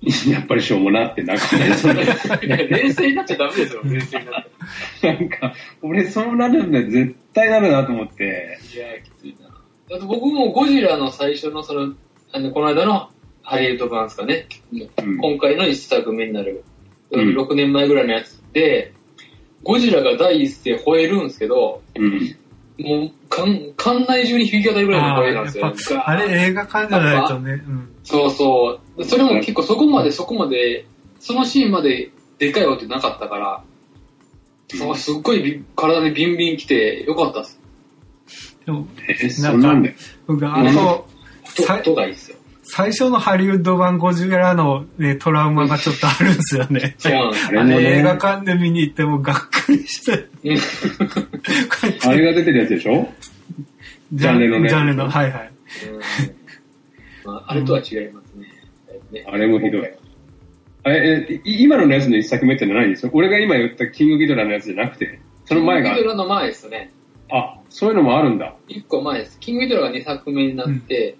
[0.28, 4.49] やっぱりしょうもなってなんかね、そのいや冷静になっちゃダメですよ、冷静になって。
[5.02, 8.58] なんか、俺そうなるんだよ、絶対なるなと思って。
[8.74, 9.48] いやー、きついな。
[9.48, 11.94] だって僕もゴジラの最初のその、
[12.32, 13.10] あの、この間の
[13.42, 14.46] ハリウッド版ですかね。
[14.72, 16.64] うん今回の一作目になる、
[17.10, 18.92] うん6年前ぐらいのやつで、
[19.62, 22.36] ゴジラが第一声吠えるんですけど、うん。
[22.78, 26.08] もう、館館内中に響き渡るぐらいのあ声なんですよ。
[26.08, 27.52] あれ映画館じゃないとね。
[27.52, 27.88] うん。
[28.04, 29.04] そうそう。
[29.04, 30.86] それも結構そこまでそこまで、
[31.18, 33.64] そのシーンまででかい音なかったから、
[34.76, 37.60] そうすっごいび体にビンビン来てよかったっす。
[38.64, 39.94] でも、え、そんなんで。
[40.26, 41.08] 僕、あと、
[41.56, 42.36] とさい音がいいっすよ。
[42.62, 46.94] 最初のハリウッド版ゴジラの、ね、トラウマがちょっとあるんですよね。
[46.98, 50.28] そうなんですあれもあれ映画ね、館で見に行ってもがっかりして。
[52.06, 53.12] あれが出てるやつでしょ？
[54.12, 55.52] ジャンレノねジャンレノ、はいはい。
[55.88, 58.46] うんまあ、あれとは違いますね。
[59.10, 59.82] ねあれもひどい。
[60.84, 63.10] え、い今のやつの一作目ってのは何ですか？
[63.12, 66.90] 俺が今言ったキングギドラのやつじゃなくて、その前がキングギ、ドラの前ですね。
[67.30, 68.54] あ、そういうのもあるんだ。
[68.68, 69.38] 一個前です。
[69.40, 71.16] キングギドラが2作目になって、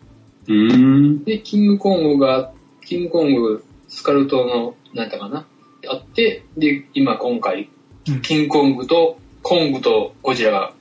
[0.48, 0.76] うー
[1.20, 1.24] ん。
[1.24, 2.52] で、キングコングが、
[2.84, 5.46] キングコング、スカルトの、なんだかな、
[5.88, 7.68] あって、で、今今回、
[8.08, 10.72] うんキングコングと、コングとゴジラが、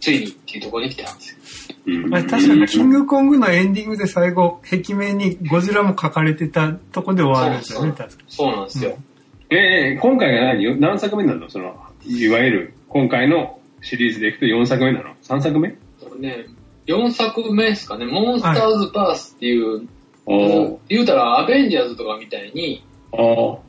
[0.00, 1.30] ついにっていうところに来てたんです
[1.65, 1.65] よ。
[1.86, 2.14] うん。
[2.14, 8.98] あれ確かにキングコングのエンディングで最後、壁面にゴジラも書かれてたとこで終わるんですよね、そう確かそうなんですよ。
[9.50, 10.64] えー今回が何？
[10.64, 11.48] よ何作目なの？
[11.48, 15.76] その、いわゆる、今回のシリーズでいくと4作目なの ?3 作目？
[16.18, 16.46] ね、
[16.86, 19.58] 4作目ですかね、モンスターズバースってい。
[19.60, 19.86] う、
[20.26, 22.82] お言うたらアベンジャーズとかみたいに、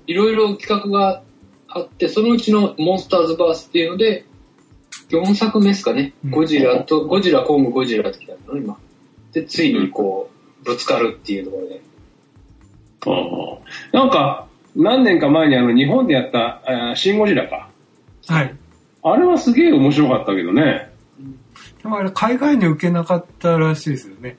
[0.08, 1.22] いろいろ企画が
[1.68, 4.26] あって、そのうちのモンスターズバースっていうので、
[5.10, 6.14] 4作目ですかね。
[6.26, 8.78] うんゴジラと、ゴジラ、コング、ゴジラって来たの今。
[9.34, 10.30] で、ついにこ
[10.62, 11.82] う、ぶつかるっていうところで。
[13.02, 17.70] ーおーなんか、何年か前にあの、日本でやった、あーシン・ゴジラか。
[18.28, 18.56] はい。
[19.04, 20.92] あれはすげえ面白かったけどね。
[21.82, 24.38] でもあれ海外に受けなかったらしいですよね。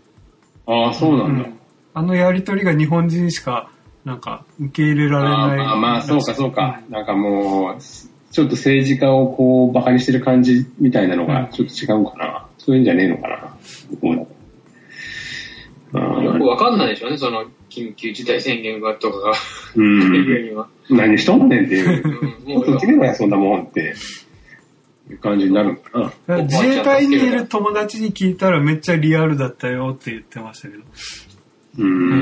[0.66, 1.48] ああ、そうなんだ。
[1.48, 1.58] うん
[1.94, 3.70] あのやりとりが日本人しか、
[4.04, 5.66] なんか、受け入れられあない。
[5.66, 6.80] あまあ、そうかそうか。
[6.90, 7.82] なんかもう、
[8.38, 12.46] ちょっと政治家をこう、馬鹿にしてる感じみたいなのがちょっと違うかな。
[12.56, 13.34] そういうんじゃねえのかな。
[14.00, 14.16] う
[15.92, 19.32] だとあよくーわかんないでしょうね、その、緊急事態宣言がとかが、
[19.74, 20.66] う上ん。
[20.88, 22.02] 何しとんねんっていう。
[22.04, 23.96] うんもうもっと決めろや、そんなもんって。
[25.10, 26.42] いう感じになるのかな。
[26.44, 30.84] 自衛隊にいる友達に聞いたらめっちゃリアルだったよって言ってましたけど。
[31.78, 32.17] うーん。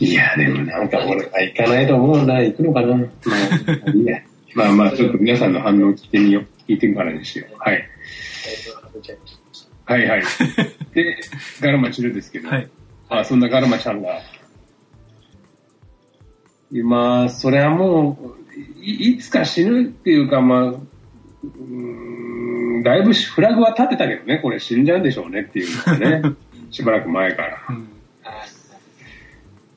[0.00, 2.40] いや、でもなんか俺は行かないと思うな。
[2.40, 2.96] 行くのかな。
[2.96, 3.04] ま
[3.86, 4.20] あ、いいや。
[4.54, 6.46] まあまあ、ちょっと皆さんの反応を聞いてみよう。
[6.70, 7.54] 聞いてからにしよう。
[7.58, 7.88] はい。
[9.84, 10.22] はいはい。
[10.94, 11.16] で、
[11.60, 12.48] ガルマチルですけど。
[12.48, 12.68] はい。
[13.08, 14.20] あ、そんなガルマちゃんが。
[16.70, 26.36] 今、それはもう、いいつか死ぬっていうか、まあ、うーんだいぶフラグは立てたけどね、これ死んじゃうんでしょうねっていうのがね、
[26.70, 27.64] しばらく前から。
[27.70, 27.93] うん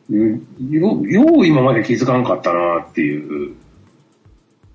[0.10, 3.56] よ、よう今まで気づかんかったなっていう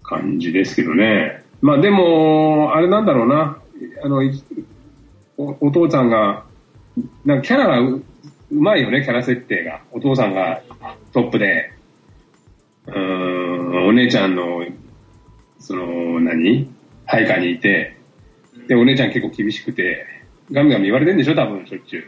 [0.02, 1.42] 感じですけどね。
[1.60, 3.58] まあでも、あれなんだろうな。
[4.04, 4.20] あの、
[5.38, 6.44] おお父さんが、
[7.24, 8.02] なんかキャラがう
[8.50, 9.80] うまいよね、キャラ設定が。
[9.92, 10.62] お父さんが
[11.12, 11.72] トップで、
[12.86, 14.64] うん、お姉ちゃんの、
[15.58, 16.68] その、何？
[17.06, 17.96] 配下にいて、
[18.68, 20.06] で、お姉ちゃん結構厳しくて、
[20.50, 22.04] ガミガミ言われてんでしょ、多分、しょっちゅう。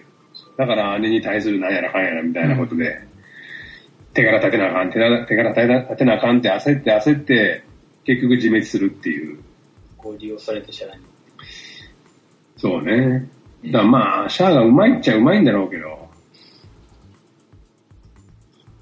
[0.59, 3.07] だから姉に対するなんやらかんやらみたいなことで、
[4.15, 7.65] 手柄立てなあかん、手柄手柄立てなあかんって焦って焦って、
[8.05, 9.41] 結局自滅するっていう。
[9.97, 11.01] こう利用されてしゃない。
[12.57, 13.29] そうね。
[13.73, 16.09] だまあ、シャアがうまいっちゃうまいんだろうけど、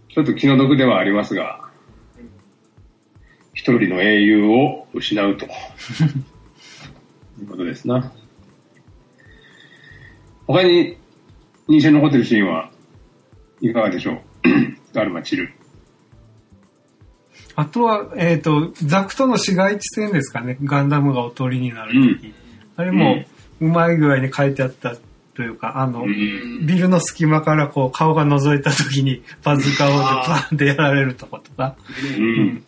[0.09, 1.71] ちょっと気の毒ではありますが、
[3.55, 5.47] 一人の英雄を失うと。
[5.47, 5.49] い
[7.45, 8.13] うことですな。
[10.47, 10.99] 他に
[11.69, 12.71] 印象に残ってるシーンは
[13.61, 14.19] いかがでしょう？
[14.93, 15.05] ガ
[15.37, 15.53] ル。
[17.55, 20.57] あとは、えっ、と、ザクとの市街地戦ですかね。
[20.65, 22.35] ガンダムがおとりになるとき、
[22.77, 23.25] あれも、
[23.61, 24.97] うまい具合に書いてあった
[25.35, 31.77] というか、あの、うんビルの隙間からこう顔が覗いたときにバズーカをバーンってやられるとことか。
[32.19, 32.65] うん。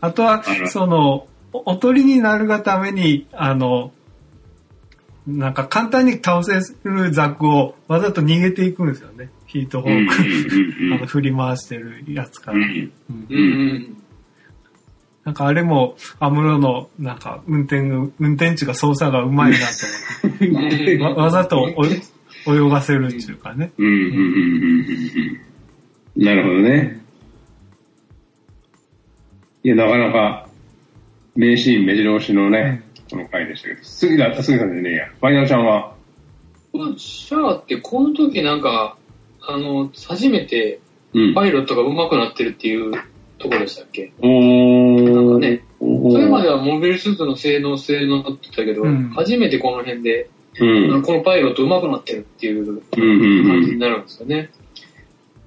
[0.00, 3.92] あとはその、おおとりになるがために、あの、
[5.26, 9.30] なんか簡単に倒せるザクをわざと逃げていくんですよね。
[9.52, 10.14] ヒートホーク、
[10.84, 12.56] うんあの振り回してるやつから。
[12.56, 14.02] うんうんうんうん。
[15.24, 21.60] なんかあれも、アムロの、なんか、運転が、運転手が操作がうまいなと思って、 わわざと
[22.46, 23.72] お泳がせるっていうかね。
[23.76, 24.80] うんうんうんうんうん
[26.16, 27.02] うんなるほどね。
[29.64, 30.48] いや、なかなか、
[31.36, 35.06] 名シーン、目白押しのね、この回でしたけど、杉田、杉田さんじゃねえや。
[35.08, 35.94] ファイナルちゃんは、
[36.96, 38.96] シャアってこの時なんか、
[39.46, 40.80] あの、初めて
[41.14, 41.34] うん。
[41.34, 42.92] パイロットが上手くなってるっていう
[43.38, 44.14] ところでしたっけ？
[44.22, 45.14] おー。
[45.14, 51.02] なんかね、それまではモビルスーツの性能性能って言ったけど、うん初めてこの辺で、うん。
[51.02, 53.46] このパイロット上手くなってるっていううんうんうん。
[53.48, 54.50] 感じになるんですよね。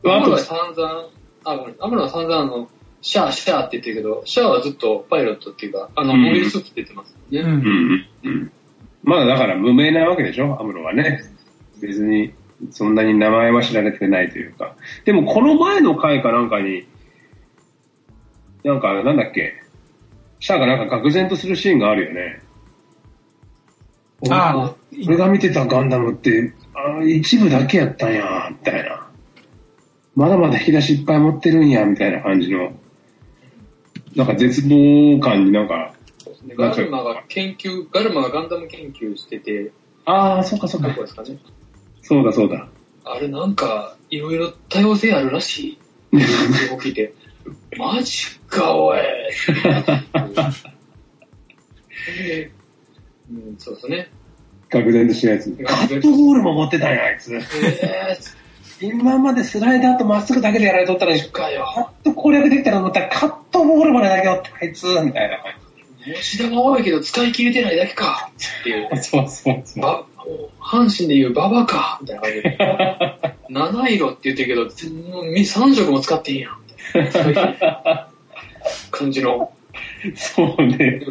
[0.04, 1.10] アムロは散々、
[1.44, 2.70] アムロは散々あの、
[3.02, 7.50] シャア、シャアって言ってるけど、シャアはずっとパイロットっていうか、あの、うんモビルスーツって言ってますよね。
[7.50, 7.68] うんうん
[8.24, 8.52] うんうん。
[9.04, 11.24] まだだから無名なわけでしょ、アムロはね。
[11.82, 12.34] 別に、
[12.72, 14.76] そんなに名前は知られてないというか。
[15.04, 16.88] でもこの前の回かなんかに、
[18.64, 19.62] なんか、なんだっけ、
[20.40, 22.42] シャアがなんか愕然とするシーンがあるよね。
[24.30, 24.76] ああ、
[25.08, 29.10] 俺が見てたガンダムって、あ一部だけやったんや、みたいな。
[30.16, 32.72] まだまだ引き出しいっぱい持ってるんや、みたいな感じの、
[34.16, 35.94] なんか絶望感になんか、
[36.58, 39.72] ガルマが研究、ガルマがガンダム研究してて、
[40.06, 41.02] ああ、そっかそっかどこ。
[41.02, 41.38] ですかね。
[42.08, 42.68] そうだそうだ。
[43.04, 45.80] あれなんか、いろいろ多様性あるらし
[46.14, 46.18] い。
[46.72, 47.16] を聞いて、
[47.78, 49.00] マジか、おい。
[52.18, 52.52] で
[53.32, 54.10] うん、そうですね。
[54.70, 55.50] 愕然としたやつ。
[55.66, 57.34] カットボールも持ってたんや、あいつ。
[57.36, 61.66] えー、今までスライダーとまっすぐだけでやられとったのに、かよ。
[61.74, 65.40] カット攻略できたら思ったらカットボールまでだけよって、あいつ、みたいな。
[66.14, 68.30] 吉田が多いけど使い切れてないだけか。
[68.62, 68.90] っていう。
[69.02, 70.15] そうそうそう。
[70.26, 72.00] ば、阪神でいうババか。
[72.02, 72.58] みたいな感じで。
[73.50, 74.62] 七色って言ってるけど、
[75.12, 76.58] もう3色も使っていいやん。
[77.28, 78.08] みたい
[78.92, 79.52] 感じの。
[80.16, 81.02] そうね。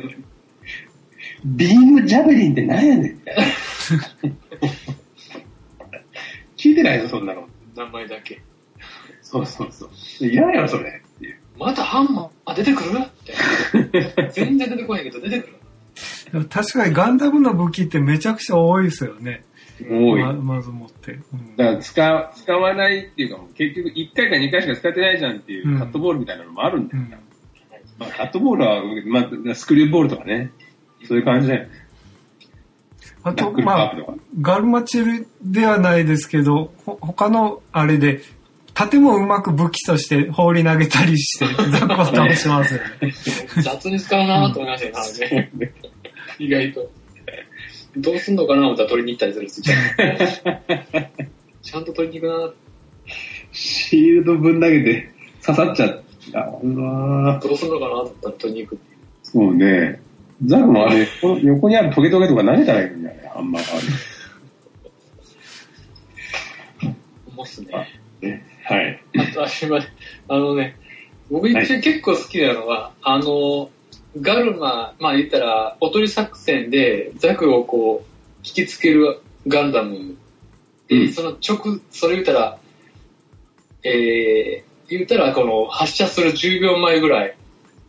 [1.45, 3.21] ビームジャベリンって何やねん。
[6.57, 7.47] 聞いてないぞ、そんなの。
[7.77, 8.41] 名前だけ。
[9.21, 10.27] そうそうそう。
[10.27, 11.03] いらんやろ、それ。
[11.59, 12.99] またハンマー出てくる？
[12.99, 14.31] って。
[14.33, 15.57] 全然出てこないけど出てくる。
[16.33, 19.45] でも確かにガンダムの武器ってめちゃくちゃ多いですよね。
[19.83, 20.23] 多い。
[20.23, 21.13] ままず持って。
[21.13, 27.11] うんだから使使わないっていうか、結局1回か2回しか使ってないじゃんっていううんカットボールみたいなのもあるんだよ、うん
[27.99, 30.51] まあ、カットボールは、まあ、スクリューボールとかね、
[31.07, 31.69] そういう感じだよ。
[33.23, 33.97] あと、まあ
[34.41, 38.21] ガルマチルではないですけど、ほ他のあれで、
[38.75, 43.13] 盾もうまく武器として放り投げたりして、 雑魚を倒しますよね。
[43.63, 45.51] 雑に使うなと思いましたよね
[46.39, 46.91] 意外と。
[47.97, 50.57] どうすんのかな思ったら取りに行ったりするんですよ。
[51.63, 52.53] ちゃんと取りに行くな
[53.53, 55.11] シールドぶん投げて
[55.45, 56.03] 刺さっちゃっ
[56.33, 56.41] た。
[56.63, 58.81] うわーどうすんのかなと思ったら取りに行く。
[59.23, 60.01] そうね。
[60.45, 61.07] ザクもあれ、
[61.43, 63.79] 横にあるトゲトゲとか投げたらいいんだよね、ハンマーが
[66.91, 66.95] あ
[67.29, 67.71] 思っすね。
[68.65, 69.03] はい。
[69.17, 69.87] あと、あれまで、
[70.29, 70.77] あのね、
[71.31, 73.71] 僕一応結構好きなのは、あの、
[74.21, 80.17] ガルマ、まあ言ったら、おとり作戦でザクをこう、引きつけるガンダム
[80.89, 82.59] で、うんその直、それ言ったら、
[83.83, 87.37] えー、言ったらこの発射する10秒前ぐらい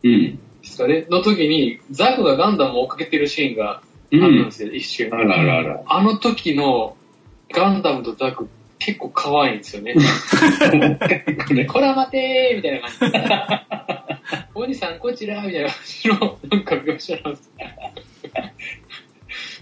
[0.04, 0.40] うん。
[0.62, 3.82] ですかね、の時に、ザクがガンダムを追っかけてるシーンがあ
[4.12, 4.52] うるんでん。
[4.52, 5.14] すよ、一瞬。
[5.14, 5.84] あらあらあら。
[5.86, 6.96] あの時の
[7.54, 8.50] ガンダムとザク
[8.86, 9.95] 結構可愛いんですよね。
[11.68, 14.45] こら待てーみたいな感じで。
[14.53, 17.52] お兄さんこちらみたいな感じのなんか描写なんです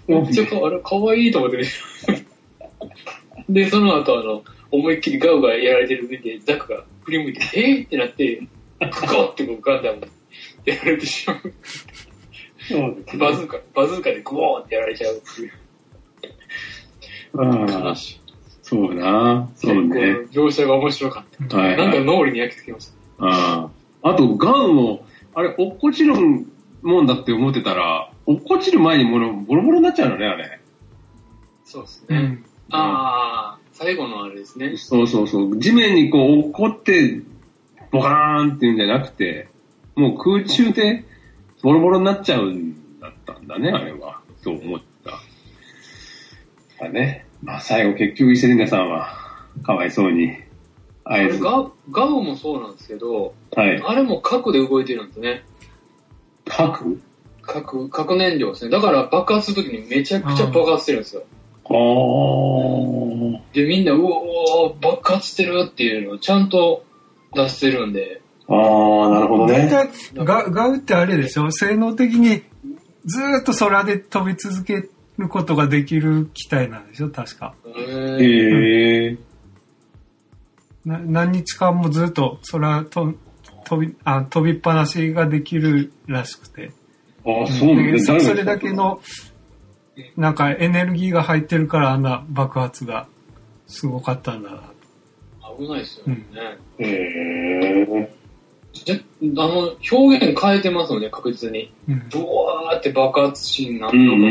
[0.08, 1.64] めっちゃかあれ可愛いと思ってね。
[3.48, 8.42] で、その後あの、思いっきりガウガウやられてる時でザクが振り向いて、えーってなって、
[8.82, 10.02] ガーってこうガンダム
[10.66, 11.54] やられてしまう。
[13.18, 15.52] バズーカ、バズーカでグボーンってやられちゃうっていう。
[17.38, 17.96] ああ、
[18.74, 19.50] そうな。
[19.56, 20.16] そうね。
[20.26, 21.58] 結構描写が面白かった。
[21.58, 22.06] はい、なんかはい。
[22.06, 22.94] 脳裏に焼き付けました。
[23.26, 23.70] あ
[24.02, 24.10] あ。
[24.10, 25.06] あと、ガンも、
[25.36, 26.16] あれ、落っこちる
[26.82, 30.60] もんだって思ってたら、落っこちる前にものボロボロになっちゃうのね、あれ。
[31.66, 32.18] そうですね。
[32.18, 32.46] うん。
[32.72, 34.76] ああ、最後のあれですね。
[34.78, 35.60] そうそうそう。
[35.60, 37.22] 地面にこう落っこって、
[37.92, 39.50] ボカーンっていうんじゃなくて、
[39.96, 41.06] もう空中で
[41.62, 44.22] ボロボロになっちゃうんだったんだね、あれは。
[44.42, 44.82] そう思っ
[46.80, 46.86] た。
[46.86, 47.23] だね。
[47.44, 49.10] まあ最後結局イセリナさんは、
[49.64, 50.36] かわいそうに、
[51.04, 51.44] あえず。
[51.44, 53.60] はガガウもそうなんですけど、い。
[53.60, 55.44] あれも核で動いてるんですね。
[56.46, 57.02] 核？
[57.42, 58.72] 核、核燃料ですね。
[58.72, 61.24] だから爆発するときにめちゃくちゃ爆発してるんですよ。
[61.66, 63.40] あー。
[63.54, 66.86] で、みんな、うおー、爆発してるっていうのをちゃんと
[67.34, 69.68] 出してるんで、あー、なるほどね。
[69.70, 69.92] 大体
[70.24, 71.52] ガ、ガウってあれでしょ？
[71.52, 72.44] 性能的に
[73.06, 74.88] ずーっと空で飛び続け
[75.18, 77.10] ることができる機体なんでしょ？
[77.10, 77.56] 確か。
[77.66, 79.18] へえ。
[80.86, 83.14] な何日間もずっと空と
[83.66, 86.72] 飛びあ飛びっぱなしができるらしくて。
[87.26, 88.04] あ、そうなんでね。
[88.06, 89.00] 誰がそそれだけの
[90.18, 93.08] なんかエネルギーが入ってるからあんな爆発が
[93.68, 94.64] すごかったんだな。
[95.58, 96.26] 危ないですよね。
[96.80, 98.16] へえ。
[98.86, 99.04] で
[99.38, 101.72] あの、表現変えてますよね、確実に。
[101.88, 104.30] うんブワーって爆発して、うんうんう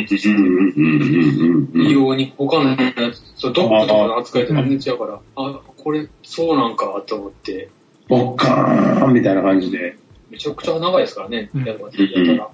[1.78, 2.76] ん異様に他のや
[3.12, 7.70] つ、そうドックとかの扱いと全然違うから、あ、これそうなんかと思って、
[8.08, 9.96] ボッカーンみたいな感じで。
[10.28, 11.84] めちゃくちゃ長いですからね、やった
[12.32, 12.48] ら。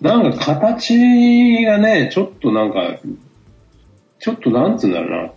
[0.00, 2.98] なんか形がね、ちょっとなんか、
[4.20, 5.32] ちょっとなんつうんだろうな。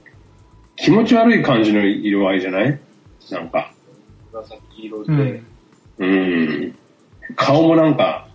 [0.75, 2.79] 気持ち悪い感じの色合いじゃない？
[3.31, 3.71] なんか。
[4.31, 5.13] 紫色で。
[5.13, 5.45] うん。
[5.99, 6.75] うん。
[7.35, 8.27] 顔もなんか、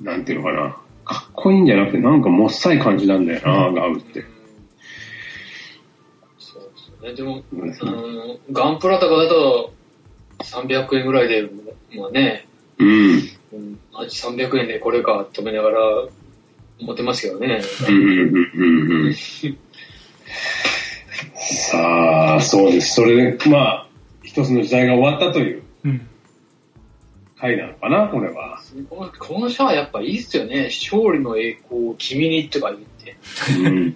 [0.00, 0.76] なんていうのかな。
[1.04, 4.24] かっこいいんじゃなくて、なんかもっさい感じなんだよな、ガウって。
[6.38, 7.14] そうですね。
[7.14, 9.72] でも、うんあの、ガンプラとかだと、
[10.40, 11.48] 300円ぐらいで、
[11.96, 12.48] まあね、
[12.78, 13.12] うん。
[13.52, 15.78] うん、300円でこれかって思いながら、
[16.80, 17.62] 思ってますけどね。
[17.88, 19.14] うんうんうんうん
[21.34, 22.94] さあ、そうです。
[22.94, 23.85] それで、まあ、
[24.36, 26.06] 一つの時代が終わったといううん。
[27.38, 28.60] 回なのかな、これは。
[28.90, 30.64] このこのシャアやっぱいいっすよね。
[30.64, 33.16] 勝利の栄光を君にとか言って。
[33.58, 33.86] うん。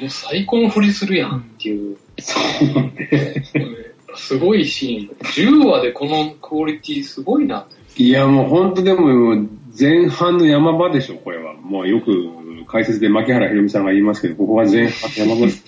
[0.00, 1.96] もう最高の振りするやんっていう。
[2.20, 3.44] そうね。
[4.14, 5.58] すごいシーン。
[5.58, 7.66] 10話でこのクオリティすごいな。
[7.96, 9.44] いや、もう本当でも、
[9.76, 11.54] 前半の山場でしょ、これは。
[11.54, 15.64] もうよく解説で牧原ひろみさんが言いますけど、ここが前半の山場です。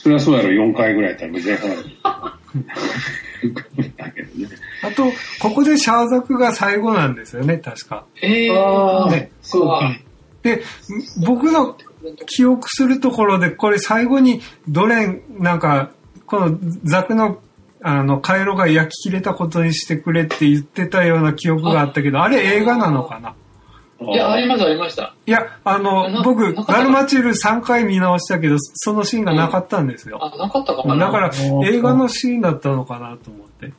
[0.00, 1.70] それはそうやろ、4回ぐらいやったらもう前半。
[3.96, 4.56] だけどね。
[4.82, 8.04] あと、ここでシャーザクが最後なんですよね、確か。
[8.22, 9.92] えー、あーねそうか。
[10.42, 10.62] で、
[11.26, 11.76] 僕の
[12.26, 15.90] 記憶するところで、これ最後にドレン、なんか、
[16.26, 17.40] このザクの、
[17.82, 23.34] あの、回路が焼き切れたことにしてくれって言ってたような記憶があったけど、あれ映画なのかな？
[24.00, 25.14] いや、ありました、ありました。
[25.26, 30.18] いや、あの、な僕、ガルマチル3回見直したけど、そのシーンがなかったんですよ。
[30.22, 31.06] あ、なかったかもな。
[31.06, 31.30] だから、
[31.66, 33.72] 映画のシーンだったのかなと思って。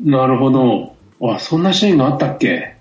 [0.00, 0.94] なるほど。
[1.34, 2.78] あ、そんなシーンがあったっけ、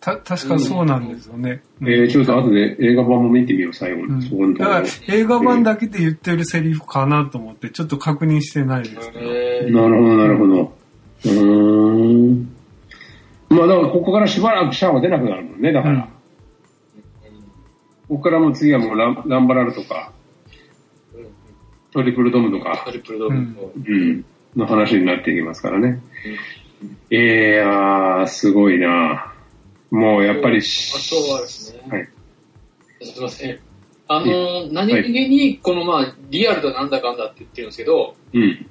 [0.00, 1.62] た、確かそうなんですよね。
[1.80, 4.28] うんえー、ちょっと後で映画版も見てみよう、最後うんに。
[4.28, 5.14] そこのとだから。
[5.14, 9.24] 映画版だけで言ってるセリフかなと思って、ちょっと確認してないですけど。
[9.24, 10.72] えーなるほど、なるほど。
[11.24, 12.57] うーん。
[13.50, 15.94] まあ、だからここからしばらくシャアは出なくなるもんね、だから。
[15.94, 16.18] うん
[18.08, 20.12] ここからもう次はもうランランバラルとか、
[21.92, 23.72] トリプルドムとかト、リプルドームと。
[23.76, 24.24] うん、
[24.56, 26.00] の話になっていきますからね。
[27.10, 29.34] いやー、すごいな
[29.90, 32.08] もうやっぱりあし、とはですね、はい。
[33.02, 33.60] すいません。
[34.08, 38.66] あの、何気に、このまあ、リアルだなんだかんだって言ってるんですけど、うん。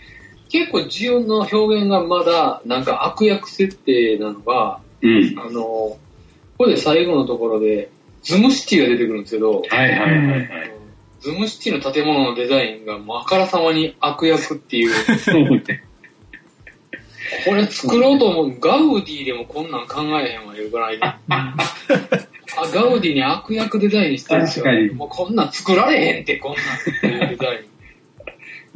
[0.49, 5.39] 結構自分の表現がまだ、なんか悪役設定なのが、うん。
[5.39, 5.99] あの、こ
[6.57, 7.89] こで最後のところで、
[8.23, 10.71] ズムシティが出てくるんですけど、はいはいはいはい。
[11.21, 14.91] ズムシティの建物のデザインが、もうあからさまに悪役っていう。
[17.45, 21.03] これ作ろうと思う、ガウディでもこんなん考えへんわ、言うからいで。
[22.59, 24.65] あガウディに悪役デザインしてるんですよ。
[24.95, 27.76] もうこんなん作られへんって、こんなんっていうデザイン。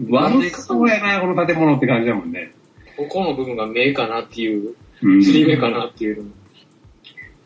[0.10, 2.54] 悪そうやな、この建物って感じだもんね。
[2.98, 6.32] ここの部分が目かなっていう、うん釣り目かなっていうの。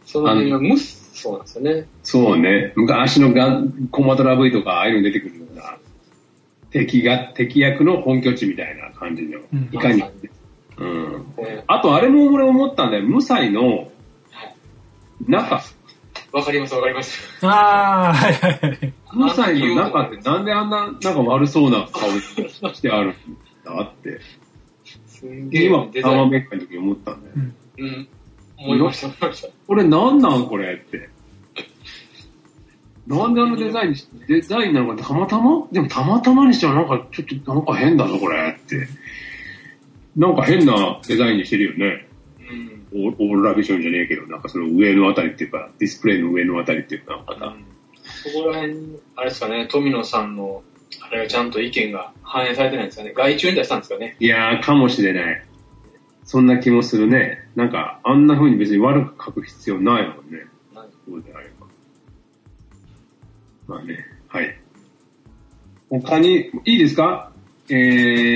[0.05, 1.87] その辺がムス、そうなんですよね。
[2.03, 2.73] そうね。
[2.75, 5.77] 昔のガンコンバトラ V とか、ああいうの出てくるような、
[6.71, 10.03] 敵が、敵役の本拠地みたいな感じの、うんいかに
[10.77, 11.25] うん。
[11.67, 13.03] あと、あれも俺思ったんだよ。
[13.03, 13.89] 無彩の
[15.27, 15.63] 中、
[16.33, 17.45] わかりますわかります。
[17.45, 18.93] ああ、はいはいはい。
[19.15, 23.13] 無彩の中ってなんであんな、なんか悪そうな顔してあるん
[23.63, 24.19] だって。
[25.07, 26.17] すんげえ今、タデザイン。
[26.19, 27.33] ワーメッカの時思ったんだよ。
[27.77, 28.07] うん。
[28.57, 29.49] 思いました、思いました。
[29.67, 31.09] これなんなんこれって。
[33.07, 33.95] なんであのデザイン
[34.27, 35.67] デザインなのかたまたま？
[35.71, 38.87] でもたまたまにしてはなんかちょっとなんか変だぞこれって。
[40.15, 42.07] なんか変なデザインにしてるよね。
[42.93, 43.07] うん。
[43.07, 47.55] オーオーロラビジョンじゃねえけど、なんかその上のあたりっていうか、ディスプレイの上のあたりっていうか、なんかな
[48.29, 48.75] そこら辺、
[49.15, 50.63] あれですかね、富野さんの、
[51.01, 53.13] あれがちゃんと意見が反映されてないんですかね。
[53.13, 54.15] 外注に出したんですかね。
[54.19, 55.45] いやー、かもしれない。
[56.23, 57.47] そんな気もするね。
[57.55, 60.45] なんか、あんな風に別に悪く書く必要ないもんね。
[61.07, 61.67] そうであれば。
[63.67, 64.59] まあね、はい。
[65.89, 67.31] 他に、いいですか？
[67.69, 67.73] え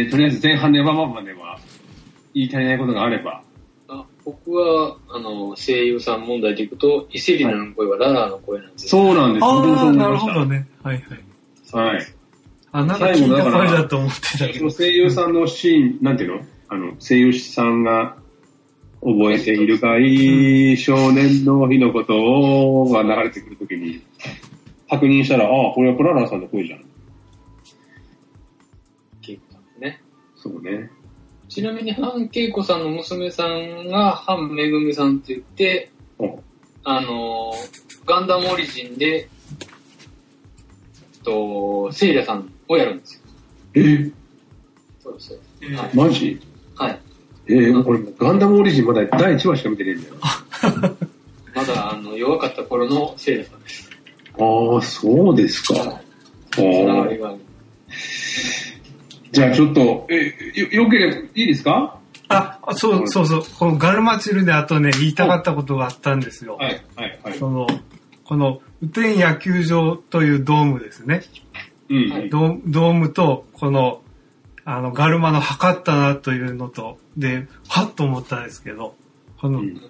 [0.08, 1.60] ー、とりあえず前半の山場までは
[2.34, 3.44] 言い足りないことがあれば。
[4.30, 8.90] あ僕は、あの、声優さん問題でいくと、イセリナの声はララーの声なんですよ。
[9.04, 9.44] そうなんです。
[9.44, 10.68] ああ、なるほどね。
[10.84, 11.04] はい
[11.74, 11.86] はい。
[11.94, 12.06] はい。
[12.72, 14.72] あ、なんか聞いた声だと思ってたけどその。
[14.72, 16.46] 声優さんのシーン、なんていうの？
[16.68, 18.18] あの、声優さんが
[19.02, 24.04] 覚えているかい少年の日のことをが流れてくるときに、
[24.90, 26.86] 確認したら、ああ、これはプララさんの声じゃん。
[29.22, 30.02] ケイコさんですね。
[30.36, 30.92] そうね。
[31.60, 36.40] ちなみに、ハン・ケイコさんの娘さんが、ハン・メグミさんって言って、お
[36.86, 37.52] あの、
[38.06, 39.28] ガンダムオリジンで、
[41.26, 43.22] と、セイラさんをやるんですよ。
[43.74, 44.12] え
[45.04, 45.40] そうですよ。
[45.78, 45.90] はい。
[45.94, 46.40] マジ？
[46.76, 47.00] はい。
[47.48, 50.16] えー、これ、ガンダムオリジンまだ第1話しか見てねえんだよ。
[51.54, 53.90] まだ、あの、弱かった頃のセイラさんです。
[54.40, 55.76] ああ、そうですか。
[56.58, 57.22] あがある。
[59.32, 62.00] じゃあちょっと、え、よ、よければいいですか？
[62.30, 63.42] あ、そうそうそう。
[63.58, 66.58] このガルマチルであとね、言いたかったことがあったんですよ。
[66.58, 67.38] はい、はい、はい。
[67.38, 67.68] その、
[68.24, 71.24] この、雨天野球場というドームですね。
[71.90, 72.10] うん。
[72.12, 74.02] はいドームドームと、この、
[74.64, 78.96] あの、ガルマの測ったなというのと、で、はっと思ったんですけど、
[79.42, 79.82] この、うん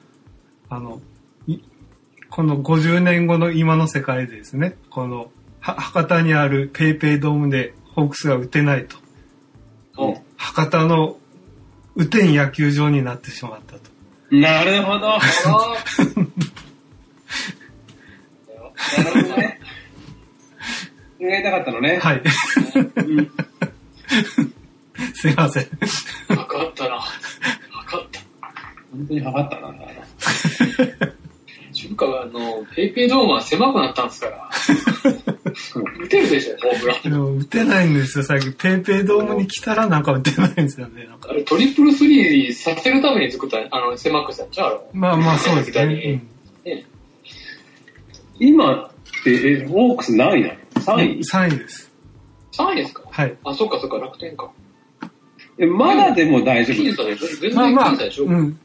[0.70, 1.02] あの、
[1.48, 1.58] い
[2.30, 8.96] この50年後の今の世界でですね、この、は博多にあるペイペイドームでホークスが打てないと。
[10.00, 11.18] お博多の
[11.96, 13.82] 雨天野球場になってしまったと。
[14.32, 15.16] なるほど。
[15.16, 15.20] あ
[18.98, 19.60] なるほどね。
[21.20, 22.00] やりたかったのね。
[22.02, 22.22] はい。
[22.96, 23.32] うん
[25.14, 25.64] すいません。
[25.64, 27.00] ー測ったな。
[27.00, 28.20] 測った。
[28.92, 31.19] 本当に測ったな。
[31.80, 34.50] 中華はあの、ペイペイドームは狭くなったんですから。
[36.04, 37.02] 打てるでしょ、ホームラン。
[37.04, 38.52] でも打てないんですよ、最近。
[38.54, 41.06] ペイペイドームに来たらなんか打てないんですよね。
[41.06, 46.22] なんかあれ、トリプルスリーさせるために作った、あの、狭くしたんちゃうあれまあまあそうです左ね。
[46.66, 46.86] ね
[48.40, 48.92] 今っ
[49.24, 51.92] て、え、ホークス何位なの ?3 位？3位です。
[52.52, 53.04] 3位ですか？
[53.10, 53.38] はい。
[53.46, 54.52] あ、そっかそっか、楽天か。
[55.58, 58.60] え、まだでも大丈夫でしょ全まあまあ、うん。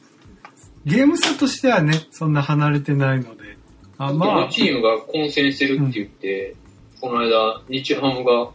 [0.85, 3.57] ゲーム差としてはね、そんな離れてないので。
[3.97, 6.57] あまあまあ、、チームが混戦してるって言って、
[7.01, 8.51] この間、日ハムが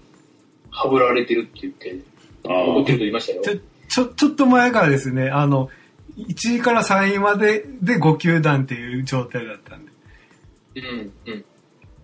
[0.71, 1.99] はぶられてるって言って、
[2.47, 3.41] ああ怒ってると言いましたよ。
[3.41, 3.55] ちょ、
[3.87, 5.69] ちょ、ちょっと前からですね、あの、
[6.17, 9.91] 1位から3位までで5球団っていう状態だったんで。
[10.75, 11.45] うん、うん。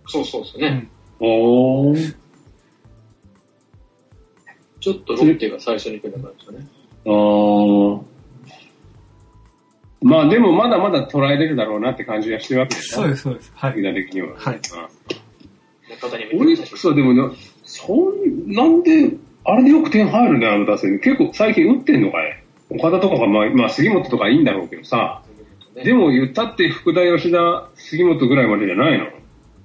[0.07, 0.89] そうそうですね。
[1.19, 1.27] うん。
[1.27, 2.15] おー。
[4.79, 6.67] ちょっとロッテが最初に来た感じですよね。
[7.05, 8.14] あー。
[10.05, 13.51] まあでもまだまだ捉えれるだろうなって感じがしてるわけでしょそうです、そうです。
[13.55, 13.73] はい。
[13.73, 14.35] 的的には。
[14.37, 14.59] はい。
[16.37, 17.31] オリックスはでもな、
[17.63, 18.83] そん、なん。
[18.83, 19.13] で、
[19.43, 20.99] あれでよく点入るね、あの打線。
[20.99, 22.01] 結構最近打ってん。
[22.03, 24.43] のかい岡田とかが、まあ、まあ、杉本とかいいん。
[24.43, 25.23] だろうけどさ。
[25.73, 29.07] でも言ったって福田、吉田、杉本ぐらいまでじゃないの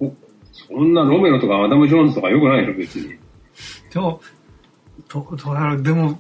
[0.00, 0.14] お
[0.52, 0.94] そん。
[0.94, 3.14] なロメロとかアダム・ジョーンズとかよくないでしょ、別に。
[3.92, 4.22] でも、
[5.12, 5.82] どうだろう。
[5.82, 6.18] でも、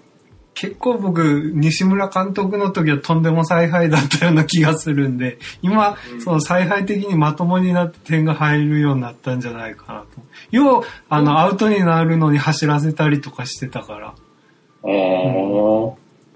[0.60, 10.06] 結構僕、西村監督の時はとんでも采配だったような気がするんで、今、うんその采配的にまともになって点が入るようになったんじゃないかなと。
[10.50, 14.16] 要、あの、アウトになるのに走らせたりとかしてたから、ああ。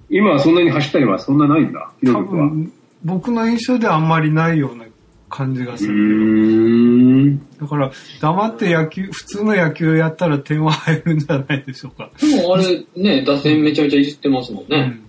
[0.09, 2.47] 今はそんなに走ったりはそんなないんだ、ひ多ろくは。
[2.47, 2.73] う分、
[3.05, 4.87] 僕の印象ではあんまりないような
[5.35, 7.39] 感じがする。
[7.61, 7.90] だから、
[8.20, 12.12] 黙って野球、普通の野球やったら点は入るんじゃないでしょうか。
[12.20, 15.01] でもあれ、ね、打線めちゃめちゃいじってますもんね。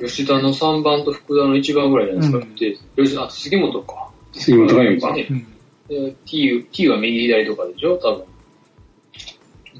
[0.00, 0.06] うん。
[0.08, 2.38] 吉田の3番と福田の1番ぐらいじゃないですか。
[2.38, 4.10] うんで吉田、あ、杉本か。
[4.32, 5.14] 杉本が4番。
[5.14, 5.46] ねうん。
[5.88, 7.96] で T, T は右左とかでしょ？
[7.98, 8.24] 多分。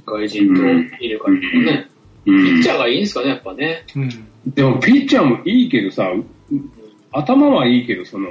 [0.07, 1.89] 外人と入れ替えとかね。
[2.25, 3.85] うピッんチャーがいいんですかね、やっぱね。
[3.97, 4.09] うん。
[4.47, 6.25] でもピッチャーもいいけどさ、う
[7.13, 8.29] 頭はいいけど、その、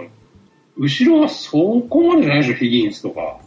[0.78, 1.58] 後ろはそ
[1.90, 3.40] こまでじゃないでしょ、ヒギンスとか。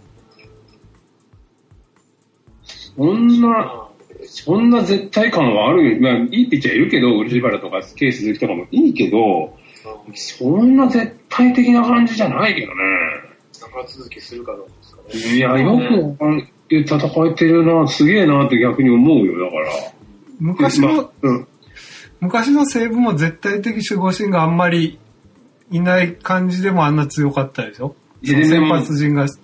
[2.62, 3.84] そんな、あ
[4.26, 6.00] そんな絶対感はあるよ。
[6.00, 9.56] まあ、いいピッチャーいるけど、漆原とかケース鈴木とかもいいけど、
[10.14, 12.74] そんな絶対的な感じじゃないけどね。
[13.60, 15.36] 長続きするかどうですかね。
[15.36, 19.92] いや、よく戦えてるな、すげえなって逆に思うよ、だから。
[20.38, 21.48] 昔の、まあうん。
[22.20, 24.98] 昔の西武も絶対的守護神があんまり
[25.70, 27.94] いない感じでもあんな強かったでしょ？
[28.24, 29.34] 先発陣がし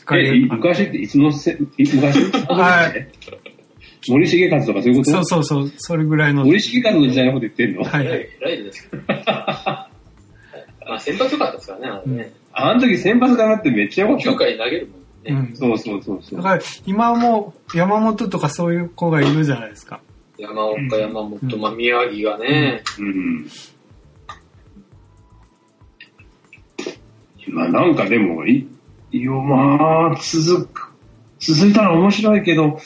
[0.00, 0.46] っかえ、り。
[0.46, 2.00] 昔っていつのせ、い昔？
[2.48, 3.08] はい
[4.08, 5.10] 森重和とかそういうこと？
[5.10, 6.44] そうそうそう、それぐらいの。
[6.44, 8.28] 森重和の時代のこと言ってんの、はいはい。
[8.40, 9.02] ライブですけど。
[9.08, 9.88] ま
[10.94, 12.32] あ先発良かったですからね、あれね。
[12.52, 14.36] あの時先発だなってめっちゃ良かった9。
[14.36, 15.48] 回投げるもんね。
[15.50, 15.56] うん。
[15.56, 16.38] そうそうそうそう。
[16.38, 20.00] だから今も山本とかそういう子がいるじゃないですか。
[20.38, 22.82] 山岡、山本、うんまあ宮城がね。
[22.98, 23.42] うん。
[23.42, 23.50] まあ
[27.52, 28.66] なんかでも、い、
[29.12, 30.92] いやまあ、続く、
[31.38, 32.80] 続いたら面白いけど、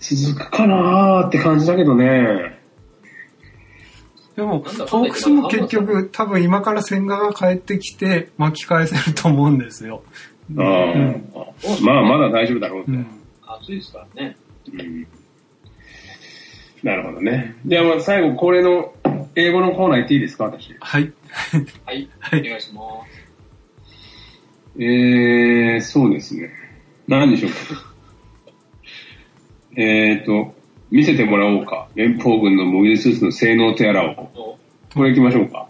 [0.00, 2.58] 続くかなーって感じだけどね。
[4.36, 10.02] でも、ホークスも結局多分今から千賀が帰ってきて巻き返せると思うんですよ。
[10.58, 11.24] ああうん
[11.84, 12.92] まあまだ大丈夫だろうと。
[12.92, 13.06] うん。
[13.46, 14.36] 暑いですからね。
[14.72, 15.06] うん
[16.82, 17.56] なるほどね。
[17.66, 18.94] じゃあまあ最後、恒例の
[19.34, 20.74] 英語のコーナー行っていいですか、私。
[20.80, 21.12] はい。
[21.84, 22.08] はい。
[22.18, 22.82] はいお願いしま
[24.82, 26.50] えー、そうですね。
[27.06, 27.56] 何でしょうか？
[29.76, 30.54] えーと、
[30.90, 31.88] 見せてもらおうか。
[31.94, 34.56] 連邦軍のモビルスーツの性能とやらを。
[34.94, 35.68] これ行きましょうか。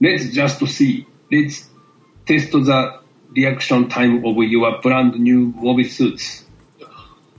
[0.00, 1.06] Let's just see.
[1.28, 1.70] Let's
[2.24, 3.00] test the
[3.34, 6.46] reaction time of your brand new mobile suits.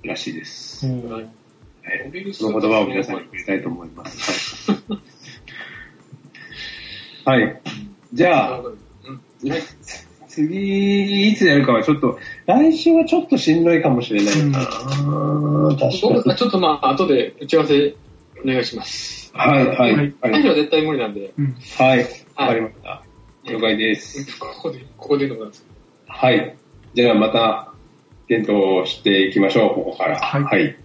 [0.03, 0.85] らしいです。
[0.85, 4.71] うんはいはい、その言葉を皆さんに送りたいと思います。
[7.23, 7.43] はい。
[7.43, 7.61] はい、
[8.13, 8.61] じゃあ、
[10.27, 12.17] 次、いつやるかはちょっと、
[12.47, 15.75] 来週はちょっとしんどいかもしれないかな。
[15.77, 17.95] 確かちょっとまあ、後で打ち合わせ
[18.43, 19.31] お願いします。
[19.33, 20.13] はい、はい、ははいい。
[20.21, 21.99] 最初は絶対無理なんで、うんはい、
[22.35, 23.03] わかりました。
[23.45, 24.39] 了解です。
[24.39, 25.65] ここで、ここでのなんです
[26.07, 26.55] はい。
[26.95, 27.73] じゃあまた、
[28.27, 30.19] 検討していきましょう、ここから。
[30.19, 30.75] はい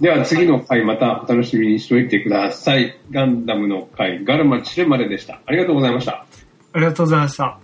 [0.00, 2.98] では次の回またお楽しみにしておいてください。
[3.10, 5.42] ガンダムの回、ガルマチルまででした。
[5.44, 6.26] ありがとうございました。
[6.73, 7.45] ありがとうございました。
[7.45, 7.59] あ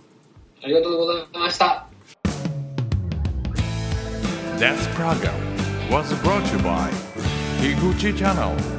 [0.67, 1.87] りがとうございました。
[4.57, 5.33] This program
[5.89, 6.89] was brought to you by
[7.59, 8.74] Higuchi Channel